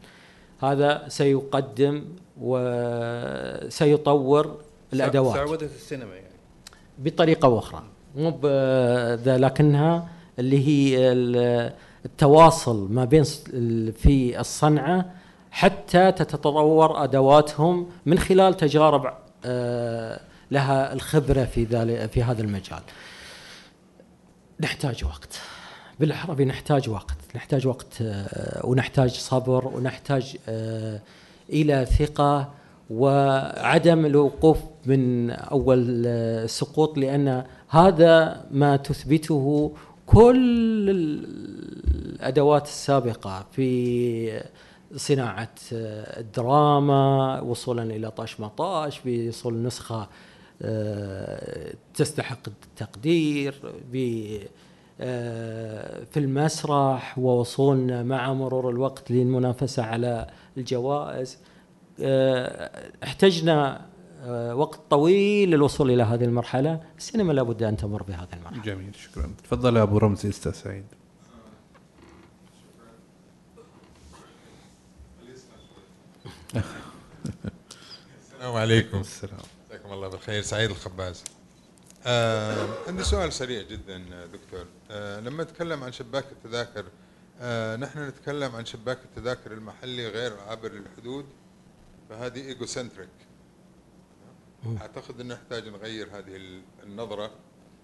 هذا 0.61 1.05
سيقدم 1.09 2.05
وسيطور 2.41 4.57
الأدوات. 4.93 5.35
سعودة 5.35 5.67
السينما 5.67 6.15
يعني. 6.15 6.29
بطريقة 6.99 7.59
أخرى 7.59 7.83
مو 8.19 8.41
لكنها 9.27 10.09
اللي 10.39 10.69
هي 10.69 11.13
التواصل 12.05 12.93
ما 12.93 13.05
بين 13.05 13.25
في 13.93 14.41
الصنعة 14.41 15.05
حتى 15.51 16.13
تتطور 16.13 17.05
أدواتهم 17.05 17.87
من 18.07 18.19
خلال 18.19 18.57
تجارب 18.57 19.13
آه، 19.45 20.21
لها 20.51 20.93
الخبرة 20.93 21.45
في 21.45 21.65
ذلك 21.65 22.11
في 22.11 22.23
هذا 22.23 22.43
المجال. 22.43 22.81
نحتاج 24.61 25.05
وقت 25.05 25.41
بالعربي 26.01 26.45
نحتاج 26.45 26.89
وقت، 26.89 27.17
نحتاج 27.35 27.67
وقت 27.67 28.03
آه، 28.03 28.67
ونحتاج 28.67 29.11
صبر 29.11 29.67
ونحتاج 29.67 30.37
آه، 30.49 31.01
إلى 31.51 31.87
ثقة 31.87 32.53
وعدم 32.91 34.07
الوقوف 34.07 34.59
من 34.87 35.31
أول 35.31 36.05
سقوط 36.51 36.99
لأن 36.99 37.45
هذا 37.69 38.47
ما 38.51 38.77
تثبته 38.77 39.73
كل 40.07 40.91
الأدوات 40.91 42.65
السابقة 42.65 43.47
في 43.53 44.43
صناعة 44.97 45.55
الدراما 45.73 47.41
وصولا 47.41 47.83
إلى 47.83 48.11
طاش 48.11 48.41
مطاش 48.41 49.01
بوصول 49.05 49.63
نسخة 49.63 50.09
آه، 50.63 51.75
تستحق 51.95 52.49
التقدير 52.49 53.55
آه، 55.01 56.05
في 56.11 56.21
المسرح 56.21 57.19
ووصولنا 57.19 58.03
مع 58.03 58.33
مرور 58.33 58.71
الوقت 58.71 59.11
للمنافسة 59.11 59.83
على 59.83 60.27
الجوائز. 60.57 61.39
آه، 62.01 62.91
احتجنا 63.03 63.87
وقت 64.53 64.81
طويل 64.91 65.51
للوصول 65.51 65.91
إلى 65.91 66.03
هذه 66.03 66.25
المرحلة، 66.25 66.83
السينما 66.99 67.33
لابد 67.33 67.63
أن 67.63 67.77
تمر 67.77 68.03
بهذه 68.03 68.29
المرحلة. 68.33 68.63
جميل 68.63 68.95
شكرا. 68.95 69.31
تفضل 69.45 69.77
يا 69.77 69.83
أبو 69.83 69.99
رمزي 69.99 70.29
أستاذ 70.29 70.53
سعيد. 70.53 70.85
السلام 78.21 78.57
عليكم. 78.57 79.01
السلام. 79.01 79.41
جزاكم 79.71 79.93
الله 79.93 80.09
بالخير. 80.09 80.43
سعيد 80.43 80.71
الخباز. 80.71 81.25
آه 82.07 82.67
عندي 82.89 83.05
سؤال 83.05 83.33
سريع 83.33 83.63
جدا 83.63 84.27
دكتور. 84.27 84.67
آه 84.91 85.21
لما 85.21 85.43
نتكلم 85.43 85.85
عن 85.85 85.93
شباك 85.93 86.25
التذاكر 86.33 86.85
آه 87.41 87.77
نحن 87.77 88.09
نتكلم 88.09 88.57
عن 88.57 88.65
شباك 88.65 88.99
التذاكر 89.05 89.53
المحلي 89.53 90.09
غير 90.09 90.41
عابر 90.41 90.73
للحدود 90.73 91.27
فهذه 92.09 92.41
egocentric 92.41 93.09
أعتقد 94.81 95.21
إنه 95.21 95.35
نحتاج 95.35 95.63
نغير 95.69 96.07
هذه 96.07 96.41
النظرة 96.87 97.31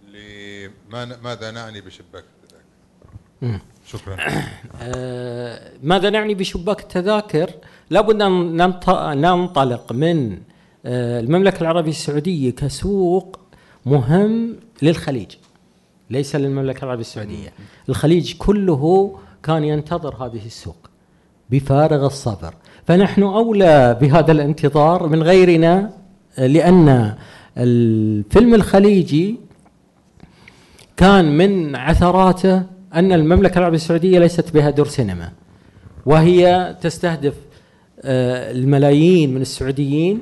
لما 0.09 1.17
ماذا 1.23 1.51
نعني 1.51 1.81
بشباك 1.81 2.25
التذاكر. 2.43 3.61
شكرا. 3.87 4.17
آه، 4.83 5.73
ماذا 5.83 6.11
نعني 6.11 6.35
بشباك 6.35 6.81
التذاكر؟ 6.81 7.51
لابد 7.91 8.23
ننط- 8.23 8.91
ننطلق 9.15 9.93
من 9.93 10.39
آه، 10.87 11.21
المملكة 11.21 11.61
العربية 11.61 11.91
السعودية 11.91 12.51
كسوق 12.51 13.39
مهم 13.87 14.57
للخليج 14.83 15.31
ليس 16.11 16.37
للمملكة 16.37 16.85
العربية 16.85 17.01
السعودية. 17.01 17.53
الخليج 17.89 18.37
كله 18.37 19.17
كان 19.43 19.65
ينتظر 19.65 20.15
هذه 20.27 20.47
السوق 20.47 20.91
بفارغ 21.51 22.07
الصبر. 22.07 22.55
فنحن 22.87 23.23
أولى 23.23 23.99
بهذا 24.01 24.33
الانتظار 24.33 25.07
من 25.09 25.23
غيرنا 25.23 25.93
لأن 26.39 27.15
الفيلم 27.59 28.55
الخليجي 28.55 29.37
كان 30.97 31.37
من 31.37 31.77
عثراته 31.77 32.63
أن 32.95 33.13
المملكة 33.13 33.59
العربية 33.59 33.77
السعودية 33.77 34.19
ليست 34.19 34.55
بها 34.55 34.71
دور 34.71 34.87
سينما 34.87 35.33
وهي 36.07 36.77
تستهدف 36.81 37.35
آه، 38.03 38.53
الملايين 38.53 39.35
من 39.35 39.41
السعوديين 39.41 40.21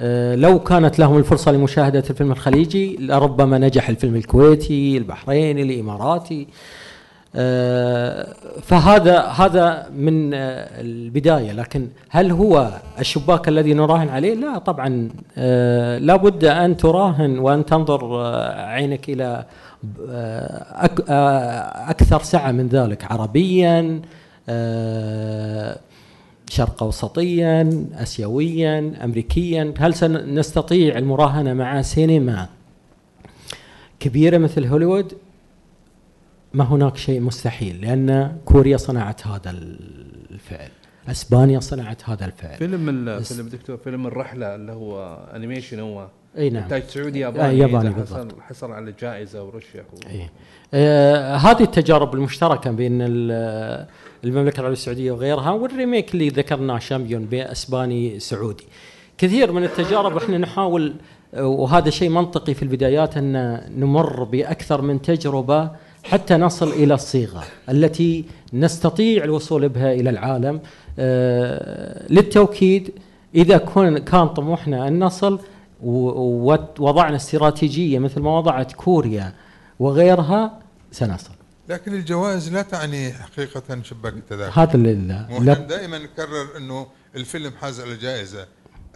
آه، 0.00 0.34
لو 0.34 0.58
كانت 0.58 0.98
لهم 0.98 1.16
الفرصة 1.18 1.52
لمشاهدة 1.52 2.04
الفيلم 2.10 2.32
الخليجي 2.32 2.96
لربما 2.96 3.58
نجح 3.58 3.88
الفيلم 3.88 4.16
الكويتي 4.16 4.98
البحريني 4.98 5.62
الإماراتي. 5.62 6.46
فهذا 8.62 9.20
هذا 9.20 9.86
من 9.96 10.34
آه، 10.34 10.80
البداية. 10.80 11.52
لكن 11.52 11.88
هل 12.08 12.30
هو 12.32 12.70
الشباك 12.98 13.48
الذي 13.48 13.74
نراهن 13.74 14.08
عليه؟ 14.08 14.34
لا 14.34 14.58
طبعا 14.58 15.08
آه، 15.38 15.98
لا 15.98 16.16
بد 16.16 16.44
أن 16.44 16.76
تراهن 16.76 17.38
وأن 17.38 17.66
تنظر 17.66 18.20
آه، 18.20 18.64
عينك 18.66 19.10
آه، 19.20 19.46
آه، 20.10 21.90
أكثر 21.90 22.22
سعة 22.22 22.52
من 22.52 22.68
ذلك 22.68 23.12
عربيا 23.12 24.00
آه، 24.48 25.78
شرق 26.50 26.82
أوسطيا 26.82 27.86
أسيويا 27.94 28.92
أمريكيا. 29.04 29.74
هل 29.78 29.94
سنستطيع 29.94 30.98
المراهنة 30.98 31.52
مع 31.54 31.82
سينما 31.82 32.48
كبيرة 34.00 34.38
مثل 34.38 34.66
هوليوود؟ 34.66 35.12
ما 36.54 36.64
هناك 36.64 36.96
شيء 36.96 37.20
مستحيل 37.20 37.80
لأن 37.80 38.36
كوريا 38.44 38.76
صنعت 38.76 39.26
هذا 39.26 39.50
الفعل 40.30 40.68
إسبانيا 41.08 41.60
صنعت 41.60 42.08
هذا 42.08 42.24
الفعل 42.26 42.56
فيلم 42.58 43.20
فيلم 43.22 43.48
دكتور 43.48 43.76
فيلم 43.76 44.06
الرحلة 44.06 44.54
اللي 44.54 44.72
هو 44.72 45.18
animation 45.36 45.80
هو 45.80 46.08
إي 46.38 46.50
نعم 46.50 46.62
إنتاج 46.62 46.82
سعودي 46.82 47.26
آه، 47.26 47.28
ياباني 47.28 47.58
ياباني. 47.58 47.94
حصل 47.94 48.28
حصل 48.40 48.72
على 48.72 48.94
جائزة 49.00 49.42
ورشح 49.44 49.80
و... 49.92 50.08
إيه. 50.10 50.30
آه 50.74 51.36
هذه 51.36 51.62
التجارب 51.62 52.14
المشتركة 52.14 52.70
بين 52.70 52.98
ال- 53.02 53.86
المملكة 54.24 54.54
العربية 54.60 54.72
السعودية 54.72 55.12
وغيرها 55.12 55.50
وال 55.50 55.66
remake 55.66 56.14
اللي 56.14 56.28
ذكرناه 56.28 56.78
Champions 56.78 57.24
إسباني 57.24 58.18
سعودي 58.20 58.64
كثير 59.18 59.52
من 59.52 59.64
التجارب 59.64 60.16
إحنا 60.16 60.38
نحاول 60.38 60.94
آه، 61.34 61.46
وهذا 61.46 61.90
شيء 61.90 62.08
منطقي 62.08 62.54
في 62.54 62.62
البدايات 62.62 63.16
أن 63.16 63.60
نمر 63.76 64.24
بأكثر 64.24 64.82
من 64.82 65.02
تجربة 65.02 65.70
حتى 66.04 66.34
نصل 66.34 66.68
إلى 66.68 66.94
الصيغة 66.94 67.44
التي 67.68 68.24
نستطيع 68.52 69.24
الوصول 69.24 69.68
بها 69.68 69.92
إلى 69.92 70.10
العالم 70.10 70.60
آه، 70.98 72.12
للتوكيد 72.12 72.92
إذا 73.34 73.58
كان 73.98 74.28
طموحنا 74.28 74.88
أن 74.88 74.98
نصل 74.98 75.40
ووضعنا 75.82 77.16
استراتيجية 77.16 77.98
مثل 77.98 78.20
ما 78.20 78.38
وضعت 78.38 78.72
كوريا 78.72 79.32
وغيرها 79.78 80.60
سنصل. 80.92 81.30
لكن 81.68 81.94
الجوائز 81.94 82.52
لا 82.52 82.62
تعني 82.62 83.12
حقيقة 83.12 83.82
شباك 83.82 84.12
التذاكر. 84.12 84.62
هذا 84.62 84.74
اللي 84.74 84.94
لا. 85.40 85.54
دائما 85.54 85.98
نكرر 85.98 86.56
إنه 86.56 86.86
الفيلم 87.16 87.52
حاز 87.60 87.80
على 87.80 87.96
جائزة. 87.96 88.46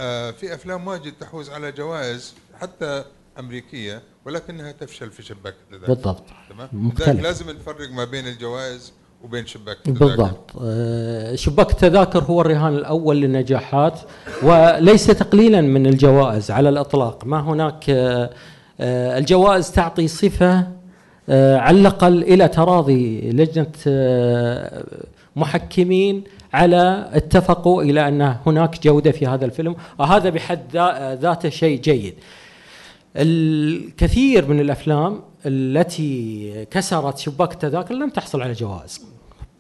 آه 0.00 0.30
في 0.30 0.54
أفلام 0.54 0.86
واجد 0.86 1.12
تحوز 1.20 1.50
على 1.50 1.72
جوائز 1.72 2.34
حتى 2.60 3.04
أمريكية 3.38 4.02
ولكنها 4.26 4.72
تفشل 4.72 5.10
في 5.10 5.22
شباك 5.22 5.54
التذاكر. 5.64 5.94
بالضبط. 5.94 6.22
تمام؟ 6.50 6.68
مختلف. 6.72 7.22
لازم 7.22 7.50
نفرق 7.50 7.90
ما 7.90 8.04
بين 8.04 8.26
الجوائز 8.26 8.92
وبين 9.24 9.46
شباك 9.46 9.76
التذاكر. 9.76 10.04
بالضبط. 10.06 10.50
آه، 10.62 11.34
شباك 11.34 11.70
التذاكر 11.70 12.22
هو 12.22 12.40
الرهان 12.40 12.74
الأول 12.74 13.16
للنجاحات 13.16 14.00
وليس 14.42 15.06
تقليلا 15.06 15.60
من 15.60 15.86
الجوائز 15.86 16.50
على 16.50 16.68
الإطلاق. 16.68 17.24
ما 17.26 17.40
هناك 17.40 17.84
آه، 17.90 18.30
آه، 18.80 19.18
الجوائز 19.18 19.70
تعطي 19.72 20.08
صفة 20.08 20.66
على 21.28 21.80
الأقل 21.80 22.22
إلى 22.22 22.48
تراضي 22.48 23.30
لجنة 23.30 23.72
محكمين 25.36 26.24
على 26.54 27.08
اتفقوا 27.12 27.82
إلى 27.82 28.08
أن 28.08 28.36
هناك 28.46 28.82
جودة 28.82 29.10
في 29.10 29.26
هذا 29.26 29.44
الفيلم 29.44 29.76
وهذا 29.98 30.30
بحد 30.30 30.60
ذا- 30.72 31.14
ذاته 31.14 31.48
شيء 31.48 31.80
جيد. 31.80 32.14
الكثير 33.16 34.46
من 34.48 34.60
الأفلام 34.60 35.20
التي 35.46 36.66
كسرت 36.70 37.18
شباك 37.18 37.52
التذاكر 37.52 37.94
لم 37.94 38.10
تحصل 38.10 38.42
على 38.42 38.52
جوائز 38.52 39.00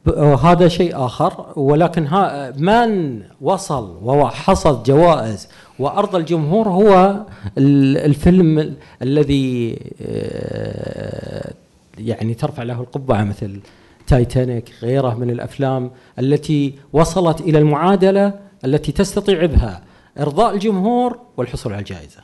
ب- 0.06 0.08
وهذا 0.10 0.68
شيء 0.68 1.04
آخر 1.06 1.46
ولكن 1.56 2.06
ها 2.06 2.52
من 2.58 3.22
وصل 3.40 3.98
وحصد 4.02 4.82
جوائز 4.82 5.48
وارضى 5.78 6.18
الجمهور 6.18 6.68
هو 6.68 7.20
ال- 7.58 7.96
الفيلم 7.98 8.58
ال- 8.58 8.74
الذي 9.02 9.78
آه، 10.02 11.52
يعني 11.98 12.34
ترفع 12.34 12.62
له 12.62 12.80
القبعة 12.80 13.24
مثل 13.24 13.60
تايتانيك 14.06 14.72
غيره 14.82 15.14
من 15.14 15.30
الأفلام 15.30 15.90
التي 16.18 16.74
وصلت 16.92 17.40
إلى 17.40 17.58
المعادلة 17.58 18.32
التي 18.64 18.92
تستطيع 18.92 19.46
بها 19.46 19.82
إرضاء 20.18 20.54
الجمهور 20.54 21.18
والحصول 21.36 21.72
على 21.72 21.80
الجائزة. 21.80 22.20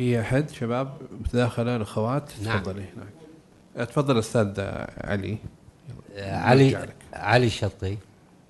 في 0.00 0.20
أحد 0.20 0.50
شباب 0.50 0.92
متداخله 1.20 1.76
الاخوات 1.76 2.32
نعم. 2.44 2.58
تفضلي 2.58 2.84
هناك 3.76 3.88
تفضل 3.88 4.18
أستاذ 4.18 4.60
علي 4.98 5.38
آه، 6.16 6.36
علي. 6.36 6.88
علي 7.12 7.46
الشطي 7.46 7.96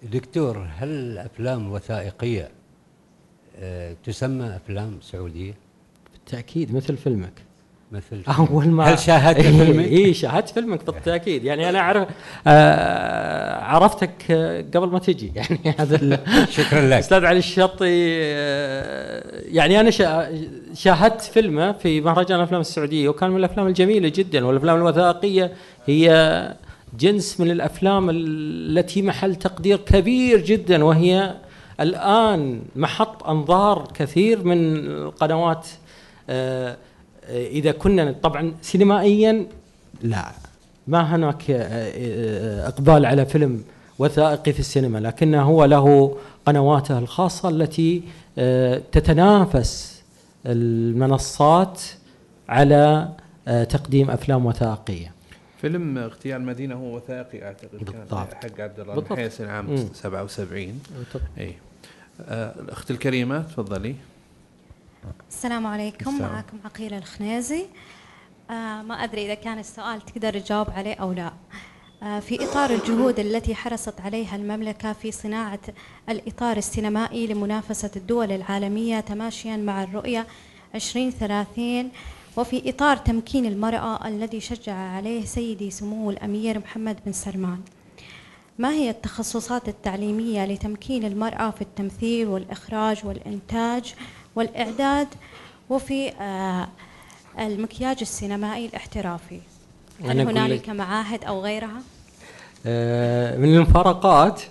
دكتور 0.03 0.69
هل 0.77 0.89
الافلام 0.89 1.67
الوثائقيه 1.67 2.51
آه، 3.57 3.97
تسمى 4.05 4.57
أفلام 4.57 4.99
سعودية 5.03 5.55
بالتأكيد 6.13 6.75
مثل 6.75 6.97
فيلمك. 6.97 7.43
مثل 7.93 8.23
أول 8.39 8.69
ما 8.69 8.85
هل 8.85 8.99
شاهدت 8.99 9.39
إيه، 9.45 9.65
فيلمي؟ 9.65 9.85
اي 9.85 10.15
شاهدت 10.15 10.49
فيلمك 10.49 10.87
بالتأكيد. 10.87 11.45
يعني 11.45 11.69
أنا 11.69 11.79
أعرف 11.79 12.09
آه 12.47 13.65
عرفتك 13.65 14.33
قبل 14.75 14.89
ما 14.89 14.99
تجي. 14.99 15.33
يعني 15.37 15.75
هذا 15.79 15.97
شكرا 16.51 16.81
لك. 16.81 16.93
أستاذ 16.99 17.25
علي 17.25 17.39
الشطي 17.39 17.87
آه، 18.23 19.43
يعني 19.45 19.81
أنا 19.81 19.91
شا- 19.91 20.29
شاهدت 20.75 21.21
فيلمه 21.21 21.73
في 21.73 22.01
مهرجان 22.01 22.39
الأفلام 22.39 22.61
السعودية 22.61 23.09
وكان 23.09 23.31
من 23.31 23.37
الأفلام 23.37 23.67
الجميلة 23.67 24.09
جدا 24.09 24.47
والأفلام 24.47 24.77
الوثائقية 24.77 25.53
هي 25.87 26.55
جنس 26.99 27.41
من 27.41 27.51
الأفلام 27.51 28.11
التي 28.11 29.03
محل 29.03 29.35
تقدير 29.37 29.77
كبير 29.77 30.41
جدا 30.41 30.85
وهي 30.85 31.35
الآن 31.81 32.63
محط 32.77 33.27
أنظار 33.29 33.89
كثير 33.95 34.45
من 34.45 34.77
القنوات 34.87 35.67
آه، 36.31 36.77
إذا 37.31 37.73
كنا 37.73 38.13
طبعا 38.23 38.53
سينمائيا 38.63 39.47
لا 40.03 40.33
ما 40.87 41.17
هناك 41.17 41.51
آه، 41.51 41.55
آه، 41.63 42.69
إقبال 42.69 43.07
على 43.07 43.27
فيلم 43.27 43.65
وثائقي 43.99 44.53
في 44.53 44.61
السينما 44.61 44.99
لكنه 44.99 45.43
هو 45.43 45.65
له 45.65 46.17
قنواته 46.47 46.99
الخاصة 46.99 47.49
التي 47.49 48.03
آه، 48.39 48.83
تتنافس 48.93 50.03
المنصات 50.47 51.83
على 52.49 53.09
آه، 53.49 53.65
تقديم 53.65 54.11
أفلام 54.11 54.47
وثائقية 54.47 55.13
فيلم 55.61 55.99
اغتيال 55.99 56.43
مدينه 56.43 56.75
هو 56.75 56.97
وثائقي 56.97 57.43
أعتقد 57.45 57.85
كان 57.85 58.01
بالضبط. 58.01 58.35
حق 58.35 58.61
عبد 58.61 58.81
الله 58.81 58.95
بالضبط. 58.95 59.13
النحيس 59.13 59.41
عام 59.41 59.71
مم. 59.71 59.87
77 59.95 60.81
اي 61.39 61.55
آه، 62.29 62.55
الأخت 62.61 62.91
الكريمة 62.91 63.39
تفضلي 63.43 63.95
السلام 65.29 65.67
عليكم. 65.67 66.11
السلام. 66.11 66.33
معكم 66.33 66.59
عقيلة 66.65 66.99
الخنيزي 66.99 67.65
آه 68.51 68.83
ما 68.83 68.95
أدري 69.05 69.27
إذا 69.27 69.35
كان 69.35 69.59
السؤال 69.59 70.01
تقدر 70.01 70.39
تجاوب 70.39 70.71
عليه 70.71 70.95
أو 70.95 71.13
لا. 71.13 71.33
آه، 72.03 72.21
في 72.21 72.45
إطار 72.45 72.71
الجهود 72.71 73.19
التي 73.19 73.55
حرصت 73.55 74.01
عليها 74.01 74.37
المملكة 74.37 74.93
في 74.93 75.13
صناعة 75.13 75.61
الإطار 76.09 76.57
السينمائي 76.57 77.27
لمنافسة 77.27 77.91
الدول 77.97 78.33
العالمية 78.33 79.01
تماشيا 79.01 79.57
مع 79.57 79.83
الرؤية 79.83 80.27
2030 80.75 81.91
وفي 82.37 82.71
إطار 82.71 82.97
تمكين 82.97 83.47
المرأة 83.47 84.09
الذي 84.09 84.41
شجع 84.41 84.75
عليه 84.75 85.25
سيدي 85.25 85.71
سمو 85.71 86.11
الأمير 86.11 86.59
محمد 86.59 86.97
بن 87.07 87.13
سلمان. 87.13 87.61
ما 88.59 88.71
هي 88.71 88.91
التخصصات 88.91 89.69
التعليمية 89.69 90.45
لتمكين 90.47 91.05
المرأة 91.05 91.51
في 91.51 91.63
التمثيل 91.63 92.29
والإخراج 92.29 93.07
والإنتاج 93.07 93.95
والإعداد 94.37 95.09
وفي 95.71 96.09
آه، 96.09 96.69
المكياج 97.39 97.97
السينمائي 98.01 98.67
الاحترافي 98.67 99.41
هل 100.05 100.21
هنالك 100.21 100.69
لك- 100.69 100.69
معاهد 100.69 101.25
أو 101.25 101.41
غيرها؟ 101.41 101.83
آه، 102.67 103.37
من 103.37 103.55
المفارقات 103.55 104.43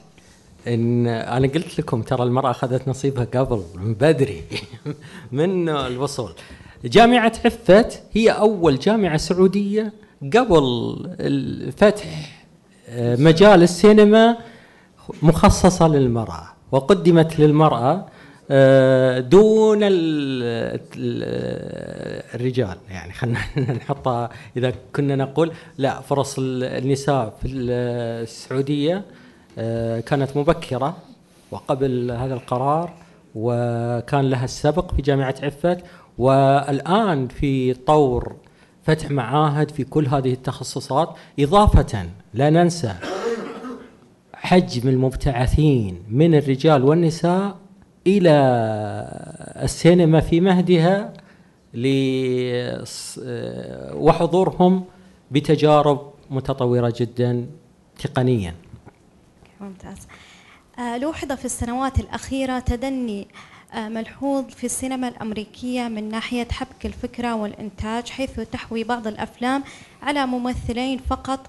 إن 0.67 1.07
أنا 1.07 1.47
قلت 1.47 1.80
لكم 1.80 2.01
ترى 2.01 2.23
المرأة 2.23 2.51
أخذت 2.51 2.88
نصيبها 2.88 3.25
قبل 3.25 3.63
من 3.75 3.93
بدري 3.93 4.43
من 5.32 5.69
الوصول 5.69 6.32
جامعة 6.86 7.34
عفت 7.45 8.03
هي 8.13 8.30
أول 8.30 8.80
جامعة 8.80 9.17
سعودية 9.17 9.93
قبل 10.34 10.95
الفتح 11.19 12.05
آه، 12.89 13.15
مجال 13.15 13.63
السينما 13.63 14.38
مخصصة 15.21 15.88
للمرأة 15.88 16.47
وقدمت 16.71 17.39
للمرأة 17.39 18.05
دون 19.19 19.83
ال- 19.83 20.79
ال- 20.95 22.35
الرجال. 22.35 22.77
يعني 22.89 23.13
خلينا 23.13 23.39
نحطها 23.77 24.29
إذا 24.57 24.73
كنا 24.95 25.15
نقول 25.15 25.51
لا 25.77 26.01
فرص 26.01 26.35
ال- 26.39 26.63
النساء 26.63 27.37
في 27.41 27.47
ال- 27.47 27.69
السعودية 28.23 29.05
آه، 29.57 29.99
كانت 29.99 30.37
مبكرة 30.37 30.97
وقبل 31.51 32.11
هذا 32.11 32.33
القرار 32.33 32.93
وكان 33.35 34.29
لها 34.29 34.43
السبق 34.45 34.93
في 34.95 35.01
جامعة 35.01 35.35
عفت 35.43 35.77
والآن 36.17 37.27
في 37.27 37.73
طور 37.73 38.35
فتح 38.83 39.11
معاهد 39.11 39.71
في 39.71 39.83
كل 39.83 40.07
هذه 40.07 40.33
التخصصات 40.33 41.09
إضافة 41.39 42.05
لا 42.33 42.49
ننسى 42.49 42.93
حجم 44.33 44.89
المبتعثين 44.89 46.03
من 46.09 46.35
الرجال 46.35 46.83
والنساء 46.83 47.55
إلى 48.07 48.35
السينما 49.63 50.19
في 50.19 50.41
مهدها 50.41 51.13
آه، 53.23 53.95
وحضورهم 53.95 54.85
بتجارب 55.31 56.13
متطورة 56.29 56.93
جدا 56.97 57.47
تقنيا. 57.99 58.55
ممتاز 59.61 60.07
آه، 60.79 60.97
لوحظ 60.97 61.31
في 61.31 61.45
السنوات 61.45 61.99
الأخيرة 61.99 62.59
تدني 62.59 63.27
آه، 63.73 63.89
ملحوظ 63.89 64.45
في 64.45 64.63
السينما 64.63 65.07
الأمريكية 65.07 65.87
من 65.87 66.09
ناحية 66.09 66.47
حبك 66.51 66.85
الفكرة 66.85 67.35
والإنتاج 67.35 68.09
حيث 68.09 68.39
تحوي 68.39 68.83
بعض 68.83 69.07
الأفلام 69.07 69.63
على 70.03 70.25
ممثلين 70.25 70.97
فقط 70.97 71.39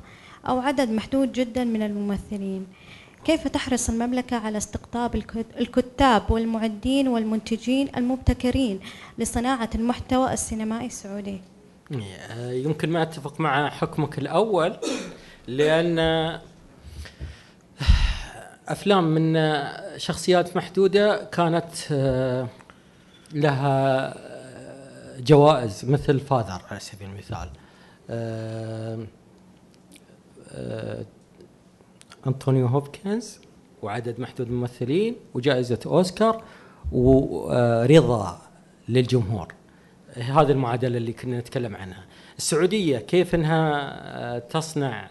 أو 0.49 0.59
عدد 0.59 0.91
محدود 0.91 1.33
جدا 1.33 1.65
من 1.65 1.83
الممثلين 1.83 2.67
كيف 3.25 3.49
تحرص 3.49 3.89
المملكة 3.89 4.37
على 4.37 4.59
استقطاب 4.59 5.15
الكت- 5.15 5.57
الكتاب 5.61 6.31
والمعدين 6.31 7.09
والمنتجين 7.09 7.89
المبتكرين 7.97 8.81
لصناعة 9.19 9.71
المحتوى 9.75 10.33
السينمائي 10.33 10.87
السعودي؟ 10.87 11.41
يمكن 12.41 12.91
ما 12.91 13.03
أتفق 13.03 13.41
مع 13.41 13.71
حكمك 13.71 14.19
الأول 14.19 14.77
لأن 15.47 15.99
أفلام 18.69 19.05
من 19.05 19.39
شخصيات 19.97 20.57
محدودة 20.57 21.25
كانت 21.25 21.71
آه، 21.93 22.49
لها 23.33 24.15
آه، 24.19 25.21
جوائز 25.21 25.85
مثل 25.85 26.21
فاذر 26.21 26.63
على 26.71 26.81
سبيل 26.81 27.09
المثال 27.09 27.51
آه، 28.11 29.07
أنطونيو 32.27 32.67
هوبكنز 32.67 33.39
وعدد 33.83 34.21
محدود 34.21 34.47
من 34.49 34.53
الممثلين 34.53 35.17
وجائزة 35.35 35.79
أوسكار 35.87 36.43
ورضا 36.93 38.39
للجمهور. 38.89 39.55
هذه 40.15 40.51
المعادلة 40.51 40.97
اللي 40.97 41.13
كنا 41.13 41.39
نتكلم 41.39 41.77
عنها. 41.77 42.05
السعودية 42.39 42.99
كيف 42.99 43.35
إنها 43.35 43.81
آه، 44.37 44.39
تصنع 44.39 45.11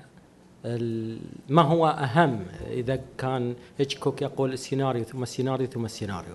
ما 1.49 1.61
هو 1.61 1.87
أهم؟ 1.87 2.39
إذا 2.71 2.99
كان 3.17 3.55
هيتشكوك 3.77 4.21
يقول 4.21 4.53
السيناريو 4.53 5.03
ثم 5.03 5.23
السيناريو 5.23 5.67
ثم 5.67 5.85
السيناريو. 5.85 6.33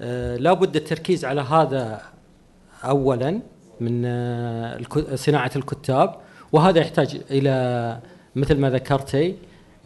آه، 0.00 0.36
لابد 0.36 0.76
التركيز 0.76 1.24
على 1.24 1.40
هذا 1.40 2.02
اولا 2.84 3.40
من 3.80 4.02
آه، 4.06 4.80
صناعة 5.14 5.50
الكتاب 5.56 6.16
وهذا 6.52 6.80
يحتاج 6.80 7.20
إلى 7.30 7.98
مثل 8.36 8.58
ما 8.58 8.70
ذكرتي 8.70 9.36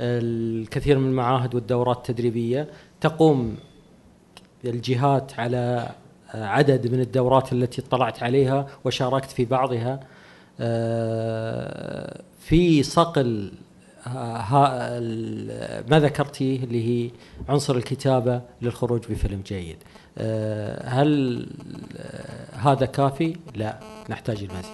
الكثير 0.01 0.99
من 0.99 1.09
المعاهد 1.09 1.55
والدورات 1.55 1.97
التدريبية 1.97 2.69
تقوم 3.01 3.57
الجهات 4.65 5.41
على 5.41 5.89
عدد 6.35 6.87
من 6.93 7.01
الدورات 7.01 7.53
التي 7.53 7.83
اطلعت 7.83 8.23
عليها 8.23 8.67
وشاركت 8.85 9.31
في 9.31 9.45
بعضها. 9.45 10.01
آه، 10.61 12.23
في 12.41 12.83
صقل 12.83 13.53
ال- 14.07 15.91
ما 15.91 16.01
ذكرتيه 16.01 16.65
اللي 16.65 17.07
هي 17.07 17.11
عنصر 17.49 17.77
الكتابة 17.77 18.43
للخروج 18.63 19.01
بفيلم 19.11 19.43
جيد. 19.47 19.77
آه، 20.19 20.89
هل 20.89 21.47
آه، 21.97 22.57
هذا 22.57 22.87
كافي؟ 22.87 23.37
لا 23.55 23.79
نحتاج 24.11 24.37
المزيد. 24.43 24.73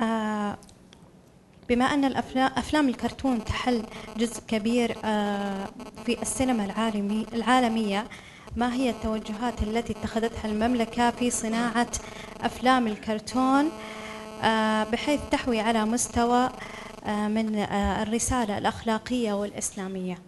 آه، 0.00 0.56
بما 1.68 1.84
أن 1.84 2.04
أفلام 2.36 2.88
الكرتون 2.88 3.44
تحل 3.44 3.82
جزء 4.16 4.40
كبير 4.48 4.96
آه، 5.04 5.68
في 6.06 6.22
السينما 6.22 6.64
العالمي 6.64 7.26
العالمية 7.32 8.04
ما 8.56 8.74
هي 8.74 8.90
التوجهات 8.90 9.62
التي 9.62 9.92
اتخذتها 9.92 10.50
المملكة 10.50 11.10
في 11.10 11.30
صناعة 11.30 11.86
أفلام 12.40 12.86
الكرتون؟ 12.86 13.64
آه، 14.44 14.84
بحيث 14.84 15.20
تحوي 15.30 15.60
على 15.60 15.84
مستوى 15.84 16.48
آه، 17.06 17.28
من 17.28 17.54
الرسالة 18.02 18.58
الأخلاقية 18.58 19.32
والإسلامية. 19.32 20.18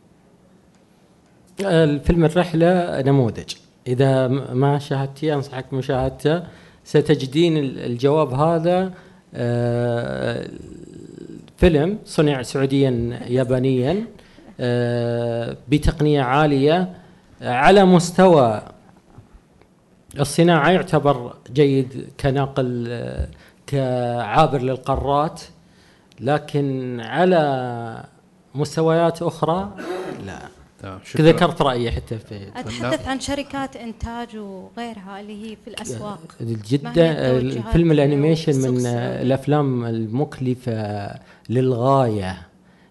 الفيلم 1.60 2.24
الرحلة 2.24 3.00
نموذج. 3.00 3.54
إذا 3.86 4.28
ما 4.52 4.78
شاهدتيه 4.78 5.34
أنصحك 5.34 5.64
بمشاهدته. 5.72 6.42
ستجدين 6.84 7.56
ال- 7.56 7.78
الجواب 7.78 8.32
هذا 8.34 8.92
فيلم 11.56 11.98
صنع 12.04 12.42
سعوديا 12.42 13.20
يابانيا 13.28 14.06
آه، 14.60 15.56
بتقنية 15.68 16.22
عالية 16.22 16.94
آه، 17.42 17.52
على 17.52 17.84
مستوى 17.84 18.62
الصناعة 20.20 20.70
يعتبر 20.70 21.34
جيد 21.52 22.08
كناقل 22.20 22.86
آه، 22.88 23.28
كعابر 23.66 24.62
للقارات 24.62 25.42
لكن 26.20 27.00
على 27.00 28.04
مستويات 28.54 29.22
أخرى 29.22 29.70
لا. 30.26 30.38
تمام 30.86 31.00
شكرا. 31.04 31.22
ذكرت 31.22 31.62
رأيي 31.62 31.90
حتى 31.90 32.18
في 32.18 32.48
أتحدث 32.56 33.08
عن 33.08 33.20
شركات 33.20 33.76
إنتاج 33.76 34.36
وغيرها 34.36 35.20
اللي 35.20 35.50
هي 35.50 35.56
في 35.64 35.70
الأسواق. 35.70 36.20
ما 36.40 36.48
هي 36.48 36.56
جدا 36.68 37.36
الفيلم 37.38 37.92
ال 37.92 37.98
animation 37.98 38.52
من 38.52 38.76
السعودي؟ 38.76 39.22
الأفلام 39.22 39.84
المكلفة 39.84 41.10
للغاية. 41.48 42.46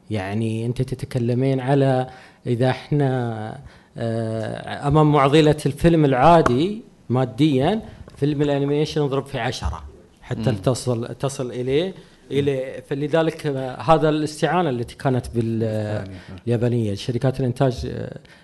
يعني 0.10 0.66
أنت 0.66 0.82
تتكلمين 0.82 1.60
على 1.60 2.10
إذا 2.48 2.70
إحنا 2.70 3.60
آه، 3.98 4.88
أمام 4.88 5.12
معضلة 5.12 5.58
الفيلم 5.66 6.06
العادي 6.06 6.82
ماديا 7.10 7.82
فيلم 8.18 8.42
ال 8.42 8.48
animation 8.48 9.02
نضرب 9.02 9.26
في 9.26 9.40
عشرة 9.40 9.84
حتى 10.22 10.52
تصل 10.52 11.16
تصل 11.16 11.52
إليه. 11.52 11.94
إلى 12.32 12.82
فلذلك 12.90 13.48
هذا 13.90 14.10
الاستعانة 14.10 14.70
التي 14.70 14.96
كانت 14.96 15.26
باليابانية 15.36 16.94
شركات 16.96 17.40
الإنتاج 17.40 17.92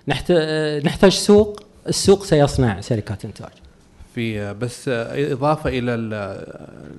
نحت- 0.08 0.32
نحتاج 0.86 1.12
سوق 1.12 1.60
السوق 1.88 2.24
سيصنع 2.24 2.82
شركات 2.82 3.26
إنتاج. 3.26 3.50
في 4.16 4.54
بس 4.54 4.90
إضافة 4.90 5.70
إلى 5.70 5.96
ال- 5.96 6.14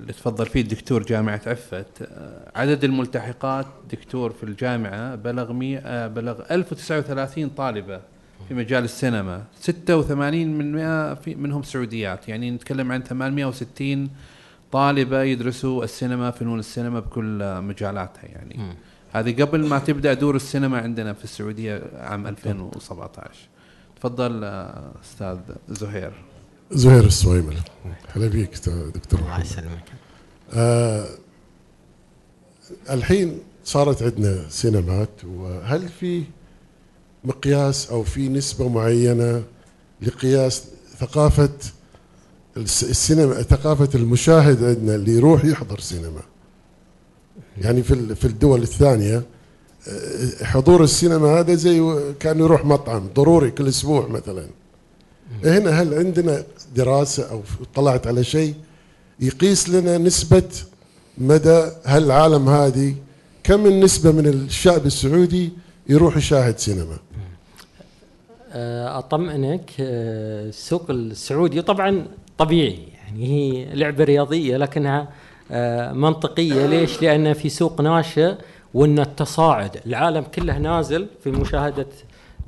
اللي 0.01 0.13
تفضل 0.13 0.45
فيه 0.45 0.61
الدكتور 0.61 1.03
جامعة 1.03 1.41
عفت 1.47 2.09
عدد 2.55 2.83
الملتحقات 2.83 3.65
دكتور 3.91 4.29
في 4.31 4.43
الجامعة 4.43 5.15
بلغ 5.15 5.53
مي 5.53 5.77
بلغ 6.07 6.41
1039 6.51 7.49
طالبة 7.49 7.99
في 8.47 8.53
مجال 8.53 8.83
السينما 8.83 9.43
86 9.59 10.47
من 10.47 10.71
100 10.71 11.13
في 11.13 11.35
منهم 11.35 11.63
سعوديات 11.63 12.29
يعني 12.29 12.51
نتكلم 12.51 12.91
عن 12.91 13.03
860 13.03 14.09
طالبة 14.73 15.23
يدرسوا 15.23 15.83
السينما 15.83 16.31
فنون 16.31 16.59
السينما 16.59 16.99
بكل 16.99 17.61
مجالاتها 17.61 18.23
يعني. 18.25 18.75
هذه 19.11 19.41
قبل 19.41 19.65
ما 19.65 19.79
تبدأ 19.79 20.13
دور 20.13 20.35
السينما 20.35 20.77
عندنا 20.77 21.13
في 21.13 21.23
السعودية 21.23 21.81
عام 21.97 22.27
2017 22.27 23.29
تفضل 23.99 24.43
آه، 24.43 24.91
أستاذ 25.03 25.37
زهير. 25.69 26.11
زهير 26.71 27.03
السويمل 27.05 27.57
هلا 28.15 28.27
بيك 28.27 28.49
دكتور 28.95 29.19
الله. 29.19 29.41
يسلمك. 29.41 29.83
آه 30.53 31.05
الحين 32.89 33.39
صارت 33.65 34.03
عندنا 34.03 34.49
سينمات 34.49 35.23
وهل 35.25 35.89
في 35.89 36.23
مقياس 37.23 37.89
أو 37.89 38.03
في 38.03 38.29
نسبة 38.29 38.69
معينة 38.69 39.43
لقياس 40.01 40.67
ثقافة 40.97 41.49
السينما 42.57 43.41
ثقافة 43.41 43.89
المشاهد 43.95 44.63
عندنا 44.63 44.95
اللي 44.95 45.11
يروح 45.11 45.45
يحضر 45.45 45.79
سينما. 45.79 46.21
يعني 47.61 47.83
في 47.83 48.15
في 48.15 48.25
الدول 48.25 48.61
الثانية 48.61 49.23
آه، 49.87 50.43
حضور 50.43 50.83
السينما 50.83 51.39
هذا 51.39 51.55
زي 51.55 51.93
كأنه 52.19 52.43
يروح 52.43 52.65
مطعم 52.65 53.07
ضروري 53.15 53.51
كل 53.51 53.67
أسبوع 53.67 54.07
مثلا. 54.07 54.45
هنا 55.43 55.81
هل 55.81 55.93
عندنا 55.93 56.43
دراسة 56.75 57.31
أو 57.31 57.41
طلعت 57.75 58.07
على 58.07 58.23
شيء 58.23 58.55
يقيس 59.19 59.69
لنا 59.69 59.97
نسبة 59.97 60.49
مدى 61.17 61.69
هالعالم 61.85 62.49
هذه؟ 62.49 62.95
كم 63.43 63.65
النسبة 63.65 64.11
من 64.11 64.27
الشعب 64.27 64.85
السعودي 64.85 65.51
يروح 65.89 66.17
يشاهد 66.17 66.59
سينما؟ 66.59 66.97
آه، 68.51 68.99
أطمئنك 68.99 69.71
آه، 69.79 70.49
السوق 70.49 70.89
السعودي 70.89 71.61
طبعا 71.61 72.05
طبيعي 72.37 72.79
يعني 73.05 73.25
هي 73.27 73.75
لعبة 73.75 74.03
رياضية 74.03 74.57
لكنها 74.57 75.07
آه، 75.51 75.93
منطقية 75.93 76.65
ليش؟ 76.65 77.01
لأن 77.01 77.33
في 77.33 77.49
سوق 77.49 77.81
ناشئ 77.81 78.33
وإن 78.73 78.99
التصاعد 78.99 79.77
العالم 79.85 80.21
كله 80.23 80.57
نازل 80.57 81.07
في 81.23 81.31
مشاهدة 81.31 81.85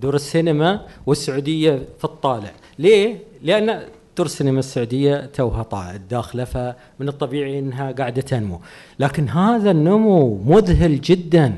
دور 0.02 0.16
السينما 0.16 0.86
والسعودية 1.06 1.82
في 1.98 2.04
الطالع، 2.06 2.52
ليه؟ 2.80 3.18
لأن 3.44 3.82
دور 4.18 4.26
السينما 4.26 4.60
السعودية 4.60 5.26
توها 5.34 5.64
طا- 5.64 5.98
داخله 6.10 6.44
فمن 6.44 7.08
الطبيعي 7.08 7.60
إنها 7.60 7.92
قاعدة 7.92 8.22
تنمو، 8.22 8.60
لكن 9.00 9.30
هذا 9.30 9.72
النمو 9.72 10.44
مذهل 10.46 11.02
جدا 11.02 11.54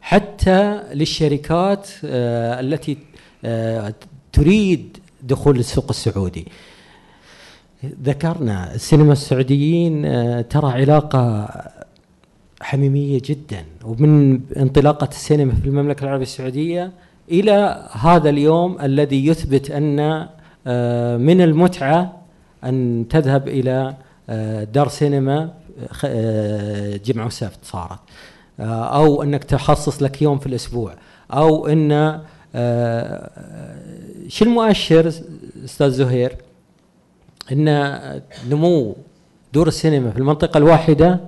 حتى 0.00 0.80
للشركات 0.92 1.88
آه، 2.04 2.60
التي 2.60 2.98
آه، 3.44 3.94
تريد 4.32 4.96
دخول 5.22 5.58
السوق 5.58 5.86
السعودي 5.90 6.46
ذكرنا 8.04 8.74
السينما 8.74 9.12
السعوديين 9.12 10.04
آه، 10.04 10.40
ترى 10.40 10.72
علاقة 10.72 11.48
حميمية 12.60 13.20
جدا 13.24 13.64
ومن 13.84 14.40
انطلاقة 14.56 15.08
السينما 15.08 15.52
في 15.54 15.68
المملكة 15.68 16.04
العربية 16.04 16.22
السعودية 16.22 16.92
إلى 17.30 17.88
هذا 17.92 18.30
اليوم 18.30 18.80
الذي 18.80 19.26
يثبت 19.26 19.70
أن 19.70 20.26
آه، 20.66 21.16
من 21.16 21.40
المتعة 21.40 22.20
أن 22.64 23.06
تذهب 23.10 23.48
إلى 23.48 23.94
آه، 24.30 24.64
دار 24.64 24.88
سينما 24.88 25.50
جمعة 27.04 27.26
وسبت 27.26 27.58
صارت. 27.62 27.98
أو 28.60 29.22
أنك 29.22 29.44
تخصص 29.44 30.02
لك 30.02 30.22
يوم 30.22 30.38
في 30.38 30.46
الأسبوع 30.46 30.94
أو 31.30 31.66
أن 31.66 32.20
شو 34.28 34.44
المؤشر 34.44 35.12
أستاذ 35.64 35.90
زهير؟ 35.90 36.36
أن 37.52 38.20
نمو 38.50 38.96
دور 39.52 39.68
السينما 39.68 40.10
في 40.10 40.18
المنطقة 40.18 40.58
الواحدة 40.58 41.20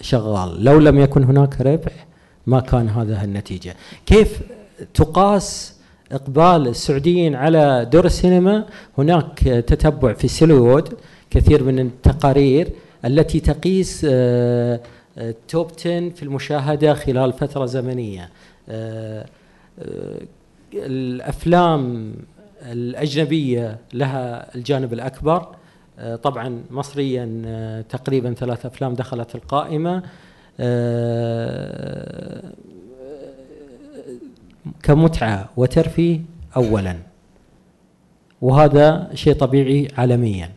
شغال. 0.00 0.64
لو 0.64 0.78
لم 0.78 0.98
يكن 0.98 1.24
هناك 1.24 1.60
ربح 1.60 2.06
ما 2.46 2.60
كان 2.60 2.88
هذا 2.88 3.24
النتيجة. 3.24 3.76
كيف 4.06 4.40
تقاس 4.94 5.76
إقبال 6.12 6.68
السعوديين 6.68 7.34
على 7.34 7.88
دور 7.92 8.04
السينما؟ 8.04 8.66
هناك 8.98 9.38
تتبع 9.38 10.12
في 10.12 10.28
سيلوود 10.28 10.94
كثير 11.30 11.64
من 11.64 11.78
التقارير 11.78 12.68
التي 13.04 13.40
تقيس 13.40 14.06
آه، 14.10 14.80
آه، 15.18 15.34
توب 15.48 15.70
10 15.78 16.10
في 16.10 16.22
المشاهدة 16.22 16.94
خلال 16.94 17.32
فترة 17.32 17.66
زمنية. 17.66 18.30
آه، 18.68 19.26
الأفلام 20.74 22.12
الأجنبية 22.72 23.78
لها 23.94 24.54
الجانب 24.54 24.92
الأكبر. 24.92 25.48
آه، 25.98 26.16
طبعا 26.16 26.62
مصريا 26.70 27.42
آه، 27.46 27.80
تقريبا 27.80 28.34
ثلاث 28.34 28.66
أفلام 28.66 28.94
دخلت 28.94 29.34
القائمة. 29.34 30.02
آه، 30.60 32.42
كمتعة 34.82 35.48
وترفيه 35.56 36.20
أولا. 36.56 36.96
وهذا 38.42 39.10
شيء 39.14 39.34
طبيعي 39.34 39.88
عالميا. 39.98 40.50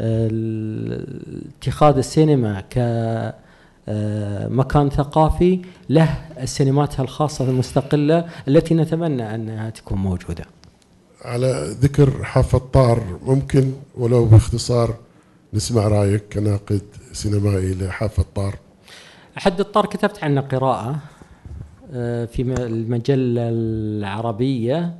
ال- 0.00 1.42
اتخاذ 1.58 1.96
السينما 1.96 2.60
كمكان 2.70 3.34
ثقافي 4.90 5.60
له 5.90 6.08
السينمات 6.42 7.00
الخاصة 7.00 7.50
المستقلة 7.50 8.24
التي 8.48 8.74
نتمنى 8.74 9.34
أنها 9.34 9.70
تكون 9.70 9.98
موجودة. 9.98 10.44
على 11.24 11.76
ذكر 11.80 12.24
حافة 12.24 12.58
طار 12.58 13.18
ممكن 13.22 13.72
ولو 13.94 14.24
باختصار 14.24 14.94
نسمع 15.54 15.88
رأيك 15.88 16.22
كناقد 16.32 16.82
سينمائي 17.12 17.74
لحافة 17.74 18.24
طار. 18.34 18.58
حد 19.36 19.60
الطار 19.60 19.86
كتبت 19.86 20.24
عنه 20.24 20.40
قراءة 20.40 20.98
آه، 21.92 22.24
في 22.24 22.42
المجلة 22.42 23.48
العربية 23.48 24.94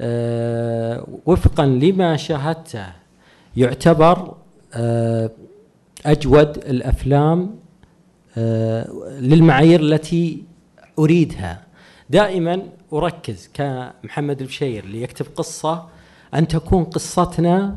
آه، 0.00 1.06
وفقا 1.26 1.66
لما 1.66 2.16
شاهدته. 2.16 2.86
يعتبر 3.56 4.34
آه، 4.74 5.30
أجود 6.06 6.58
الأفلام 6.58 7.54
للمعايير 9.20 9.80
التي 9.80 10.42
أريدها. 10.98 11.62
دائما 12.10 12.62
أركز 12.92 13.50
كمحمد 13.54 14.40
البشير 14.40 14.84
اللي 14.84 15.02
يكتب 15.02 15.26
قصة 15.36 15.86
أن 16.34 16.48
تكون 16.48 16.84
قصتنا 16.84 17.76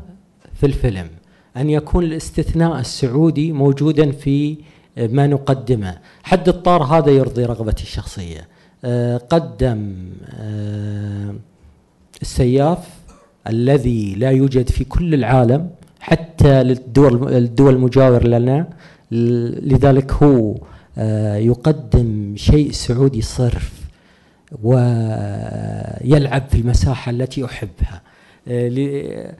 في 0.54 0.66
الفيلم 0.66 1.08
أن 1.56 1.70
يكون 1.70 2.04
الاستثناء 2.04 2.80
السعودي 2.80 3.52
موجودا 3.52 4.10
في 4.10 4.56
ما 4.96 5.26
نقدمه. 5.26 5.98
حد 6.22 6.48
الطار 6.48 6.82
هذا 6.82 7.10
يرضي 7.10 7.44
رغبتي 7.44 7.82
الشخصية. 7.82 8.48
آه، 8.84 9.16
قدم 9.16 9.94
آه، 10.30 11.34
السياف 12.22 12.88
الذي 13.46 14.14
لا 14.14 14.30
يوجد 14.30 14.70
في 14.70 14.84
كل 14.84 15.14
العالم 15.14 15.70
حتى 16.00 16.62
للدول 16.62 17.34
الدول 17.34 17.74
المجاورة 17.74 18.26
لنا. 18.26 18.68
لذلك 19.10 20.12
هو 20.12 20.54
آه، 20.98 21.36
يقدم 21.36 22.34
شيء 22.36 22.70
سعودي 22.72 23.22
صرف. 23.22 23.75
ويلعب 24.62 26.42
في 26.50 26.54
المساحة 26.60 27.10
التي 27.10 27.44
أحبها. 27.44 28.02
آه، 28.48 28.68
ل- 28.68 29.32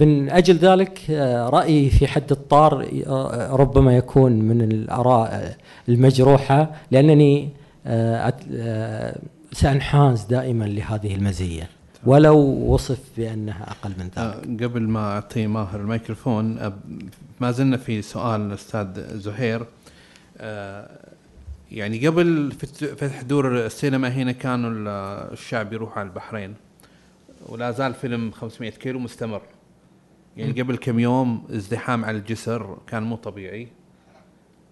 من 0.00 0.30
أجل 0.30 0.56
ذلك 0.56 1.00
آه، 1.10 1.48
رأيي 1.48 1.90
في 1.90 2.06
حد 2.06 2.30
الطار 2.30 2.86
آه، 3.06 3.48
ربما 3.56 3.96
يكون 3.96 4.32
من 4.32 4.62
الآراء 4.62 5.56
المجروحة 5.88 6.70
لأنني 6.90 7.48
آه، 7.86 8.34
آه، 8.54 9.18
سأنحاز 9.52 10.24
دائما 10.24 10.64
لهذه 10.64 11.14
المزية. 11.14 11.68
ولو 12.06 12.36
وصف 12.72 12.98
بأنها 13.16 13.70
أقل 13.70 13.90
من 13.98 14.04
ذلك. 14.04 14.18
آه، 14.18 14.66
قبل 14.66 14.82
ما 14.82 15.00
أعطي 15.14 15.46
ماهر 15.46 15.80
الميكروفون 15.80 16.58
آه، 16.58 16.72
ما 17.40 17.50
زلنا 17.50 17.76
في 17.76 18.02
سؤال 18.02 18.40
الأستاذ 18.40 19.18
زهير. 19.18 19.64
آه، 20.38 20.88
يعني 21.72 22.06
قبل 22.06 22.52
فت- 22.52 22.84
فتح 22.84 23.22
دور 23.22 23.66
السينما 23.66 24.08
هنا 24.08 24.32
كانوا 24.32 24.70
ال- 24.70 24.88
الشعب 25.32 25.72
يروح 25.72 25.98
على 25.98 26.08
البحرين 26.08 26.54
ولا 27.46 27.70
زال 27.70 27.94
فيلم 27.94 28.30
500 28.30 28.70
كيلو 28.70 28.98
مستمر. 28.98 29.42
يعني 30.36 30.60
قبل 30.62 30.76
كم 30.76 30.98
يوم 30.98 31.44
ازدحام 31.50 32.04
على 32.04 32.16
الجسر 32.18 32.78
كان 32.86 33.02
مو 33.02 33.16
طبيعي. 33.16 33.68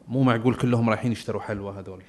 مو 0.09 0.23
معقول 0.23 0.55
كلهم 0.55 0.91
رايحين 0.91 1.13
يشتروا 1.13 1.41
حلوى 1.41 1.75
هذول. 1.79 2.03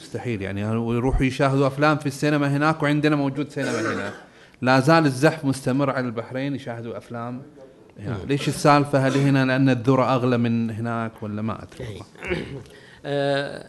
مستحيل 0.00 0.42
يعني. 0.42 0.76
ويروحوا 0.76 1.22
يشاهدوا 1.26 1.66
أفلام 1.66 1.96
في 1.96 2.06
السينما 2.06 2.56
هناك 2.56 2.82
وعندنا 2.82 3.16
موجود 3.16 3.50
سينما 3.50 3.80
هنا. 3.80 4.12
لا 4.62 4.80
زال 4.80 5.06
الزحف 5.06 5.44
مستمر 5.44 5.90
على 5.90 6.06
البحرين 6.06 6.54
يشاهدوا 6.54 6.96
أفلام 6.96 7.42
هنا. 7.98 8.18
ليش 8.28 8.48
السالفة 8.48 8.98
هل 9.06 9.14
هنا 9.18 9.44
لأن 9.44 9.68
الذرة 9.68 10.14
أغلى 10.14 10.38
من 10.38 10.70
هناك 10.70 11.22
ولا 11.22 11.42
ما 11.42 11.62
أدري. 11.62 11.86
آه، 13.08 13.58
آه، 13.58 13.66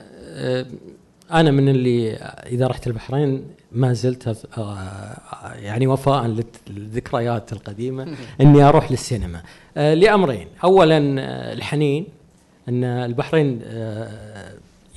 أنا 1.32 1.52
من 1.52 1.70
اللي 1.70 2.14
إذا 2.46 2.68
رحت 2.68 2.88
البحرين 2.88 3.44
ما 3.72 3.94
زلت 3.94 4.48
آه، 4.58 5.54
يعني 5.56 5.88
وفاء 5.88 6.44
للذكريات 6.68 7.54
القديمة 7.54 8.08
إني 8.42 8.64
أروح 8.64 8.92
للسينما. 8.92 9.42
آه، 9.78 9.94
لأمرين. 9.94 10.48
اولا 10.64 11.22
آه، 11.22 11.54
الحنين. 11.54 12.06
إن 12.70 12.84
البحرين 12.84 13.62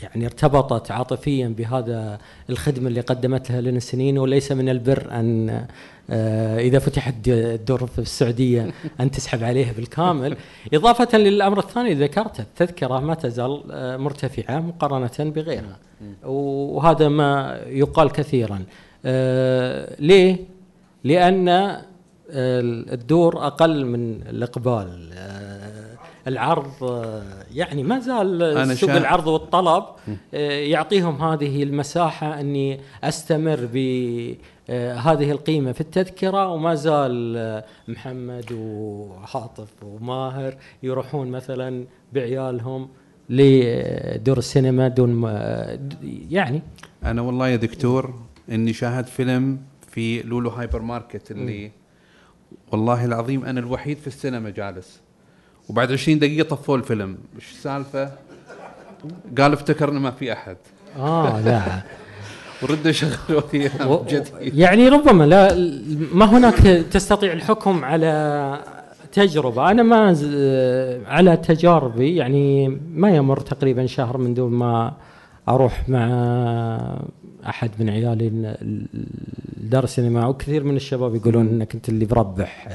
يعني 0.02 0.27
ارتبطت 0.27 0.90
عاطفيا 0.90 1.48
بهذا 1.48 2.18
الخدمة 2.51 2.89
اللي 2.89 3.01
قدمتها 3.01 3.60
لنا 3.60 3.81
سنين 3.81 4.18
وليس 4.18 4.52
من 4.52 4.68
البر 4.68 5.09
أن 5.12 5.66
آه، 6.10 6.59
إذا 6.59 6.78
فتحت 6.78 7.14
الدور 7.28 7.86
في 7.86 7.98
السعودية 7.98 8.72
أن 9.01 9.10
تسحب 9.10 9.44
عليها 9.44 9.72
بالكامل. 9.72 10.36
إضافة 10.74 11.18
للأمر 11.18 11.59
الثاني 11.59 11.94
ذكرته 11.94 12.40
التذكرة 12.43 13.01
ما 13.01 13.14
تزال 13.14 13.62
آه، 13.70 13.97
مرتفعة 13.97 14.60
مقارنة 14.60 15.31
بغيرها. 15.31 15.78
وهذا 16.24 17.09
ما 17.09 17.60
يقال 17.66 18.12
كثيرا. 18.12 18.64
آه، 19.05 19.97
ليه؟ 19.98 20.36
لأن 21.05 21.77
الدور 22.93 23.47
أقل 23.47 23.85
من 23.85 24.22
الإقبال. 24.22 25.10
العرض 26.26 26.84
آه، 26.84 27.22
يعني 27.55 27.82
ما 27.82 27.98
زال 27.98 28.42
أنا 28.42 28.74
سوق 28.74 28.90
شا- 28.90 28.97
العرض 28.98 29.26
والطلب. 29.26 29.84
آه، 30.34 30.51
يعطيهم 30.51 31.22
هذه 31.22 31.62
المساحة 31.62 32.40
أني 32.40 32.80
أستمر 33.05 33.68
بهذه 33.72 35.30
القيمة 35.30 35.72
في 35.72 35.80
التذكرة 35.80 36.48
وما 36.48 36.74
زال 36.74 37.36
آه، 37.36 37.64
محمد 37.88 38.52
وعاطف 38.52 39.68
وماهر 39.82 40.56
يروحون 40.82 41.30
مثلا 41.30 41.84
بعيالهم 42.12 42.88
لدور 43.30 44.38
السينما 44.38 44.88
دون 44.88 45.10
ما 45.10 45.78
يعني. 46.30 46.62
أنا 47.05 47.22
والله 47.22 47.48
يا 47.48 47.56
دكتور 47.56 48.14
إني 48.51 48.72
شاهدت 48.72 49.09
فيلم 49.09 49.59
في 49.88 50.22
لولو 50.22 50.51
هايبر 50.51 50.82
ماركت 50.82 51.30
اللي 51.30 51.70
والله 52.72 53.05
العظيم 53.05 53.44
أنا 53.44 53.60
الوحيد 53.60 53.98
في 53.98 54.06
السينما 54.06 54.51
جالس. 54.51 55.01
وبعد 55.70 55.92
20 55.92 56.18
دقيقة 56.18 56.48
طفوا 56.48 56.76
الفيلم. 56.76 57.16
إيش 57.36 57.51
السالفه 57.51 58.10
قال 59.38 59.52
افتكرنا 59.52 60.01
ما 60.01 60.10
في 60.10 60.32
أحد. 60.32 60.56
آه 60.98 61.40
لا. 61.40 61.62
وردوا 62.62 62.92
شغلوا 62.92 63.40
فيها 63.40 64.02
جديد. 64.09 64.24
يعني 64.59 64.88
ربما 64.88 65.24
لا 65.24 65.55
ما 66.12 66.24
هناك 66.24 66.56
تستطيع 66.92 67.32
الحكم 67.32 67.84
على 67.84 68.59
تجربة. 69.12 69.70
أنا 69.70 69.82
ما 69.82 70.12
ز- 70.12 71.05
على 71.06 71.36
تجاربي 71.36 72.16
يعني 72.16 72.68
ما 72.94 73.10
يمر 73.10 73.40
تقريبا 73.40 73.86
شهر 73.86 74.18
من 74.18 74.34
دون 74.34 74.52
ما 74.52 74.92
أروح 75.48 75.88
مع 75.88 76.06
أحد 77.48 77.70
من 77.78 77.90
عيالي 77.90 78.26
ال- 78.28 78.47
ال- 78.62 78.86
دار 79.70 79.84
السينما. 79.84 80.26
وكثير 80.26 80.64
من 80.64 80.76
الشباب 80.76 81.14
يقولون 81.14 81.48
أنك 81.48 81.74
أنت 81.74 81.88
اللي 81.88 82.05
بربح. 82.05 82.68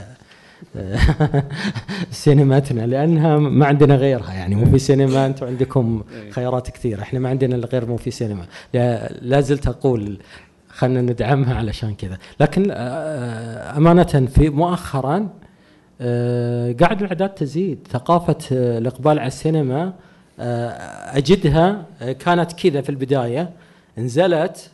سينماتنا 2.12 2.82
لأنها 2.82 3.38
ما 3.38 3.66
عندنا 3.66 3.96
غيرها. 3.96 4.34
يعني 4.34 4.56
مو 4.56 4.66
في 4.66 4.80
سينما 4.80 5.26
أنتم 5.26 5.46
عندكم 5.46 6.04
خيارات 6.32 6.70
كثيرة. 6.70 7.02
إحنا 7.02 7.20
ما 7.20 7.30
عندنا 7.30 7.56
إلا 7.56 7.68
غير 7.68 7.86
مو 7.86 7.98
في 7.98 8.12
سينما. 8.12 8.46
لا, 9.22 9.42
زلت 9.42 9.68
أقول 9.68 10.18
خلينا 10.70 11.02
ندعمها 11.02 11.56
علشان 11.56 11.96
كذا. 11.96 12.18
لكن 12.40 12.68
آه، 12.72 13.78
أمانة 13.78 14.04
في 14.36 14.50
مؤخرا 14.50 15.30
آه، 16.02 16.76
قاعد 16.80 17.02
الإعداد 17.02 17.30
تزيد. 17.30 17.88
ثقافة 17.92 18.38
آه، 18.52 18.78
الإقبال 18.78 19.20
على 19.20 19.28
السينما 19.28 19.94
آه، 20.40 20.70
أجدها 21.18 21.86
آه، 22.02 22.12
كانت 22.12 22.54
كذا 22.54 22.82
في 22.82 22.90
البداية. 22.90 23.50
نزلت 23.98 24.70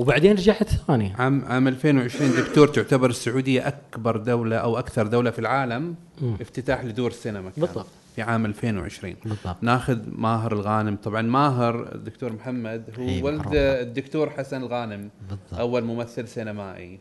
وبعدين 0.00 0.32
رجعت 0.32 0.68
ثانية. 0.68 1.14
عام 1.18 1.44
عام 1.44 1.68
2020 1.68 2.30
دكتور 2.36 2.68
تعتبر 2.68 3.10
السعودية 3.10 3.68
أكبر 3.68 4.16
دولة 4.16 4.56
أو 4.56 4.78
أكثر 4.78 5.06
دولة 5.06 5.30
في 5.30 5.38
العالم 5.38 5.94
مم. 6.22 6.36
افتتاح 6.40 6.84
لدور 6.84 7.10
السينما 7.10 7.50
كان 7.50 7.60
بالضبط. 7.66 7.86
في 8.16 8.22
عام 8.22 8.46
2020 8.46 9.14
بالضبط. 9.24 9.56
ناخذ 9.62 9.98
ماهر 10.12 10.52
الغانم. 10.52 10.96
طبعا 10.96 11.22
ماهر 11.22 11.94
الدكتور 11.94 12.32
محمد 12.32 12.84
هو 12.98 13.08
أي 13.08 13.22
ولد. 13.22 13.42
الدكتور 13.54 14.30
حسن 14.30 14.62
الغانم 14.62 15.10
بالضبط. 15.20 15.54
أول 15.60 15.84
ممثل 15.84 16.28
سينمائي. 16.28 16.98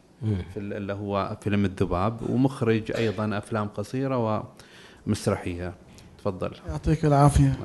في 0.54 0.58
ال- 0.60 0.74
اللي 0.74 0.94
هو 0.94 1.38
فيلم 1.42 1.66
الذباب 1.66 2.30
ومخرج 2.30 2.92
أيضا 2.92 3.38
أفلام 3.38 3.68
قصيرة 3.68 4.44
ومسرحية. 5.08 5.74
تفضل. 6.18 6.52
يعطيك 6.68 7.06
العافية. 7.06 7.58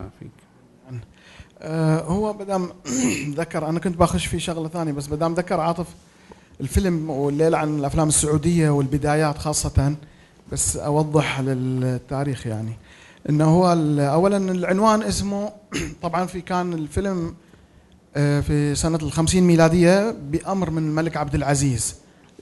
هو 2.01 2.32
بدام 2.32 2.69
ذكر 3.39 3.69
أنا 3.69 3.81
كنت 3.81 3.97
باخش 3.97 4.27
في 4.27 4.41
شغلة 4.41 4.69
ثانية 4.69 4.93
بس 4.93 5.07
بدام 5.07 5.35
ذكر 5.35 5.61
عاطف 5.61 5.86
الفيلم 6.61 7.11
والليلة 7.11 7.59
عن 7.59 7.78
الأفلام 7.78 8.09
السعودية 8.09 8.70
والبدايات 8.70 9.39
خاصة 9.39 9.95
بس 10.53 10.77
أوضح 10.77 11.41
للتاريخ 11.41 12.47
يعني. 12.47 12.73
إنه 13.28 13.45
هو 13.45 13.73
اولا 13.99 14.36
العنوان 14.36 15.03
اسمه 15.03 15.53
طبعا 16.03 16.27
في 16.27 16.41
كان 16.41 16.73
الفيلم 16.73 17.35
آه، 18.16 18.41
في 18.41 18.74
سنة 18.74 18.99
الخمسين 19.03 19.45
ميلادية 19.45 20.11
بأمر 20.11 20.70
من 20.70 20.89
الملك 20.89 21.16
عبد 21.16 21.35
العزيز 21.35 21.95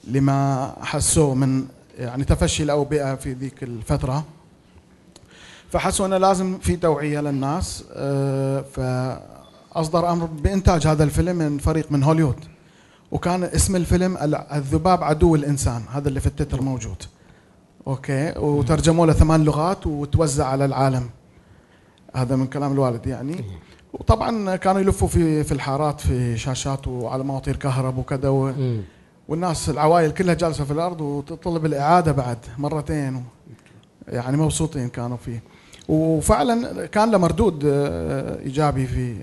لما 0.07 0.75
حسوه 0.81 1.35
من 1.35 1.65
يعني 1.99 2.23
تفشي 2.23 2.63
الأوبئة 2.63 3.15
في 3.15 3.33
ذيك 3.33 3.63
الفترة. 3.63 4.25
فحسوا 5.73 6.05
أنه 6.05 6.17
لازم 6.17 6.57
في 6.57 6.75
توعية 6.75 7.19
للناس 7.19 7.83
آه، 7.93 8.61
فأصدر 8.61 10.11
أمر 10.11 10.25
بإنتاج 10.25 10.87
هذا 10.87 11.03
الفيلم 11.03 11.35
من 11.35 11.57
فريق 11.57 11.91
من 11.91 12.03
هوليوود 12.03 12.35
وكان 13.11 13.43
اسم 13.43 13.75
الفيلم 13.75 14.17
الذباب 14.53 15.03
عدو 15.03 15.35
الإنسان 15.35 15.81
هذا 15.91 16.07
اللي 16.09 16.19
في 16.19 16.27
التتر 16.27 16.61
موجود. 16.61 17.03
أوكي؟ 17.87 18.33
وترجموه 18.39 19.07
لثمان 19.07 19.43
لغات 19.43 19.87
وتوزع 19.87 20.47
على 20.47 20.65
العالم. 20.65 21.09
هذا 22.15 22.35
من 22.35 22.47
كلام 22.47 22.71
الوالد 22.71 23.07
يعني. 23.07 23.45
وطبعا 23.93 24.55
كانوا 24.55 24.81
يلفوا 24.81 25.07
في 25.07 25.43
في 25.43 25.51
الحارات 25.51 26.01
في 26.01 26.37
شاشات 26.37 26.87
وعلى 26.87 27.23
مواتير 27.23 27.55
كهرب 27.55 27.97
وكذا. 27.97 28.29
والناس 29.27 29.69
العوائل 29.69 30.11
كلها 30.11 30.33
جالسة 30.33 30.63
في 30.63 30.71
الأرض 30.71 31.01
وتطلب 31.01 31.65
الإعادة 31.65 32.11
بعد 32.11 32.37
مرتين 32.57 33.23
يعني 34.07 34.37
مبسوطين 34.37 34.89
كانوا 34.89 35.17
فيه. 35.17 35.43
وفعلا 35.87 36.85
كان 36.85 37.11
له 37.11 37.17
مردود 37.17 37.63
آه، 37.65 38.39
إيجابي 38.39 38.87
في 38.87 39.15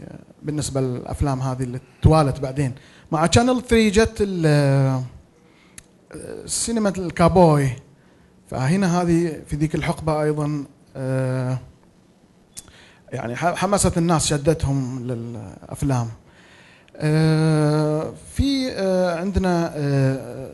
بالنسبة 0.43 0.81
للأفلام 0.81 1.41
هذه 1.41 1.63
اللي 1.63 1.81
توالت 2.03 2.41
بعدين. 2.41 2.73
مع 3.13 3.29
شانل 3.31 3.63
3 3.63 3.89
جت 3.89 4.29
آه، 4.47 5.03
سينما 6.47 6.89
الكابوي. 6.89 7.71
فهنا 8.51 9.03
هذه 9.03 9.43
في 9.47 9.57
ذيك 9.57 9.75
الحقبة 9.75 10.23
أيضا 10.23 10.65
آه، 10.97 11.59
يعني 13.13 13.37
حمست 13.37 13.99
الناس 13.99 14.27
شدتهم 14.27 15.07
للأفلام. 15.07 16.09
في 18.35 18.71
عندنا 19.19 19.73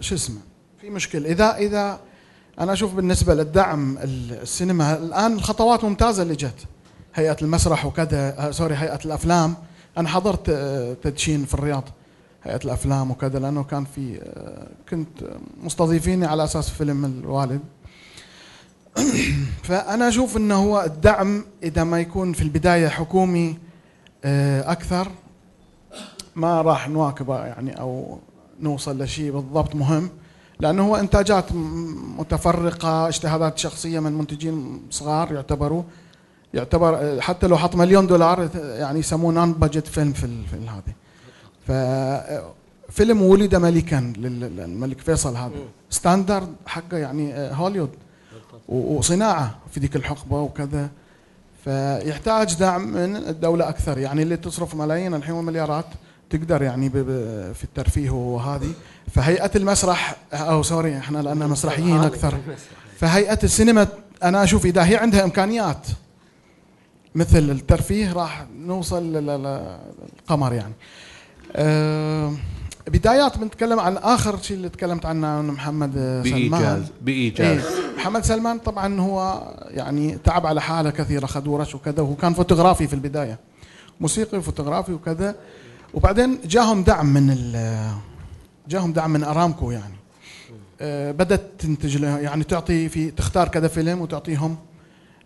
شو 0.01 0.15
اسمه 0.15 0.41
في 0.81 0.91
مشكلة. 0.91 1.31
إذا 1.31 1.57
إذا 1.57 2.01
أنا 2.61 2.73
أشوف 2.73 2.95
بالنسبة 2.95 3.35
للدعم 3.35 3.99
السينما 4.03 4.99
الآن 4.99 5.33
الخطوات 5.33 5.85
ممتازة 5.85 6.23
اللي 6.23 6.35
جت. 6.35 6.67
هيئة 7.15 7.37
المسرح 7.43 7.87
وكذا 7.87 8.35
آه، 8.39 8.51
سوري 8.51 8.75
هيئة 8.75 8.99
الأفلام. 9.05 9.55
أنا 9.99 10.09
حضرت 10.09 10.49
آه، 10.49 10.97
تدشين 11.03 11.45
في 11.45 11.55
الرياض 11.55 11.85
هيئة 12.43 12.61
الأفلام 12.65 13.11
وكذا 13.11 13.39
لأنه 13.39 13.65
كان 13.65 13.85
في 13.85 14.21
آه، 14.23 14.69
كنت 14.91 15.25
مستضيفيني 15.63 16.27
على 16.27 16.45
أساس 16.45 16.71
فيلم 16.71 17.05
الوالد. 17.05 17.61
فأنا 19.69 20.09
أشوف 20.09 20.37
إنه 20.37 20.55
هو 20.55 20.83
الدعم 20.83 21.45
إذا 21.63 21.85
ما 21.85 22.01
يكون 22.01 22.33
في 22.33 22.43
البداية 22.43 22.89
حكومي 22.89 23.59
أكثر. 24.65 25.09
ما 26.37 26.63
راح 26.63 26.89
نواكبه 26.89 27.45
يعني 27.45 27.81
أو 27.81 28.19
نوصل 28.61 29.03
لشيء 29.03 29.33
بالضبط 29.33 29.75
مهم. 29.75 30.11
لأنه 30.61 30.87
هو 30.89 30.97
إنتاجات 30.97 31.53
م- 31.53 32.15
متفرقة 32.21 33.09
اجتهادات 33.09 33.59
شخصية 33.59 34.01
من 34.01 34.13
منتجين 34.13 34.83
صغار 34.91 35.33
يعتبروا 35.33 35.83
يعتبر 36.55 37.21
حتى 37.21 37.47
لو 37.47 37.57
حط 37.59 37.75
مليون 37.77 38.07
دولار 38.07 38.49
يعني 38.55 38.99
يسموه 38.99 39.33
نون 39.33 39.53
بادجت 39.53 39.87
فيلم 39.87 40.13
في 40.13 40.27
في 40.51 40.57
هذه. 40.57 40.95
ف 41.67 41.71
آه، 41.71 42.51
فيلم 42.91 43.23
ولد 43.23 43.55
ملكا 43.55 44.13
لل- 44.19 44.57
للملك 44.57 45.01
فيصل 45.01 45.37
هذا. 45.37 45.51
standard 45.91 46.55
حقه 46.67 46.97
يعني 46.97 47.35
آه، 47.35 47.53
هوليوود 47.53 47.91
وصناعة 48.69 49.59
في 49.71 49.81
ذيك 49.81 49.97
الحقبة 49.97 50.41
وكذا. 50.41 50.89
فيحتاج 51.65 52.55
دعم 52.55 52.89
من 52.89 53.17
الدولة 53.17 53.69
أكثر. 53.69 53.99
يعني 53.99 54.23
اللي 54.23 54.37
تصرف 54.37 54.75
ملايين 54.75 55.15
الحين 55.15 55.35
ومليارات. 55.35 55.87
تقدر 56.31 56.63
يعني 56.63 56.91
في 57.55 57.65
الترفيه 57.65 58.11
وهذه. 58.11 58.71
فهيئة 59.15 59.51
المسرح 59.57 60.17
أو 60.33 60.63
sorry 60.63 60.99
إحنا 60.99 61.19
لأن 61.19 61.39
مسرحيين 61.49 61.97
أكثر. 62.01 62.35
فهيئة 62.99 63.39
السينما 63.45 63.87
أنا 64.23 64.43
أشوف 64.43 64.67
إذا 64.67 64.85
هي 64.85 64.97
عندها 64.97 65.25
إمكانيات 65.25 65.87
مثل 67.15 67.39
الترفيه 67.39 68.13
راح 68.13 68.47
نوصل 68.59 69.03
لل- 69.13 69.27
لل- 69.27 69.79
للقمر 70.21 70.53
يعني. 70.53 70.73
آه، 71.57 72.33
بدايات 72.87 73.39
بنتكلم 73.39 73.81
عن 73.81 73.97
آخر 73.97 74.43
شيء 74.43 74.57
اللي 74.57 74.69
تكلمت 74.69 75.07
عنه 75.07 75.27
عن 75.27 75.47
محمد 75.47 75.93
آه، 75.99 76.23
سلمان. 76.23 76.51
بإيجاز. 76.51 76.83
بايجاز 77.03 77.67
إيه. 77.67 77.97
محمد 77.97 78.25
سلمان 78.25 78.59
طبعا 78.59 79.01
هو 79.01 79.43
يعني 79.71 80.19
تعب 80.25 80.47
على 80.47 80.61
حالة 80.63 80.91
كثيرة 80.91 81.27
خذ 81.27 81.49
ورش 81.49 81.75
وكذا 81.75 82.03
وهو 82.03 82.15
كان 82.15 82.35
فوتوغرافي 82.35 82.87
في 82.87 82.95
البداية. 82.95 83.39
موسيقي 84.01 84.39
وفوتوغرافي 84.39 84.93
وكذا. 84.93 85.35
وبعدين 85.97 86.39
جاهم 86.45 86.83
دعم 86.83 87.07
من 87.07 87.27
جاهم 88.69 88.93
دعم 88.93 89.11
من 89.11 89.25
أرامكو 89.25 89.71
يعني. 89.71 89.95
آه، 90.81 91.13
بدأت 91.13 91.43
تنتج 91.59 91.97
لها 91.97 92.19
يعني 92.19 92.45
تعطي 92.45 92.89
في 92.89 93.11
تختار 93.11 93.49
كذا 93.49 93.69
فيلم 93.69 94.01
وتعطيهم. 94.01 94.57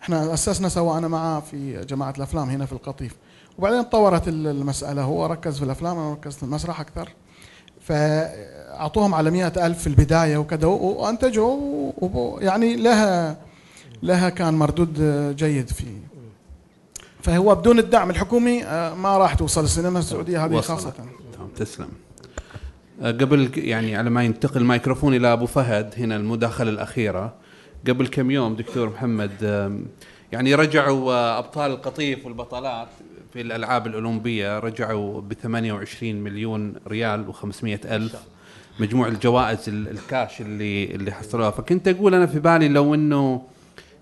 إحنا 0.02 0.34
أسسنا 0.34 0.68
سوا 0.68 0.98
أنا 0.98 1.08
معاه 1.08 1.40
في 1.40 1.84
جماعة 1.84 2.14
الأفلام 2.16 2.48
هنا 2.50 2.66
في 2.66 2.72
القطيف. 2.72 3.16
وبعدين 3.58 3.88
تطورت 3.88 4.28
ال- 4.28 4.46
المسألة. 4.46 5.02
هو 5.02 5.26
ركز 5.26 5.58
في 5.58 5.64
الأفلام 5.64 5.98
أنا 5.98 6.12
ركزت 6.12 6.36
في 6.36 6.42
المسرح 6.42 6.80
أكثر. 6.80 7.08
فأعطوهم 7.80 9.14
على 9.14 9.30
مئة 9.30 9.66
ألف 9.66 9.78
في 9.78 9.86
البداية 9.86 10.36
وكذا 10.36 10.66
وأنتجوا 10.66 11.92
يعني 12.40 12.76
لها 12.76 13.36
لها 14.02 14.28
كان 14.28 14.54
مردود 14.54 14.96
جيد 15.36 15.68
في 15.68 15.84
فهو 17.22 17.54
بدون 17.54 17.78
الدعم 17.78 18.10
الحكومي 18.10 18.64
آه، 18.64 18.94
ما 18.94 19.18
راح 19.18 19.34
توصل 19.34 19.64
السينما 19.64 19.98
السعودية 19.98 20.44
هذه 20.44 20.54
وصلت. 20.54 20.70
خاصة. 20.70 20.90
تمام 20.90 21.48
تسلم. 21.56 21.88
آه، 23.02 23.10
قبل 23.10 23.50
يعني 23.58 23.96
على 23.96 24.10
ما 24.10 24.24
ينتقل 24.24 24.60
الميكروفون 24.60 25.14
إلى 25.14 25.32
أبو 25.32 25.46
فهد 25.46 25.94
هنا 25.98 26.16
المداخلة 26.16 26.70
الأخيرة. 26.70 27.34
قبل 27.88 28.06
كم 28.06 28.30
يوم 28.30 28.54
دكتور 28.56 28.88
محمد 28.88 29.30
يعني 30.32 30.54
رجعوا 30.54 31.12
آه، 31.12 31.38
أبطال 31.38 31.70
القطيف 31.70 32.26
والبطلات 32.26 32.88
في 33.32 33.40
الألعاب 33.40 33.86
الأولمبية 33.86 34.58
رجعوا 34.58 35.20
ب 35.20 35.32
28 35.32 36.14
مليون 36.24 36.74
ريال 36.88 37.32
و500 37.34 37.64
ألف. 37.86 38.16
مجموع 38.80 39.08
الجوائز 39.08 39.68
ال- 39.68 39.88
الكاش 39.88 40.40
اللي 40.40 40.84
اللي 40.84 41.12
حصلوها. 41.12 41.50
فكنت 41.50 41.88
أقول 41.88 42.14
أنا 42.14 42.26
في 42.26 42.38
بالي 42.40 42.68
لو 42.68 42.94
إنه 42.94 43.42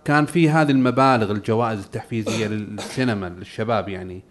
كان 0.05 0.27
في 0.27 0.51
هذه 0.51 0.71
المبالغ 0.71 1.31
الجوائز 1.31 1.79
التحفيزية 1.79 2.47
للسينما 2.47 3.29
للشباب 3.29 3.89
يعني 3.89 4.23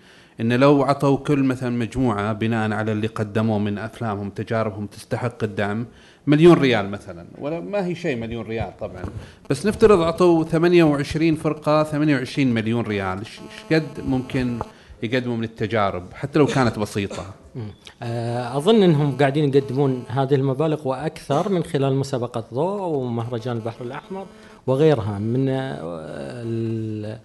إن 0.42 0.54
لو 0.54 0.84
عطوا 0.84 1.18
كل 1.18 1.44
مثلا 1.44 1.70
مجموعة 1.70 2.34
بناء 2.34 2.72
على 2.72 2.92
اللي 2.92 3.08
قدموه 3.08 3.60
من 3.60 3.78
أفلامهم 3.78 4.30
تجاربهم 4.30 4.88
تستحق 4.88 5.44
الدعم 5.44 5.86
مليون 6.28 6.58
ريال 6.58 6.90
مثلا 6.90 7.26
ولا 7.38 7.60
ما 7.60 7.86
هي 7.86 7.96
شيء 7.96 8.18
مليون 8.18 8.46
ريال 8.46 8.78
طبعا. 8.80 9.04
بس 9.50 9.66
نفترض 9.66 10.02
عطوا 10.02 10.44
28 10.44 11.36
فرقة 11.36 11.84
28 11.84 12.48
مليون 12.48 12.86
ريال 12.86 13.20
إيش 13.20 13.40
قد 13.72 13.88
ممكن 14.06 14.60
يقدموا 15.04 15.38
من 15.38 15.44
التجارب 15.44 16.04
حتى 16.14 16.40
لو 16.40 16.46
كانت 16.46 16.80
بسيطة؟ 16.80 17.26
آه، 18.04 18.58
أظن 18.58 18.84
إنهم 18.84 19.18
قاعدين 19.18 19.54
يقدمون 19.56 20.04
هذه 20.08 20.36
المبالغ 20.36 20.88
وأكثر 20.88 21.50
من 21.50 21.64
خلال 21.64 21.96
مسابقة 21.96 22.44
ضوء 22.54 22.82
ومهرجان 22.82 23.58
البحر 23.58 23.86
الأحمر. 23.86 24.26
وغيرها 24.68 25.20
من 25.20 25.50
آه، 25.50 25.78
ال- 26.44 27.18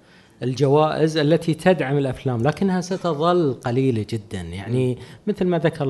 الجوائز 0.43 1.17
التي 1.17 1.55
تدعم 1.55 1.99
الأفلام 1.99 2.43
لكنها 2.43 2.81
ستظل 2.81 3.53
قليلة 3.65 4.07
جدا. 4.11 4.41
يعني 4.41 4.99
مثل 5.27 5.45
ما 5.47 5.59
ذكر 5.59 5.85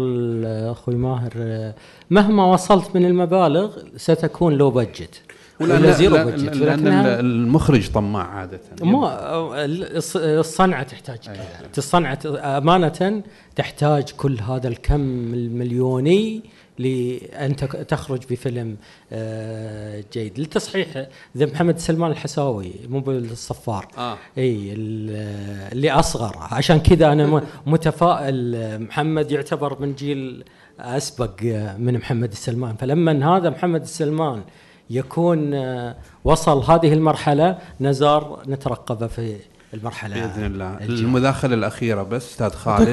أخوي 0.73 0.95
ماهر 0.95 1.33
آه، 1.37 1.74
مهما 2.11 2.45
وصلت 2.53 2.97
من 2.97 3.05
المبالغ 3.07 3.77
ستكون 3.97 4.55
low 4.55 4.70
budget 4.70 5.20
ولا 5.61 5.91
zero 5.91 6.16
لا- 6.16 6.24
budget 6.24 6.57
لأن 6.57 6.87
المخرج 7.07 7.91
طماع 7.91 8.27
عادة. 8.27 8.61
مو 8.83 9.07
الص- 9.07 10.16
الصنعة 10.16 10.83
تحتاج 10.83 11.19
كذا 11.19 11.37
الصنعة 11.79 12.19
أمانة 12.27 13.23
تحتاج 13.57 14.05
كل 14.16 14.41
هذا 14.41 14.69
الكم 14.69 15.35
المليوني 15.35 16.43
لأن 16.78 17.57
تك- 17.57 17.73
تخرج 17.89 18.20
بفيلم 18.31 18.77
آه، 19.12 20.05
جيد. 20.12 20.39
للتصحيح 20.39 21.07
ذا 21.36 21.47
محمد 21.47 21.78
سلمان 21.78 22.11
الحساوي 22.11 22.73
مو 22.89 23.01
بالصفار 23.01 23.86
آه. 23.99 24.16
إي 24.39 24.73
ال- 24.73 25.73
اللي 25.73 25.90
أصغر. 25.90 26.36
عشان 26.53 26.81
كذا 26.81 27.12
أنا 27.12 27.43
متفائل 27.66 28.57
محمد 28.82 29.31
يعتبر 29.32 29.81
من 29.81 29.94
جيل 29.94 30.44
أسبق 30.81 31.43
من 31.78 31.94
محمد 31.99 32.32
السلمان 32.32 32.77
فلما 32.77 33.36
هذا 33.36 33.51
محمد 33.51 33.82
السلمان 33.82 34.43
يكون 34.90 35.55
آه، 35.55 35.97
وصل 36.24 36.59
هذه 36.73 36.93
المرحلة 36.93 37.59
نزار 37.81 38.43
نترقبه 38.49 39.07
في 39.07 39.36
المرحلة 39.74 40.15
بإذن 40.27 40.44
الله. 40.47 40.74
الجاية. 40.78 40.99
المداخلة 40.99 41.55
الأخيرة 41.55 42.03
بس 42.03 42.31
أستاذ 42.31 42.51
خالد 42.51 42.89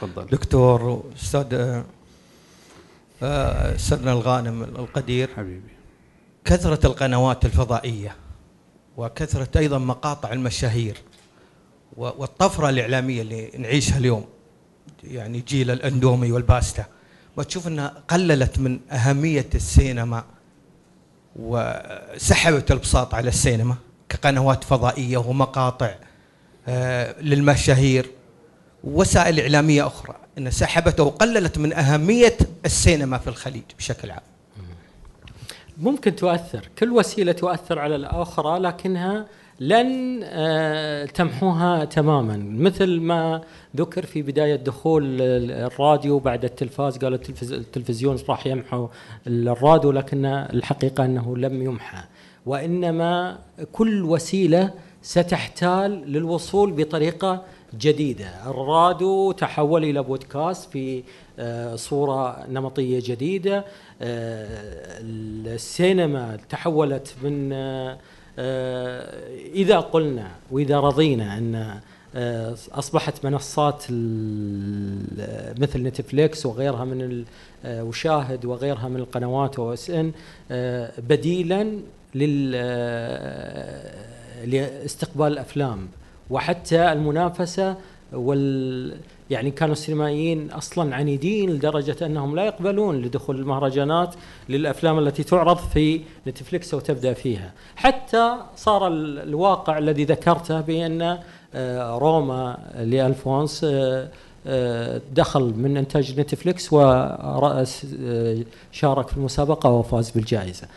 تفضل 0.00 0.26
دكتور 0.26 1.04
أستاذ 1.16 1.80
استاذنا 3.22 4.12
الغانم 4.12 4.62
القدير. 4.62 5.30
حبيبي. 5.36 5.70
كثرة 6.44 6.86
القنوات 6.86 7.44
الفضائية 7.44 8.16
وكثرة 8.96 9.48
أيضا 9.58 9.78
مقاطع 9.78 10.32
المشاهير 10.32 10.96
والطفرة 11.96 12.68
الإعلامية 12.68 13.22
اللي 13.22 13.50
نعيشها 13.58 13.98
اليوم 13.98 14.24
يعني 15.04 15.40
جيل 15.40 15.70
الأندومي 15.70 16.32
والباستا. 16.32 16.84
وتشوف 17.36 17.66
أنها 17.66 18.02
قللت 18.08 18.58
من 18.58 18.80
أهمية 18.90 19.48
السينما 19.54 20.24
وسحبت 21.36 22.70
البساط 22.72 23.14
على 23.14 23.28
السينما 23.28 23.76
كقنوات 24.08 24.64
فضائية 24.64 25.16
ومقاطع 25.18 25.94
آه، 26.68 27.20
للمشاهير. 27.20 28.10
وسائل 28.84 29.40
إعلامية 29.40 29.86
أخرى. 29.86 30.16
أن 30.40 30.50
سحبت 30.50 31.00
وقللت 31.00 31.58
من 31.58 31.72
أهمية 31.72 32.36
السينما 32.64 33.18
في 33.18 33.28
الخليج 33.28 33.62
بشكل 33.78 34.10
عام. 34.10 34.20
ممكن 35.78 36.16
تؤثر 36.16 36.68
كل 36.78 36.90
وسيلة 36.90 37.32
تؤثر 37.32 37.78
على 37.78 37.96
الاخرى 37.96 38.58
لكنها 38.58 39.26
لن 39.60 40.20
آه، 40.24 41.04
تمحوها 41.04 41.84
تماما. 41.84 42.36
مثل 42.36 43.00
ما 43.00 43.40
ذكر 43.76 44.06
في 44.06 44.22
بداية 44.22 44.56
دخول 44.56 45.04
ال- 45.20 45.50
الراديو 45.72 46.18
بعد 46.18 46.44
التلفاز 46.44 46.98
التلفز- 47.04 47.52
التلفزيون 47.52 48.18
راح 48.28 48.46
يمحو 48.46 48.88
الراديو 49.26 49.90
لكن 49.90 50.24
الحقيقة 50.24 51.04
أنه 51.04 51.36
لم 51.36 51.62
يمحى. 51.62 52.02
وإنما 52.46 53.38
كل 53.72 54.02
وسيلة 54.02 54.70
ستحتال 55.02 55.90
للوصول 56.12 56.72
بطريقة 56.72 57.42
جديدة، 57.78 58.50
الراديو 58.50 59.32
تحول 59.32 59.84
إلى 59.84 60.02
بودكاست 60.02 60.70
في 60.70 61.02
آه، 61.38 61.76
صورة 61.76 62.46
نمطية 62.48 63.00
جديدة، 63.04 63.64
آه، 64.02 64.46
السينما 65.00 66.38
تحولت 66.48 67.14
من 67.22 67.52
آه، 67.52 67.98
إذا 69.54 69.80
قلنا 69.80 70.30
وإذا 70.50 70.80
رضينا 70.80 71.80
آه، 72.14 72.56
أصبحت 72.72 73.24
منصات 73.24 73.84
مثل 75.60 75.82
نتفليكس 75.82 76.46
وغيرها 76.46 76.84
من 76.84 77.24
وشاهد 77.64 78.44
وغيرها 78.44 78.88
من 78.88 78.96
القنوات 78.96 79.58
أو 79.58 79.72
اس 79.72 79.90
ان 79.90 80.12
بديلا 80.98 81.78
لاستقبال 84.44 85.26
الأفلام. 85.26 85.88
وحتى 86.30 86.92
المنافسة 86.92 87.76
وال 88.12 88.96
يعني 89.30 89.50
كانوا 89.50 89.72
السينمائيين 89.72 90.50
أصلا 90.50 90.94
عنيدين 90.96 91.50
لدرجة 91.50 92.06
أنهم 92.06 92.36
لا 92.36 92.44
يقبلون 92.44 93.02
لدخول 93.02 93.38
المهرجانات 93.38 94.14
للأفلام 94.48 94.98
التي 94.98 95.22
تعرض 95.22 95.56
في 95.56 96.00
نتفليكس 96.26 96.74
وتبدا 96.74 97.12
فيها، 97.12 97.52
حتى 97.76 98.34
صار 98.56 98.86
ال- 98.86 99.18
الواقع 99.18 99.78
الذي 99.78 100.04
ذكرته 100.04 100.60
بأن 100.60 101.18
آه، 101.54 101.98
روما 101.98 102.58
لألفونس 102.80 103.64
آه، 103.64 104.08
آه، 104.46 105.00
دخل 105.14 105.42
من 105.56 105.76
إنتاج 105.76 106.20
نتفليكس 106.20 106.72
ورأس 106.72 107.86
شارك 108.72 109.08
في 109.08 109.16
المسابقة 109.16 109.70
وفاز 109.70 110.10
بالجائزة. 110.10 110.68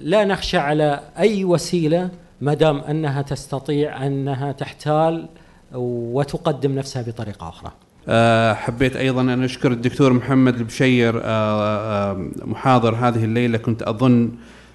لا 0.00 0.24
نخشى 0.24 0.56
على 0.58 1.00
أي 1.18 1.44
وسيلة 1.44 2.08
ما 2.40 2.54
دام 2.54 2.78
أنها 2.78 3.22
تستطيع 3.22 4.06
أنها 4.06 4.52
تحتال 4.52 5.28
وتقدم 5.74 6.74
نفسها 6.74 7.02
بطريقة 7.02 7.48
أخرى. 7.48 7.72
آه، 8.08 8.54
حبيت 8.54 8.96
أيضا 8.96 9.20
أن 9.20 9.42
أشكر 9.42 9.72
الدكتور 9.72 10.12
محمد 10.12 10.56
البشير 10.56 11.20
آه، 11.22 11.22
آه، 11.24 12.30
محاضر 12.44 12.94
هذه 12.94 13.24
الليلة 13.24 13.58
كنت 13.58 13.82
أظن 13.82 14.30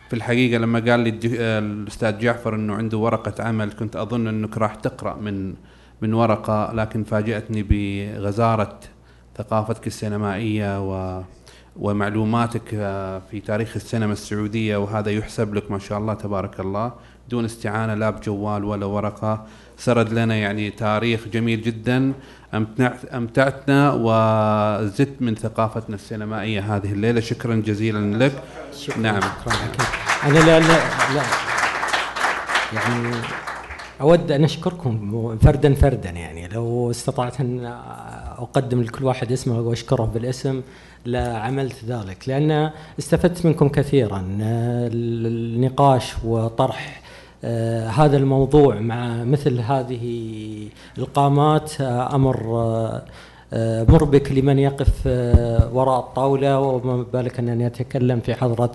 في 0.10 0.16
الحقيقة 0.16 0.58
لما 0.58 0.80
قال 0.80 1.00
لي 1.00 1.20
الأستاذ 1.60 2.20
جعفر 2.20 2.56
إنه 2.56 2.76
عنده 2.76 2.98
ورقة 2.98 3.44
عمل 3.44 3.72
كنت 3.72 3.96
أظن 3.96 4.28
إنك 4.28 4.58
راح 4.58 4.76
تقرأ 4.76 5.16
من 5.16 5.54
من 6.02 6.14
ورقة 6.14 6.72
لكن 6.74 7.04
فاجأتني 7.04 7.64
بغزارة 7.70 8.80
ثقافتك 9.38 9.88
السينمائية 9.88 10.90
و 10.90 11.22
ومعلوماتك 11.76 12.70
في 13.32 13.42
تاريخ 13.46 13.76
السينما 13.76 14.14
السعودية 14.14 14.78
وهذا 14.78 15.12
يحسب 15.12 15.54
لك 15.54 15.72
ما 15.72 15.80
شاء 15.80 15.98
الله 15.98 16.14
تبارك 16.14 16.60
الله 16.60 16.94
دون 17.32 17.46
استعانة 17.46 17.94
لا 17.94 18.10
بجوال 18.10 18.64
ولا 18.64 18.86
ورقة. 18.86 19.46
سرد 19.78 20.14
لنا 20.14 20.36
يعني 20.36 20.70
تاريخ 20.70 21.28
جميل 21.34 21.62
جدا. 21.62 22.14
أمتعتنا 23.14 23.94
وزدت 23.94 25.22
من 25.22 25.36
ثقافتنا 25.36 25.96
السينمائية 25.96 26.76
هذه 26.76 26.92
الليلة. 26.92 27.20
شكرا 27.20 27.56
جزيلا 27.56 28.26
لك. 28.26 28.44
شكرا. 28.78 28.98
نعم. 28.98 29.22
شكرا 29.22 29.54
لك. 29.54 29.82
أنا 30.24 30.40
لا 30.40 30.60
لا, 30.60 30.80
لا. 31.16 31.24
يعني 32.74 33.16
أود 34.02 34.32
أن 34.32 34.44
أشكركم 34.44 35.38
فردا 35.42 35.74
فردا 35.74 36.10
يعني. 36.10 36.48
لو 36.48 36.92
استطعت 36.92 37.40
أن 37.40 37.66
أقدم 38.38 38.82
لكل 38.82 39.06
واحد 39.06 39.32
اسمه 39.32 39.60
وأشكره 39.60 40.04
بالاسم 40.04 40.62
لعملت 41.06 41.86
ذلك. 41.86 42.30
لأن 42.30 42.72
استفدت 43.00 43.46
منكم 43.46 43.70
كثيرا. 43.70 44.26
النقاش 44.32 46.14
وطرح 46.24 47.01
هذا 47.88 48.18
الموضوع 48.18 48.80
مع 48.80 49.24
مثل 49.24 49.60
هذه 49.60 50.68
القامات 50.98 51.82
آه، 51.82 52.16
أمر 52.16 52.44
مربك 53.90 54.32
لمن 54.32 54.60
يقف 54.60 55.08
وراء 55.74 56.00
الطاولة 56.00 56.60
وما 56.60 57.04
بالك 57.14 57.40
أن 57.40 57.62
يتكلم 57.62 58.20
في 58.20 58.36
حضرة 58.36 58.72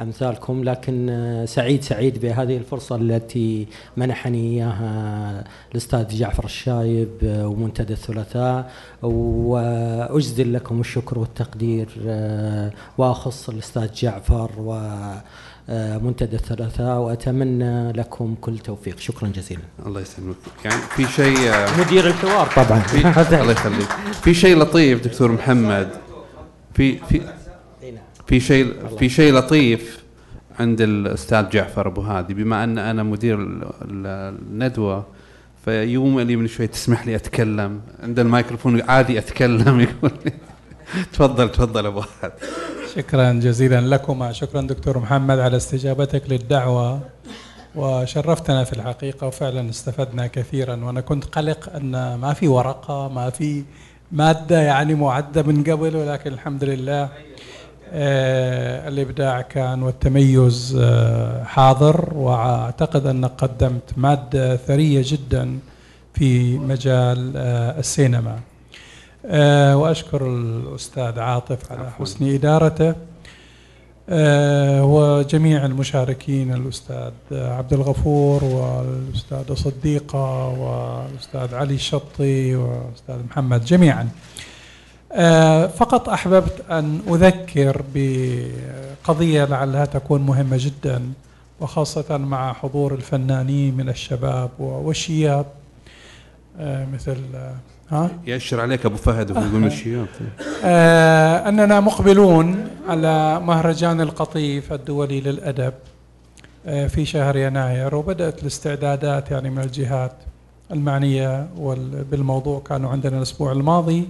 أمثالكم 0.00 0.64
لكن 0.64 1.08
آه، 1.10 1.44
سعيد 1.44 1.82
سعيد 1.82 2.20
بهذه 2.20 2.56
الفرصة 2.56 2.96
التي 2.96 3.66
منحني 3.96 4.38
إياها 4.38 5.44
الأستاذ 5.72 6.08
جعفر 6.08 6.44
الشايب 6.44 7.08
آه، 7.24 7.48
ومنتدى 7.48 7.92
الثلاثاء 7.92 8.70
وأجزل 9.02 10.52
لكم 10.52 10.80
الشكر 10.80 11.18
والتقدير 11.18 11.88
آه، 12.06 12.70
وأخص 12.98 13.48
الأستاذ 13.48 13.92
جعفر 13.92 14.50
و 14.58 14.72
منتدى 16.02 16.36
الثلاثاء 16.36 16.98
وأتمنى 16.98 17.92
لكم 17.92 18.34
كل 18.40 18.58
توفيق. 18.58 18.98
شكرا 18.98 19.28
جزيلا. 19.28 19.62
الله 19.86 20.00
يسلمك. 20.00 20.36
يعني 20.64 20.80
في 20.96 21.06
شيء 21.06 21.52
مدير 21.78 22.06
الحوار 22.06 22.46
طبعا. 22.46 22.82
الله 23.40 23.52
يخليك. 23.52 23.88
في 24.22 24.34
شيء 24.34 24.58
لطيف 24.58 25.04
دكتور 25.04 25.32
محمد. 25.32 25.90
في 26.74 26.98
في 26.98 27.20
في 28.26 28.40
شيء 28.40 28.74
في 28.98 29.08
شيء 29.08 29.34
لطيف 29.34 30.02
عند 30.60 30.80
الأستاذ 30.80 31.48
جعفر 31.48 31.88
أبو 31.88 32.00
هادي. 32.00 32.34
بما 32.34 32.64
أن 32.64 32.78
أنا 32.78 33.02
مدير 33.02 33.38
الندوة 33.82 35.06
فيوم 35.64 36.18
اللي 36.18 36.36
من 36.36 36.46
شوي 36.46 36.66
تسمح 36.66 37.06
لي 37.06 37.16
أتكلم. 37.16 37.80
عند 38.02 38.18
الميكروفون 38.18 38.82
عادي 38.82 39.18
أتكلم. 39.18 39.80
يقول 39.88 40.10
تفضل 41.12 41.52
تفضل 41.52 41.86
أبو 41.86 42.02
هادي. 42.22 42.34
شكرا 42.98 43.32
جزيلا 43.32 43.80
لكما. 43.80 44.32
شكرا 44.32 44.60
دكتور 44.60 44.98
محمد 44.98 45.38
على 45.38 45.56
استجابتك 45.56 46.22
للدعوة 46.28 47.00
وشرفتنا 47.74 48.64
في 48.64 48.72
الحقيقة 48.72 49.26
وفعلا 49.26 49.70
استفدنا 49.70 50.26
كثيرا. 50.26 50.84
وأنا 50.84 51.00
كنت 51.00 51.24
قلق 51.24 51.72
أن 51.76 52.14
ما 52.14 52.32
في 52.32 52.48
ورقة 52.48 53.08
ما 53.08 53.30
في 53.30 53.64
مادة 54.12 54.62
يعني 54.62 54.94
معدة 54.94 55.42
من 55.42 55.64
قبل 55.64 55.96
ولكن 55.96 56.32
الحمد 56.32 56.64
لله 56.64 57.08
آه، 57.92 58.88
الإبداع 58.88 59.40
كان 59.40 59.82
والتميز 59.82 60.78
آه، 60.80 61.44
حاضر. 61.44 62.14
وأعتقد 62.14 63.06
أنك 63.06 63.30
قدمت 63.30 63.90
مادة 63.96 64.56
ثرية 64.56 65.02
جدا 65.04 65.58
في 66.14 66.58
مجال 66.58 67.32
آه، 67.36 67.78
السينما. 67.78 68.38
وأشكر 69.74 70.26
الأستاذ 70.26 71.18
عاطف 71.18 71.72
على 71.72 71.90
حسن 71.90 72.34
إدارته. 72.34 72.94
وجميع 74.82 75.64
المشاركين 75.64 76.54
الأستاذ 76.54 77.12
عبد 77.32 77.72
الغفور 77.72 78.44
والأستاذ 78.44 79.54
صديقة 79.54 80.48
والأستاذ 80.48 81.54
علي 81.54 81.74
الشطي 81.74 82.56
والأستاذ 82.56 83.16
محمد 83.30 83.64
جميعا. 83.64 84.08
آه، 85.12 85.66
فقط 85.66 86.08
أحببت 86.08 86.64
أن 86.70 87.00
أذكر 87.08 87.82
بقضية 87.94 89.44
لعلها 89.44 89.84
تكون 89.84 90.20
مهمة 90.20 90.56
جدا 90.60 91.12
وخاصة 91.60 92.16
مع 92.16 92.52
حضور 92.52 92.94
الفنانين 92.94 93.76
من 93.76 93.88
الشباب 93.88 94.50
والشياب 94.58 95.46
آه، 96.60 96.86
مثل 96.86 97.16
آه، 97.34 97.54
ها؟ 97.90 98.10
يأشر 98.26 98.60
عليك 98.60 98.86
أبو 98.86 98.96
فهد 98.96 99.30
وهو 99.30 99.46
يقول 99.46 99.66
الشياب 99.66 100.06
أننا 101.48 101.80
مقبلون 101.80 102.68
على 102.88 103.40
مهرجان 103.40 104.00
القطيف 104.00 104.72
الدولي 104.72 105.20
للأدب 105.20 105.74
في 106.64 107.04
شهر 107.04 107.36
يناير 107.36 107.94
وبدأت 107.94 108.42
الاستعدادات 108.42 109.30
يعني 109.30 109.50
من 109.50 109.58
الجهات 109.62 110.12
المعنية 110.70 111.48
بالموضوع 112.10 112.60
كانوا 112.60 112.90
عندنا 112.90 113.16
الأسبوع 113.16 113.52
الماضي 113.52 114.08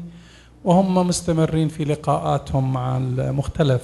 وهم 0.65 1.09
مستمرين 1.09 1.69
في 1.69 1.85
لقاءاتهم 1.85 2.73
مع 2.73 2.99
مختلف 3.19 3.83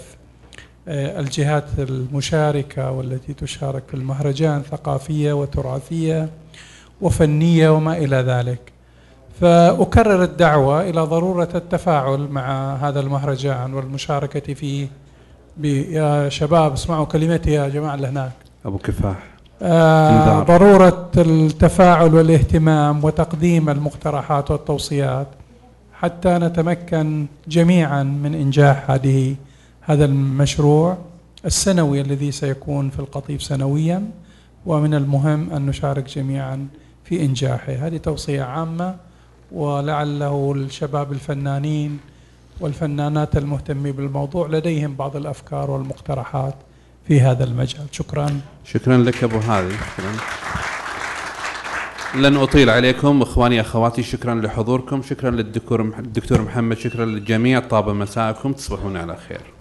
آه، 0.89 1.21
الجهات 1.21 1.65
المشاركة 1.79 2.91
والتي 2.91 3.35
تشارك 3.35 3.83
في 3.89 3.95
المهرجان 3.95 4.63
ثقافية 4.63 5.33
وتراثية 5.33 6.29
وفنية 7.01 7.69
وما 7.69 7.97
إلى 7.99 8.17
ذلك. 8.17 8.74
فأكرر 9.41 10.23
الدعوة 10.23 10.81
إلى 10.83 11.01
ضرورة 11.01 11.49
التفاعل 11.55 12.29
مع 12.31 12.75
هذا 12.75 13.01
المهرجان 13.01 13.75
والمشاركة 13.75 14.55
فيه. 14.55 14.89
يا 15.63 16.29
شباب 16.29 16.73
اسمعوا 16.73 17.05
كلمتي 17.05 17.51
يا 17.51 17.69
جماعة 17.69 17.95
اللي 17.95 18.07
هناك. 18.07 18.33
أبو 18.65 18.79
كفاح. 18.79 19.17
آه 19.63 20.43
ضرورة 20.43 21.11
التفاعل 21.17 22.15
والاهتمام 22.15 23.05
وتقديم 23.05 23.69
المقترحات 23.71 24.51
والتوصيات 24.51 25.27
حتى 25.93 26.29
نتمكن 26.29 27.27
جميعا 27.49 28.03
من 28.03 28.35
إنجاح 28.35 28.91
هذه 28.91 29.37
هذا 29.81 30.05
المشروع 30.05 30.97
السنوي 31.45 32.01
الذي 32.01 32.33
سيكون 32.33 32.91
في 32.91 32.99
القطيف 32.99 33.43
سنويا 33.43 34.03
ومن 34.67 34.95
المهم 34.95 35.51
أن 35.53 35.67
نشارك 35.67 36.09
جميعا 36.09 36.67
في 37.05 37.25
إنجاحه. 37.25 37.73
هذه 37.73 37.97
توصية 37.97 38.43
عامة 38.43 38.95
ولعله 39.53 40.53
الشباب 40.57 41.13
الفنانين 41.13 42.01
والفنانات 42.61 43.37
المهتمين 43.37 43.93
بالموضوع 43.93 44.47
لديهم 44.49 44.95
بعض 44.95 45.17
الأفكار 45.17 45.71
والمقترحات 45.71 46.55
في 47.09 47.21
هذا 47.21 47.45
المجال. 47.45 47.87
شكرا. 47.93 48.41
شكرا 48.65 48.97
لك 48.97 49.25
أبو 49.25 49.39
هادي 49.39 49.75
شكرا. 49.75 50.13
لن 52.15 52.37
أطيل 52.37 52.71
عليكم. 52.71 53.23
إخواني 53.23 53.61
أخواتي 53.61 54.03
شكرا 54.03 54.35
لحضوركم. 54.35 55.03
شكرا 55.03 55.31
للدكتور 55.31 56.43
محمد. 56.43 56.79
شكرا 56.79 57.05
للجميع 57.05 57.61
طاب 57.61 57.89
مساءكم. 57.89 58.53
تصبحون 58.53 58.97
على 58.97 59.17
خير. 59.29 59.54